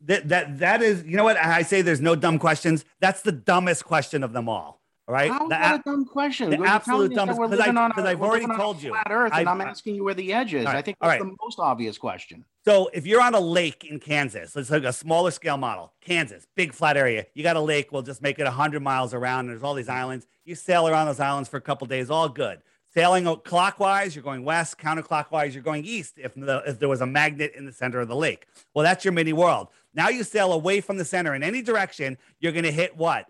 [0.07, 1.37] That that that is, you know what?
[1.37, 2.85] I say there's no dumb questions.
[3.01, 4.81] That's the dumbest question of them all.
[5.07, 5.31] All right.
[5.31, 6.49] How is The that a- dumb question?
[6.51, 8.47] the absolute telling us that dumbest- we're 'cause I- living on a- 'cause I've already
[8.47, 8.91] told you.
[8.91, 10.65] Flat Earth, and I've- I'm asking you where the edge is.
[10.65, 11.19] Right, I think that's right.
[11.21, 12.45] the most obvious question.
[12.65, 15.93] So if you're on a lake in Kansas, let's take a smaller scale model.
[16.01, 17.27] Kansas, big flat area.
[17.35, 17.91] You got a lake.
[17.93, 19.41] We'll just make it 100 miles around.
[19.41, 20.27] And there's all these islands.
[20.45, 22.61] You sail around those islands for a couple days, all good.
[22.93, 24.79] Sailing clockwise, you're going west.
[24.79, 26.15] Counterclockwise, you're going east.
[26.17, 29.05] If the, if there was a magnet in the center of the lake, well, that's
[29.05, 29.69] your mini world.
[29.95, 32.19] Now you sail away from the center in any direction.
[32.41, 33.27] You're going to hit what?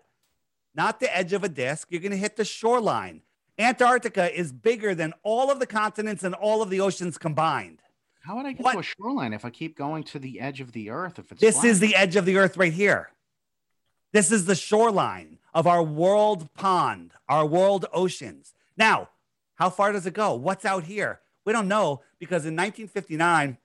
[0.73, 1.87] Not the edge of a disc.
[1.91, 3.21] You're going to hit the shoreline.
[3.59, 7.81] Antarctica is bigger than all of the continents and all of the oceans combined.
[8.21, 8.73] How would I get What?
[8.73, 11.19] to a shoreline if I keep going to the edge of the Earth?
[11.19, 11.65] If it's This flat?
[11.67, 13.09] is the edge of the earth right here.
[14.11, 18.53] This is the shoreline of our world pond, our world oceans.
[18.77, 19.09] Now,
[19.61, 20.33] how far does it go?
[20.33, 21.19] What's out here?
[21.45, 23.59] We don't know because in 1959,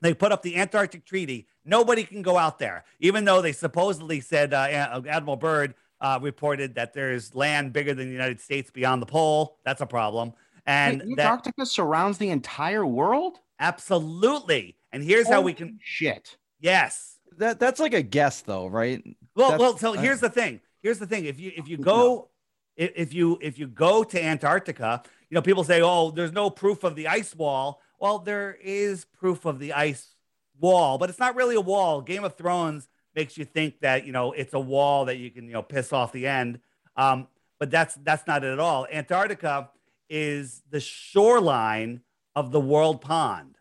[0.00, 1.48] they put up the Antarctic Treaty.
[1.66, 6.76] Nobody can go out there, even though they supposedly said uh, Admiral Byrd uh, reported
[6.76, 9.58] that there's land bigger than the United States beyond the pole.
[9.66, 10.32] That's a problem.
[10.64, 13.38] And Wait, that Antarctica surrounds the entire world.
[13.60, 14.78] absolutely.
[14.92, 15.78] And here's how we can.
[15.82, 16.38] shit.
[16.58, 17.18] Yes.
[17.36, 19.04] That that's like a guess though, right?
[19.36, 19.76] Well, That's- well.
[19.76, 20.62] So I- here's the thing.
[20.82, 21.26] Here's the thing.
[21.26, 22.30] If you if you go
[22.76, 26.50] if if you if you go to Antarctica, you know, people say, oh, there's no
[26.50, 27.80] proof of the ice wall.
[27.98, 30.14] Well, there is proof of the ice
[30.60, 32.00] wall, but it's not really a wall.
[32.00, 35.44] Game of Thrones makes you think that, you know, it's a wall that you can,
[35.44, 36.60] you know, piss off the end.
[36.96, 37.28] Um,
[37.58, 38.86] but that's that's not it at all.
[38.92, 39.70] Antarctica
[40.10, 42.00] is the shoreline
[42.36, 43.56] of the world pond.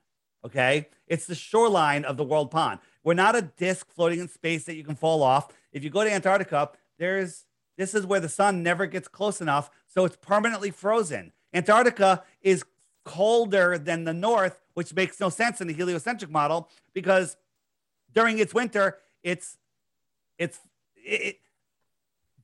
[0.45, 0.90] Okay.
[1.07, 2.80] It's the shoreline of the world pond.
[3.03, 5.49] We're not a disk floating in space that you can fall off.
[5.72, 7.45] If you go to Antarctica, there's
[7.77, 11.31] this is where the sun never gets close enough, so it's permanently frozen.
[11.54, 12.64] Antarctica is
[13.04, 17.38] colder than the north, which makes no sense in the heliocentric model because
[18.14, 19.58] during its winter, it's
[20.38, 20.60] it's
[20.96, 21.38] it,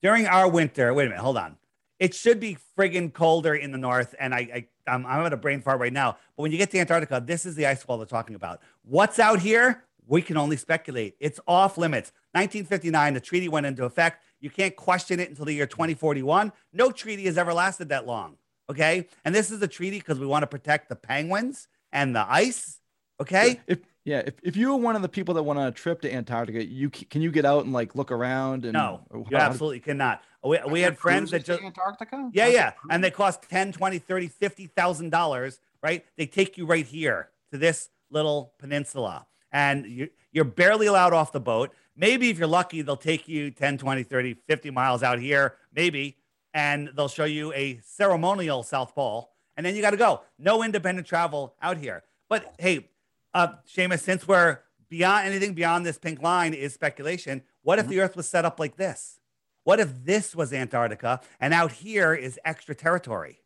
[0.01, 0.93] during our winter.
[0.93, 1.57] Wait a minute, hold on.
[1.99, 5.37] It should be friggin' colder in the north, and I, I I'm, I'm at a
[5.37, 6.17] brain fart right now.
[6.35, 8.61] But when you get to Antarctica, this is the ice wall they're talking about.
[8.83, 9.83] What's out here?
[10.07, 11.15] We can only speculate.
[11.19, 12.11] It's off limits.
[12.31, 14.23] 1959, the treaty went into effect.
[14.39, 16.51] You can't question it until the year 2041.
[16.73, 18.37] No treaty has ever lasted that long.
[18.69, 19.07] Okay.
[19.25, 22.79] And this is a treaty because we want to protect the penguins and the ice.
[23.21, 23.59] Okay.
[23.67, 26.01] If yeah, if, if you were one of the people that went on a trip
[26.01, 29.37] to Antarctica, you can you get out and like look around and no, oh, you
[29.37, 30.23] absolutely cannot.
[30.43, 32.29] We, we had friends that just Antarctica.
[32.33, 36.05] Yeah, yeah, and they cost 10, 20, 30, 50,000 dollars, right?
[36.17, 41.31] They take you right here to this little peninsula and you, you're barely allowed off
[41.31, 41.71] the boat.
[41.95, 46.17] Maybe if you're lucky, they'll take you 10, 20, 30, 50 miles out here, maybe,
[46.53, 49.31] and they'll show you a ceremonial South Pole.
[49.57, 50.21] And then you got to go.
[50.37, 52.03] No independent travel out here.
[52.29, 52.87] But hey,
[53.33, 54.59] uh, Seamus, since we're
[54.89, 57.91] beyond anything beyond this pink line is speculation, what if mm-hmm.
[57.91, 59.19] the Earth was set up like this?
[59.63, 63.39] What if this was Antarctica and out here is extra territory,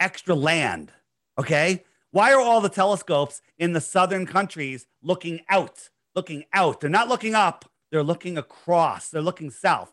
[0.00, 0.92] extra land?
[1.38, 1.84] Okay.
[2.12, 5.90] Why are all the telescopes in the southern countries looking out?
[6.14, 6.80] Looking out.
[6.80, 9.92] They're not looking up, they're looking across, they're looking south.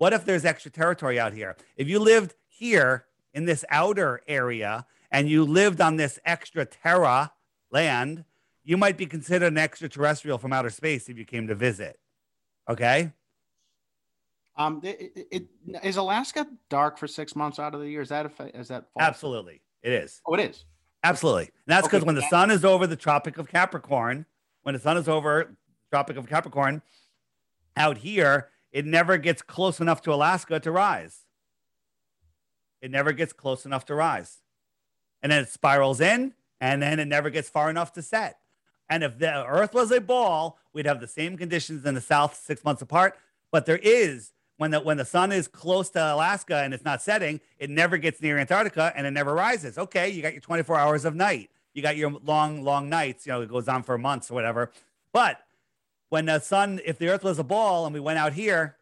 [0.00, 1.58] What if there's extra territory out here?
[1.76, 3.04] If you lived here
[3.34, 7.30] in this outer area and you lived on this extra terra
[7.70, 8.24] land,
[8.64, 12.00] you might be considered an extraterrestrial from outer space if you came to visit.
[12.66, 13.12] Okay.
[14.56, 18.00] Um, it, it, it, is Alaska dark for six months out of the year?
[18.00, 19.06] Is that a, is that false?
[19.06, 20.22] absolutely it is?
[20.24, 20.64] Oh, it is.
[21.04, 21.42] Absolutely.
[21.42, 22.06] And that's because okay.
[22.06, 24.24] when the sun is over the Tropic of Capricorn,
[24.62, 25.54] when the sun is over
[25.90, 26.80] Tropic of Capricorn,
[27.76, 31.20] out here, it never gets close enough to Alaska to rise.
[32.80, 34.38] It never gets close enough to rise.
[35.22, 38.38] And then it spirals in, and then it never gets far enough to set.
[38.88, 42.34] And if the Earth was a ball, we'd have the same conditions in the South
[42.36, 43.16] six months apart.
[43.52, 47.00] But there is when the when the sun is close to Alaska and it's not
[47.00, 49.78] setting, it never gets near Antarctica and it never rises.
[49.78, 51.50] Okay, you got your 24 hours of night.
[51.72, 53.26] You got your long, long nights.
[53.26, 54.70] You know, it goes on for months or whatever.
[55.12, 55.40] But
[56.10, 58.76] when the sun, if the Earth was a ball and we went out here,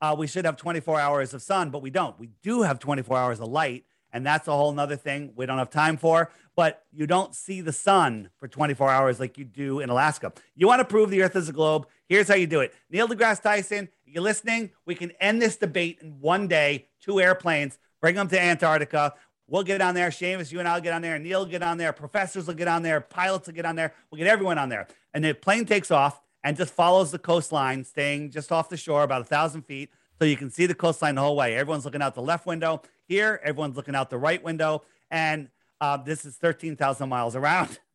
[0.00, 2.18] uh, we should have 24 hours of sun, but we don't.
[2.20, 5.58] We do have 24 hours of light, and that's a whole nother thing we don't
[5.58, 6.30] have time for.
[6.56, 10.32] But you don't see the sun for 24 hours like you do in Alaska.
[10.54, 11.88] You want to prove the Earth is a globe?
[12.06, 12.74] Here's how you do it.
[12.90, 14.70] Neil deGrasse Tyson, you listening?
[14.84, 19.14] We can end this debate in one day, two airplanes, bring them to Antarctica.
[19.48, 20.10] We'll get on there.
[20.10, 21.18] Seamus, you and I'll get on there.
[21.18, 21.92] Neil will get on there.
[21.92, 23.00] Professors will get on there.
[23.00, 23.94] Pilots will get on there.
[24.10, 24.86] We'll get everyone on there.
[25.12, 29.02] And the plane takes off and just follows the coastline, staying just off the shore,
[29.02, 29.90] about a thousand feet.
[30.18, 31.56] So you can see the coastline the whole way.
[31.56, 32.82] Everyone's looking out the left window.
[33.08, 34.82] Here, everyone's looking out the right window.
[35.10, 35.48] And
[35.80, 37.80] uh, this is 13,000 miles around.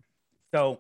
[0.51, 0.79] So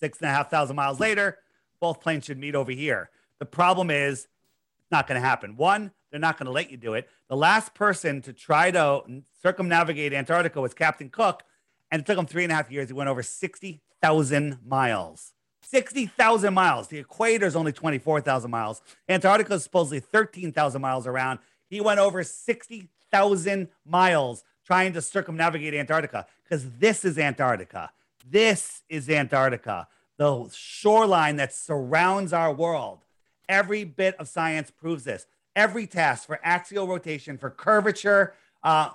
[0.00, 1.36] six and a half thousand miles later,
[1.80, 3.10] both planes should meet over here.
[3.40, 5.58] The problem is, it's not going to happen.
[5.58, 7.06] One, they're not going to let you do it.
[7.28, 9.02] The last person to try to
[9.42, 11.42] circumnavigate Antarctica was Captain Cook,
[11.90, 12.88] and it took him three and a half years.
[12.88, 15.34] He went over 60,000 miles.
[15.70, 16.88] 60,000 miles.
[16.88, 18.82] The equator is only 24,000 miles.
[19.08, 21.40] Antarctica is supposedly 13,000 miles around.
[21.68, 27.90] He went over 60,000 miles trying to circumnavigate Antarctica because this is Antarctica.
[28.28, 33.00] This is Antarctica, the shoreline that surrounds our world.
[33.48, 35.26] Every bit of science proves this.
[35.54, 38.90] Every test for axial rotation, for curvature, uh,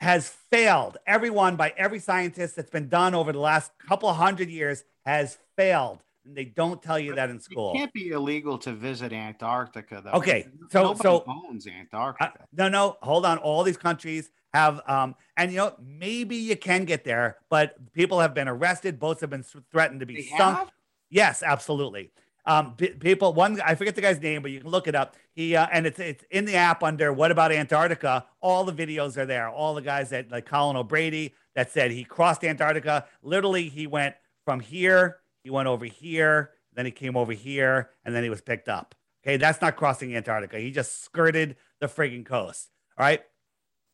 [0.00, 0.98] has failed.
[1.06, 6.00] Everyone by every scientist that's been done over the last couple hundred years has failed.
[6.24, 7.72] And they don't tell you that in school.
[7.72, 10.12] It can't be illegal to visit Antarctica, though.
[10.12, 12.32] Okay, so Nobody so owns Antarctica.
[12.40, 13.38] Uh, no, no, hold on.
[13.38, 18.20] All these countries have, um, and you know, maybe you can get there, but people
[18.20, 19.00] have been arrested.
[19.00, 20.58] Boats have been threatened to be They sunk.
[20.58, 20.70] have?
[21.10, 22.12] Yes, absolutely.
[22.44, 25.16] Um, p- people, one I forget the guy's name, but you can look it up.
[25.32, 29.16] He uh, and it's it's in the app under "What about Antarctica?" All the videos
[29.16, 29.48] are there.
[29.48, 33.06] All the guys that like Colin O'Brady that said he crossed Antarctica.
[33.22, 38.14] Literally, he went from here, he went over here, then he came over here, and
[38.14, 38.94] then he was picked up.
[39.24, 40.58] Okay, that's not crossing Antarctica.
[40.58, 42.70] He just skirted the frigging coast.
[42.98, 43.22] All right,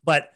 [0.04, 0.32] but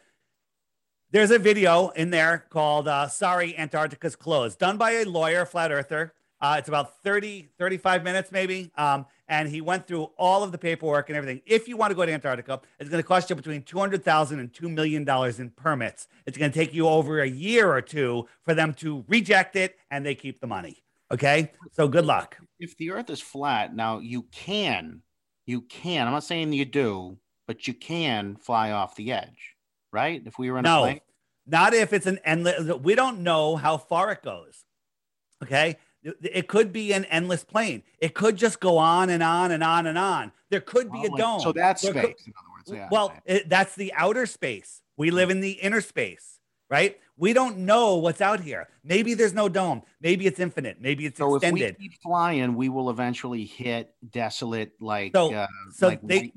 [1.11, 5.71] there's a video in there called uh, Sorry, Antarctica's Closed, done by a lawyer, flat
[5.71, 6.13] earther.
[6.43, 8.69] Uh, it's about 30, 35 minutes maybe.
[8.75, 11.41] Um, and he went through all of the paperwork and everything.
[11.45, 14.51] If you want to go to Antarctica, it's going to cost you between $200,000 and
[14.51, 15.07] $2 million
[15.39, 16.07] in permits.
[16.25, 19.77] It's going to take you over a year or two for them to reject it
[19.89, 20.82] and they keep the money.
[21.13, 21.51] Okay.
[21.71, 22.37] So good luck.
[22.59, 25.01] If the earth is flat, now you can,
[25.45, 27.17] you can, I'm not saying you do,
[27.47, 29.55] but you can fly off the edge,
[29.91, 30.21] right?
[30.25, 30.99] If we were in a No, plane.
[31.45, 32.63] not if it's an endless.
[32.79, 34.63] We don't know how far it goes.
[35.43, 35.77] Okay.
[36.21, 37.83] It could be an endless plane.
[37.99, 40.31] It could just go on and on and on and on.
[40.49, 41.39] There could be Oh, a dome.
[41.39, 42.71] So that's There space, could- in other words.
[42.71, 44.81] Yeah, well, it, that's the outer space.
[44.97, 46.32] We live in the inner space,
[46.73, 46.99] right?
[47.17, 48.67] We don't know what's out here.
[48.83, 49.83] Maybe there's no dome.
[50.01, 50.81] Maybe it's infinite.
[50.81, 55.47] Maybe it's so if we keep flying, we will eventually hit desolate, like, So- uh,
[55.71, 56.33] so like they-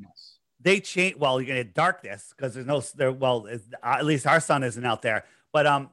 [0.61, 1.17] they change.
[1.17, 3.13] Well, you're gonna get darkness because there's no there.
[3.13, 3.49] Well,
[3.83, 5.25] at least our sun isn't out there.
[5.53, 5.89] But um,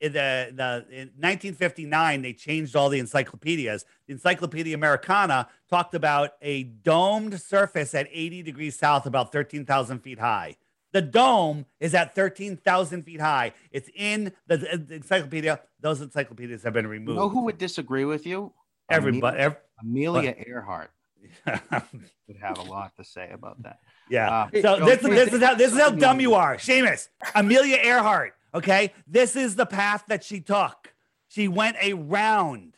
[0.00, 3.84] in the the in 1959 they changed all the encyclopedias.
[4.08, 10.18] The Encyclopedia Americana talked about a domed surface at 80 degrees south, about 13,000 feet
[10.18, 10.56] high.
[10.94, 13.52] The dome is at 13,000 feet high.
[13.72, 15.58] It's in the, the encyclopedia.
[15.80, 17.18] Those encyclopedias have been You removed.
[17.18, 18.52] know who would disagree with you?
[18.88, 19.38] Everybody.
[19.38, 20.92] ev- Amelia Earhart
[21.46, 23.80] would have a lot to say about that.
[24.08, 24.30] Yeah.
[24.30, 27.08] Uh, so so this, this is how this is how dumb you are, Seamus.
[27.34, 28.34] Amelia Earhart.
[28.54, 30.94] Okay, this is the path that she took.
[31.28, 32.76] She went around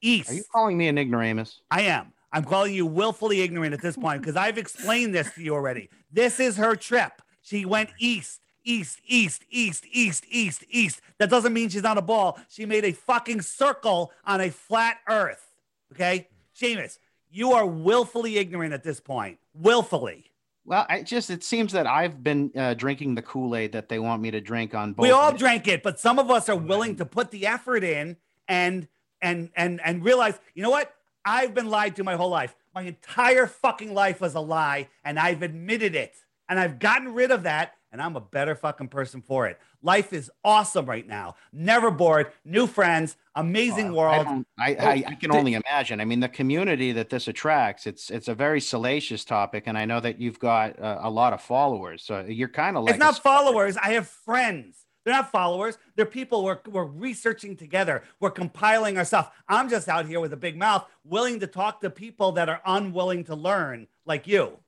[0.00, 0.30] east.
[0.30, 1.60] Are you calling me an ignoramus?
[1.70, 2.14] I am.
[2.32, 5.90] I'm calling you willfully ignorant at this point because I've explained this to you already.
[6.10, 7.20] This is her trip.
[7.42, 11.00] She went east, east, east, east, east, east, east.
[11.18, 12.38] That doesn't mean she's on a ball.
[12.48, 15.54] She made a fucking circle on a flat earth.
[15.92, 16.98] Okay, Seamus,
[17.30, 19.38] you are willfully ignorant at this point.
[19.54, 20.26] Willfully.
[20.64, 23.98] Well, I just it seems that I've been uh, drinking the Kool Aid that they
[23.98, 25.02] want me to drink on both.
[25.02, 28.16] We all drank it, but some of us are willing to put the effort in
[28.46, 28.86] and
[29.22, 30.94] and and and realize, you know what?
[31.24, 32.54] I've been lied to my whole life.
[32.74, 36.14] My entire fucking life was a lie, and I've admitted it.
[36.50, 39.58] And I've gotten rid of that, and I'm a better fucking person for it.
[39.82, 41.36] Life is awesome right now.
[41.52, 44.26] Never bored, new friends, amazing I, world.
[44.58, 46.00] I, Oh, I, I can only imagine.
[46.00, 49.84] I mean, the community that this attracts, it's it's a very salacious topic, and I
[49.84, 52.02] know that you've got uh, a lot of followers.
[52.02, 53.76] So you're kind of like it's not followers.
[53.76, 54.84] I have friends.
[55.04, 55.78] They're not followers.
[55.96, 58.02] They're people we're, we're researching together.
[58.18, 59.32] We're compiling our stuff.
[59.48, 62.60] I'm just out here with a big mouth, willing to talk to people that are
[62.66, 64.58] unwilling to learn, like you.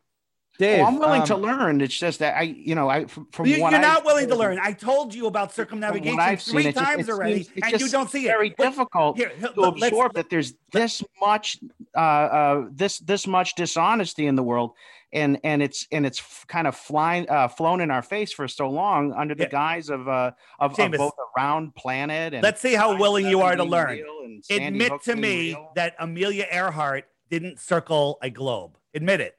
[0.63, 1.81] Dave, Well, I'm willing to um, learn.
[1.81, 4.29] It's just that I, you know, I from, from You, what are I've not willing
[4.29, 4.59] to learn.
[4.63, 8.09] I told you about circumnavigation seen, three just- times it already, seems- and you don't
[8.09, 8.29] see it.
[8.29, 11.59] Very difficult here, to absorb that there's this much,
[11.97, 14.71] uh, uh, this this much dishonesty in the world,
[15.13, 18.71] and and it's and it's kind of flying, uh, flown in our face for so
[18.71, 19.49] long under the Yeah.
[19.49, 20.31] guise of uh
[20.61, 23.91] of, of both a round planet and Let's see how willing you are to learn.
[23.97, 25.73] real and Sandy Admit to me real.
[25.75, 28.79] that Amelia Earhart didn't circle a globe.
[28.95, 29.37] Admit it.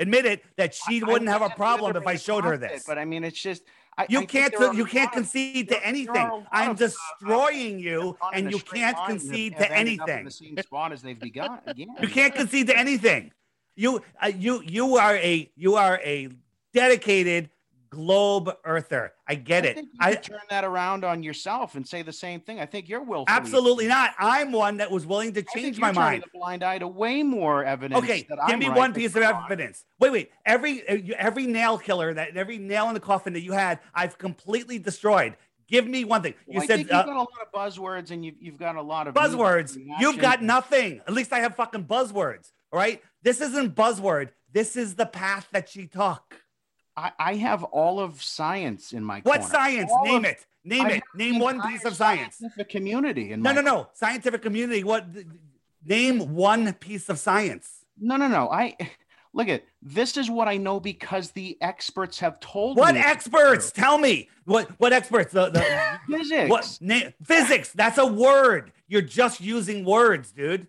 [0.00, 2.64] Admit it that she I- wouldn't I have a problem if I showed her to
[2.64, 2.84] it, this.
[2.86, 3.62] But I mean, it's just
[3.98, 6.26] I, You can't you can't concede to anything.
[6.50, 10.24] I'm destroying you, and you can't line and have- concede to anything.
[10.24, 11.58] The same spot as they've begun.
[11.76, 13.32] You can't concede to anything.
[13.76, 16.28] You uh, you you are a you are a
[16.72, 17.50] dedicated
[17.90, 19.12] globe earther.
[19.26, 19.76] I get I it.
[19.76, 22.60] you I turn that around on yourself and say the same thing.
[22.60, 24.14] I think you're willfully absolutely not.
[24.18, 26.24] I'm one that was willing to change my mind.
[26.24, 28.02] a blind eye to way more evidence.
[28.02, 29.42] Okay, that give I'm me right one piece of wrong.
[29.44, 29.84] evidence.
[29.98, 30.30] Wait, wait.
[30.46, 34.16] Every uh, every nail killer that every nail in the coffin that you had, I've
[34.18, 35.36] completely destroyed.
[35.68, 36.34] Give me one thing.
[36.48, 38.56] You Well, I said think uh, you've got a lot of buzzwords and you've, you've
[38.56, 39.78] got a lot of buzzwords.
[40.00, 41.00] You've got nothing.
[41.06, 42.50] At least I have fucking buzzwords.
[42.72, 43.00] All right.
[43.22, 44.30] This isn't buzzword.
[44.52, 46.39] This is the path that she took.
[47.00, 49.52] I, I have all of science in my What corner.
[49.54, 49.90] science?
[49.92, 50.46] All Name of- it.
[50.62, 51.02] Name I it.
[51.14, 52.36] Name one piece of science.
[52.36, 53.32] scientific community.
[53.32, 53.88] In No, no, no.
[53.94, 54.84] Scientific community.
[54.84, 55.06] What?
[55.84, 57.86] Name one piece of science.
[57.98, 58.50] No, no, no.
[58.50, 58.76] I
[59.32, 63.00] look at this is what I know because the experts have told What me.
[63.00, 63.72] What experts?
[63.72, 64.28] Tell me.
[64.44, 64.68] What?
[64.78, 65.32] What experts?
[65.32, 65.64] The, the
[66.18, 66.50] Physics.
[66.50, 66.78] what?
[66.82, 67.72] Na- physics.
[67.72, 68.72] That's a word.
[68.86, 70.66] You're just using words, dude.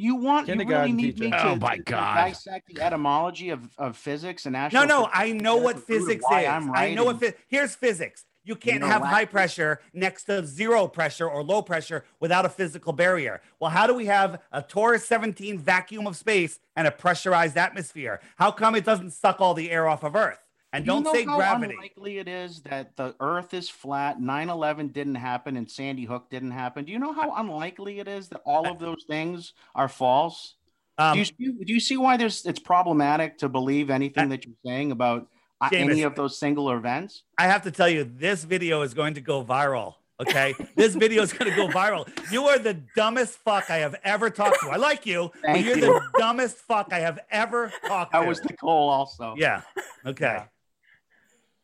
[0.00, 2.14] You want you really Kindergarten need me to, Oh, my to God.
[2.14, 5.10] dissect the etymology of, of physics and No, no.
[5.12, 6.46] I know what That's the root of physics is.
[6.48, 7.20] I'm I know what.
[7.20, 7.38] writing.
[7.48, 8.24] Here's physics.
[8.42, 12.48] You can't know have high pressure next to zero pressure or low pressure without a
[12.48, 13.42] physical barrier.
[13.60, 18.20] Well, how do we have a torus 17 vacuum of space and a pressurized atmosphere?
[18.36, 20.38] How come it doesn't suck all the air off of Earth?
[20.72, 21.74] And Do you don't know say how gravity.
[21.74, 26.52] unlikely it is that the Earth is flat, 9/11 didn't happen, and Sandy Hook didn't
[26.52, 26.84] happen.
[26.84, 30.54] Do you know how unlikely it is that all of those things are false?
[30.96, 34.28] Um, do, you see, do you see why there's it's problematic to believe anything Uh,
[34.28, 35.26] that you're saying about
[35.60, 35.90] uh, Seamus.
[35.90, 37.24] any of those single events.
[37.36, 39.94] I have to tell you, this video is going to go viral.
[40.20, 42.06] Okay, this video is going to go viral.
[42.30, 44.68] You are the dumbest fuck I have ever talked to.
[44.70, 45.80] I like you, but you're you.
[45.80, 48.28] the dumbest fuck I have ever talked That to.
[48.28, 49.34] was Nicole also.
[49.36, 49.62] yeah.
[50.06, 50.26] Okay.
[50.26, 50.44] Yeah.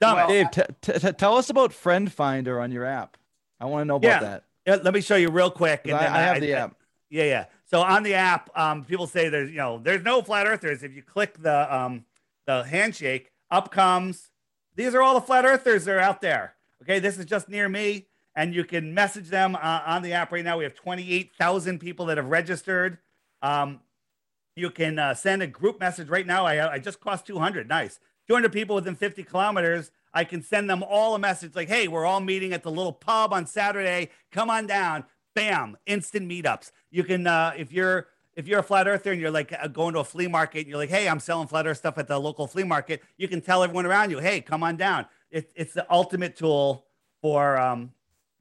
[0.00, 3.16] Well, Dave, t- t- tell us about Friend Finder on your app.
[3.60, 4.20] I want to know about Yeah.
[4.20, 4.44] that.
[4.66, 5.84] Yeah, let me show you real quick.
[5.84, 6.74] 'Cause I, I have the app.
[7.08, 7.44] Yeah, yeah.
[7.66, 10.82] So on the app, um, people say there's you know there's no flat earthers.
[10.82, 12.04] If you click the um
[12.46, 14.30] the handshake, up comes.
[14.74, 16.54] These are all the flat earthers that are out there.
[16.82, 20.30] Okay, this is just near me, and you can message them uh, on the app
[20.32, 20.58] right now.
[20.58, 22.98] We have 28,000 people that have registered.
[23.42, 23.80] Um,
[24.54, 26.44] you can uh, send a group message right now.
[26.44, 27.68] I I just cost 200.
[27.68, 29.90] Nice, 200 people within 50 kilometers.
[30.12, 32.92] I can send them all a message like, "Hey, we're all meeting at the little
[32.92, 34.10] pub on Saturday.
[34.30, 35.04] Come on down."
[35.34, 35.76] Bam!
[35.86, 36.72] Instant meetups.
[36.90, 39.94] You can uh, if you're if you're a flat earther and you're like uh, going
[39.94, 42.18] to a flea market and you're like, "Hey, I'm selling flat earth stuff at the
[42.18, 45.74] local flea market," you can tell everyone around you, "Hey, come on down." It's it's
[45.74, 46.86] the ultimate tool
[47.20, 47.92] for um,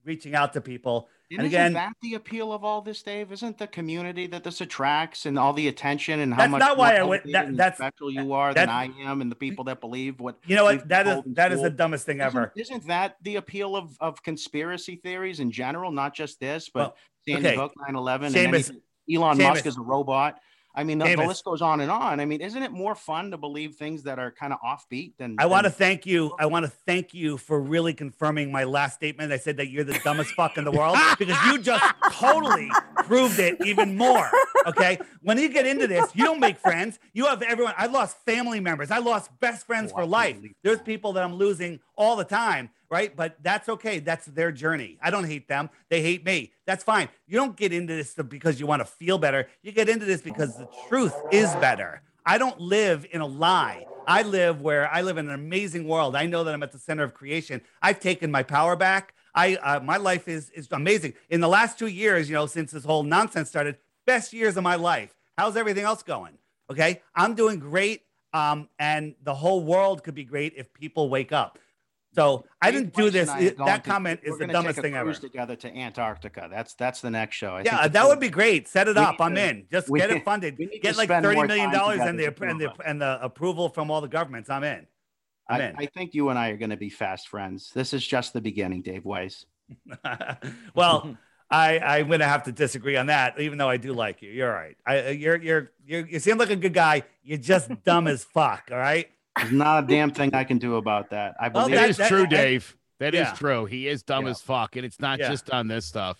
[0.05, 1.09] reaching out to people.
[1.31, 3.31] And, And isn't again- that the appeal of all this, Dave?
[3.31, 6.77] Isn't the community that this attracts and all the attention and how That's much not
[6.77, 9.81] why I went- that- that's- special you are than I am, and the people that
[9.81, 10.87] believe what You know what?
[10.87, 12.51] That is that is the dumbest thing ever.
[12.55, 16.79] Isn't, isn't that the appeal of, of conspiracy theories in general, not just this, but
[16.79, 16.95] Well,
[17.27, 17.55] Sandy okay.
[17.57, 18.81] Hook, 9/11, and Seamus- anything-
[19.11, 20.39] Elon Musk is a robot?
[20.75, 22.19] I mean, the, the list goes on and on.
[22.19, 25.35] I mean, isn't it more fun to believe things that are kind of offbeat than?
[25.39, 26.33] I want to thank you.
[26.37, 29.31] I want to thank you for really confirming my last statement.
[29.31, 32.69] I said that you're the dumbest fuck in the world because you just totally
[33.05, 34.29] proved it even more.
[34.67, 34.99] Okay.
[35.21, 36.99] When you get into this, you don't make friends.
[37.13, 37.73] You have everyone.
[37.77, 38.91] I lost family members.
[38.91, 40.37] I lost best friends Oh, for life.
[40.63, 42.69] There's people that I'm losing all the time.
[42.89, 43.15] Right.
[43.15, 43.99] But that's okay.
[43.99, 44.97] That's their journey.
[45.01, 45.69] I don't hate them.
[45.89, 46.51] They hate me.
[46.65, 47.09] That's fine.
[47.27, 49.47] You don't get into this because you want to feel better.
[49.63, 52.01] You get into this because the truth is better.
[52.25, 53.85] I don't live in a lie.
[54.07, 56.15] I live where I live in an amazing world.
[56.15, 57.61] I know that I'm at the center of creation.
[57.81, 59.13] I've taken my power back.
[59.33, 61.13] I uh, my life is is amazing.
[61.29, 64.63] In the last two years, you know, since this whole nonsense started, best years of
[64.63, 65.15] my life.
[65.37, 66.37] How's everything else going?
[66.69, 68.01] Okay, I'm doing great.
[68.33, 71.57] Um, and the whole world could be great if people wake up.
[72.15, 73.29] So I didn't do this.
[73.29, 75.13] and I are It- that to- comment is the dumbest thing ever.
[75.13, 76.47] together to Antarctica.
[76.49, 77.55] That's that's the next show.
[77.57, 78.67] I Yeah, that would be great.
[78.67, 79.17] Set it up.
[79.19, 79.67] I'm to- in.
[79.71, 80.57] Just get it funded.
[80.57, 84.01] to Get like thirty million dollars and the and the and the approval from all
[84.01, 84.49] the governments.
[84.49, 84.87] I'm in.
[85.47, 85.75] I'm I, in.
[85.77, 87.69] I think you and I are going to be fast friends.
[87.75, 89.45] This is just the beginning, Dave Weiss.
[90.73, 91.17] well,
[91.51, 94.31] I I'm gonna have to disagree on that, even though I do like you.
[94.31, 94.75] You're right.
[94.85, 97.03] I you're you're you're you seem like a good guy.
[97.23, 98.69] You're just dumb as fuck.
[98.71, 99.07] All right.
[99.37, 101.35] There's not a damn thing I can do about that.
[101.39, 102.77] I Well, believe That that- is that- true, that- Dave.
[102.99, 103.33] That is Yeah.
[103.33, 103.65] true.
[103.65, 104.31] He is dumb Yeah.
[104.31, 105.29] as fuck, and it's not Yeah.
[105.29, 106.17] just on this stuff.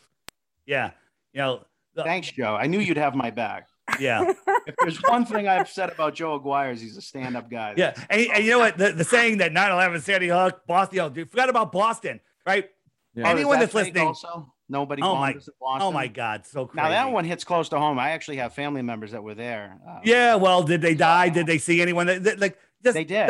[0.65, 0.91] Yeah.
[1.33, 1.65] You know.
[1.95, 2.55] the- Thanks, Joe.
[2.55, 3.69] I knew you'd have my back.
[4.01, 4.33] Yeah.
[4.67, 7.73] If there's one thing I've said about Joe Aguirre is he's a stand-up guy.
[7.77, 7.93] Yeah.
[8.09, 8.77] And, and you know what?
[8.77, 10.97] The, the saying that 9/11, Sandy Hook, Boston.
[10.97, 12.69] Yo, dude, forgot about Boston, right?
[13.13, 13.27] Yeah.
[13.27, 14.07] Oh, Anyone that that's listening.
[14.07, 15.01] Also, nobody.
[15.03, 15.81] Oh my- bombed us in Boston?
[15.83, 16.83] Oh my God, so crazy.
[16.83, 17.97] Now that one hits close to home.
[17.97, 19.79] I actually have family members that were there.
[19.87, 20.35] Um, Yeah.
[20.35, 21.29] Well, did they die?
[21.29, 22.07] Did they see anyone?
[22.07, 23.29] That, that- like just They did.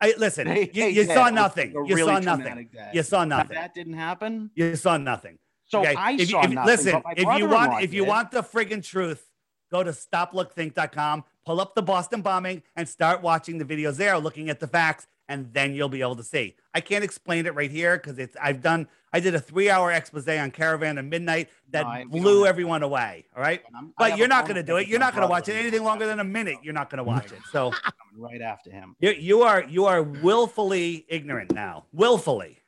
[0.00, 0.46] I listen.
[0.48, 1.14] they- you they you did.
[1.14, 1.72] saw nothing.
[1.72, 2.68] You really saw nothing.
[2.72, 2.90] day.
[2.92, 3.54] You saw nothing.
[3.56, 4.50] that didn't happen.
[4.54, 5.38] You saw nothing.
[5.64, 5.94] So Okay?
[5.94, 6.66] I if, saw if, nothing.
[6.66, 8.08] Listen, if you want, if you did.
[8.08, 9.24] want the friggin' truth,
[9.72, 14.50] go to stoplookthink.com, pull up the Boston bombing, and start watching the videos there, looking
[14.50, 16.54] at the facts, and then you'll be able to see.
[16.74, 18.36] I can't explain it right here because it's.
[18.40, 18.88] I've done.
[19.12, 23.26] I did a three-hour expose on Caravan and Midnight that No, blew don't everyone away.
[23.34, 23.62] All right.
[23.96, 24.88] But you're not going to do it.
[24.88, 26.58] You're not going to watch it anything longer than a minute.
[26.62, 27.38] You're not going to watch it.
[27.50, 27.72] So
[28.16, 28.94] right after him.
[29.00, 31.86] you you are you are willfully ignorant now.
[31.92, 32.62] Willfully.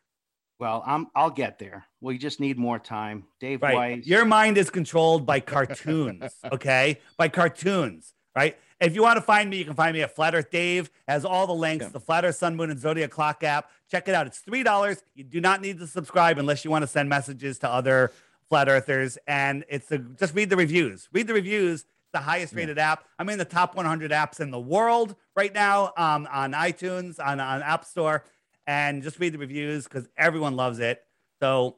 [0.59, 1.07] Well, I'm.
[1.15, 1.87] I'll get there.
[2.01, 3.25] We just need more time.
[3.41, 3.75] Dave Right.
[3.75, 4.07] Weiss.
[4.07, 6.99] Your mind is controlled by cartoons, okay?
[7.17, 8.57] By cartoons, right?
[8.81, 10.91] If you want to find me, you can find me at Flat Earth Dave.
[11.09, 11.91] Has all the links, Yeah.
[11.91, 13.71] the Flat Earth Sun, Moon, and Zodiac Clock app.
[13.91, 14.27] Check it out.
[14.27, 15.03] It's three dollars.
[15.15, 18.13] You do not need to subscribe unless you want to send messages to other
[18.49, 19.19] flat earthers.
[19.27, 21.09] And it's the just read the reviews.
[21.13, 21.81] Read the reviews.
[21.83, 23.05] It's the highest rated app.
[23.19, 27.41] I'm in the top 100 apps in the world right now um, on iTunes, on,
[27.41, 28.25] on App Store.
[28.67, 31.03] And just read the reviews because everyone loves it.
[31.41, 31.77] So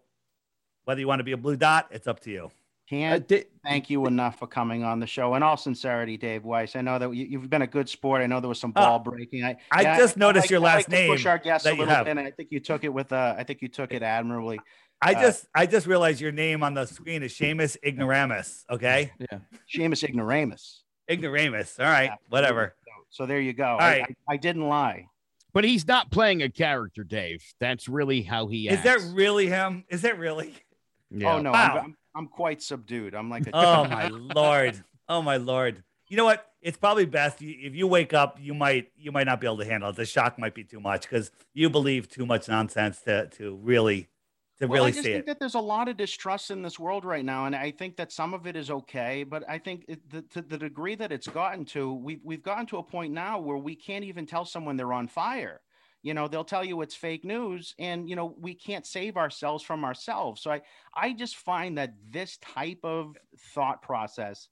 [0.84, 2.50] whether you want to be a blue dot, it's up to you.
[2.90, 5.34] Uh, Can't Da- thank you enough for coming on the show.
[5.36, 8.20] In all sincerity, Dave Weiss, I know that you, you've been a good sport.
[8.20, 9.44] I know there was some Oh, ball breaking.
[9.44, 11.70] I, I yeah, just noticed like- your I like last to Push our guests a
[11.70, 13.12] little bit, and I think you took it with.
[13.12, 14.58] Uh, I think you took it admirably.
[15.02, 18.64] I Uh, just I just realized your name on the screen is Seamus Ignoramus.
[18.70, 19.38] Okay, yeah.
[19.72, 20.80] Seamus ignoramus.
[21.08, 21.78] Ignoramus.
[21.78, 22.74] All right, whatever.
[22.84, 22.90] So,
[23.22, 23.64] so there you go.
[23.66, 24.02] All right.
[24.28, 25.06] I, I, didn't lie.
[25.52, 27.42] But he's not playing a character, Dave.
[27.58, 28.84] That's really how he Is acts.
[28.84, 29.84] that really him?
[29.88, 30.54] Is that really?
[31.10, 31.34] Yeah.
[31.34, 31.78] Oh no, Wow.
[31.78, 33.14] I'm, I'm, I'm quite subdued.
[33.14, 34.82] I'm like a Oh my lord.
[35.08, 35.82] Oh my lord.
[36.08, 36.46] You know what?
[36.62, 39.64] it's probably best if you wake up, you might you might not be able to
[39.64, 39.96] handle it.
[39.96, 44.08] The shock might be too much because you believe too much nonsense to to really
[44.58, 45.26] to Well, really I just see think it.
[45.26, 48.12] that there's a lot of distrust in this world right now, and I think that
[48.12, 49.24] some of it is okay.
[49.24, 52.66] But I think it, the, to the degree that it's gotten to, we've we've gotten
[52.66, 55.60] to a point now where we can't even tell someone they're on fire.
[56.02, 59.62] You know, they'll tell you it's fake news, and you know we can't save ourselves
[59.62, 60.40] from ourselves.
[60.42, 60.62] So I
[60.94, 63.16] I just find that this type of
[63.54, 64.48] thought process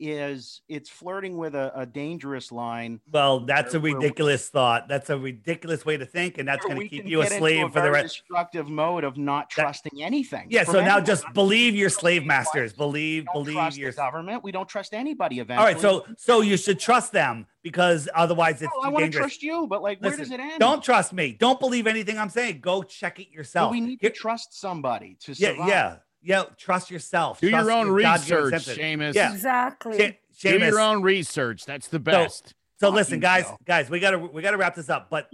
[0.00, 3.00] is it's flirting with a, a dangerous line.
[3.12, 4.88] Well, that's a where- where- ridiculous thought.
[4.88, 7.80] That's a ridiculous way to think, and that's going to keep you a slave for
[7.80, 8.16] the rest.
[8.16, 10.46] destructive mode of not That- trusting anything.
[10.50, 10.64] Yeah.
[10.64, 12.72] So now just believe your slave masters.
[12.72, 13.92] Believe, believe your.
[13.92, 14.44] government.
[14.44, 15.40] We don't trust anybody.
[15.40, 15.58] All Eventually.
[15.58, 15.80] All right.
[15.80, 19.66] So so you should trust them because otherwise it's No, I want to trust you,
[19.66, 20.58] but like, where does it end?
[20.60, 21.32] Don't trust me.
[21.38, 22.60] Don't believe anything I'm saying.
[22.60, 23.72] Go check it But yourself.
[23.72, 25.56] we need Here- to trust somebody to survive.
[25.58, 25.96] yeah, yeah.
[26.22, 27.40] Yeah, trust yourself.
[27.40, 28.76] Do Trust your own God-given research.
[28.78, 29.14] Seamus.
[29.14, 29.32] Yeah.
[29.32, 30.18] Exactly.
[30.36, 31.64] She- Do your own research.
[31.64, 32.54] That's the best.
[32.80, 33.56] So listen, guys, Joe.
[33.64, 35.10] guys, we gotta we gotta wrap this up.
[35.10, 35.28] But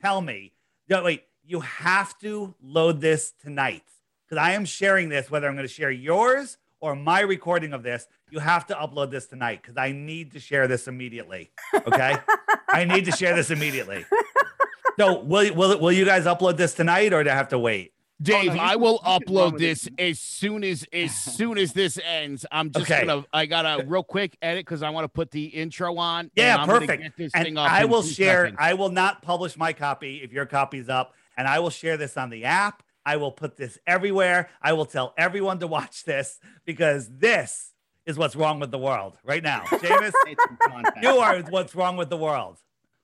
[0.00, 0.52] tell me,
[0.88, 3.82] no, wait, you have to load this tonight
[4.24, 5.30] because I am sharing this.
[5.30, 9.10] Whether I'm going to share yours or my recording of this, you have to upload
[9.10, 11.50] this tonight because I need to share this immediately.
[11.74, 12.16] Okay,
[12.68, 14.06] I need to share this immediately.
[14.98, 17.92] So will will will you guys upload this tonight or do I have to wait?
[18.20, 19.64] Oh, Dave, no, I will you can run upload with it.
[19.64, 22.44] this as soon as as soon as this ends.
[22.50, 23.06] I'm just Okay.
[23.06, 26.30] gonna I gotta real quick edit because I want to put the intro on.
[26.34, 27.02] Yeah, and I'm perfect.
[27.02, 28.46] get this And thing up I will share.
[28.46, 28.58] seconds.
[28.60, 32.16] I will not publish my copy if your copy's up, and I will share this
[32.16, 32.82] on the app.
[33.06, 34.50] I will put this everywhere.
[34.60, 37.72] I will tell everyone to watch this because this
[38.04, 39.60] is what's wrong with the world right now.
[39.66, 41.02] Seamus, It's in context.
[41.02, 42.58] you are what's wrong with the world.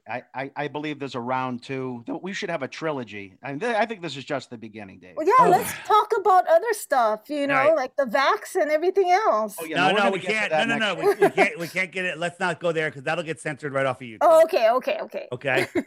[0.08, 2.02] I, I, I believe there's a round two.
[2.06, 3.38] Th- We should have a trilogy.
[3.42, 5.14] I, th- I think this is just the beginning, Dave.
[5.16, 5.48] Well, yeah, Oh.
[5.48, 7.74] let's talk about other stuff, you know, Right.
[7.74, 9.56] like the vax and everything else.
[9.58, 10.52] Oh, yeah, no, we're no, we can't.
[10.52, 11.58] No, no, no, we, we can't.
[11.58, 12.18] We can't get it.
[12.18, 14.18] Let's not go there because that'll get censored right off of YouTube.
[14.20, 15.28] Oh, okay, okay, okay.
[15.32, 15.66] Okay.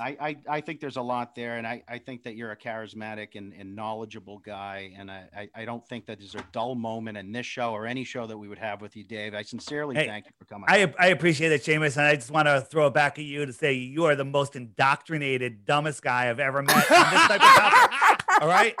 [0.00, 2.56] I, I, I think there's a lot there, and I, I think that you're a
[2.56, 6.74] charismatic and, and knowledgeable guy, and I, I, I don't think that there's a dull
[6.74, 9.32] moment in this show or any show that we would have with you, Dave.
[9.32, 10.64] I sincerely Hey, thank you for coming.
[10.68, 10.94] I, on.
[10.98, 13.52] I appreciate it, Seamus, and I just want to throw it back at you to
[13.52, 18.24] say you are the most indoctrinated, dumbest guy I've ever met this type of topic.
[18.42, 18.74] All right,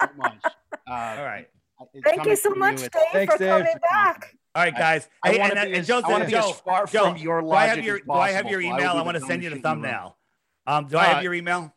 [0.00, 0.38] so much.
[0.44, 1.48] Uh, all right,
[2.04, 3.50] Thank you so much, it's- Dave, Thanks, for Dave.
[3.50, 4.36] coming back.
[4.54, 5.08] all right, guys.
[5.24, 7.16] I Hey, want and, to be, and as, Joe, I wanna Joe, far Joe, from
[7.16, 8.94] your do I have your Do I have your email?
[8.94, 10.16] would I want to send you the dumbest shit thumbnail.
[10.66, 11.74] Um, do I have Uh, your email?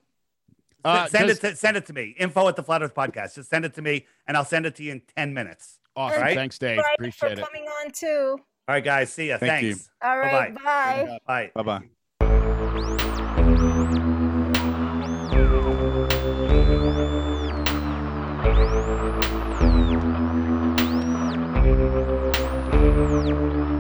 [0.84, 2.16] Uh, send just- it to send it to me.
[2.20, 3.36] Info at the Flat Earth Podcast.
[3.36, 5.80] Just send it to me, and I'll send it to you in ten minutes.
[5.96, 6.22] Awesome.
[6.22, 6.36] Right?
[6.36, 6.80] Thanks, Dave.
[7.00, 7.44] Appreciate for it.
[7.46, 8.40] coming on too.
[8.68, 9.14] All right, guys.
[9.14, 9.38] See ya.
[9.38, 9.76] Thank you.
[9.76, 9.92] Thanks.
[10.02, 11.20] All right, Bye-bye.
[11.28, 11.52] bye.
[11.54, 11.64] Bye.
[11.64, 11.82] Bye
[23.62, 23.72] bye.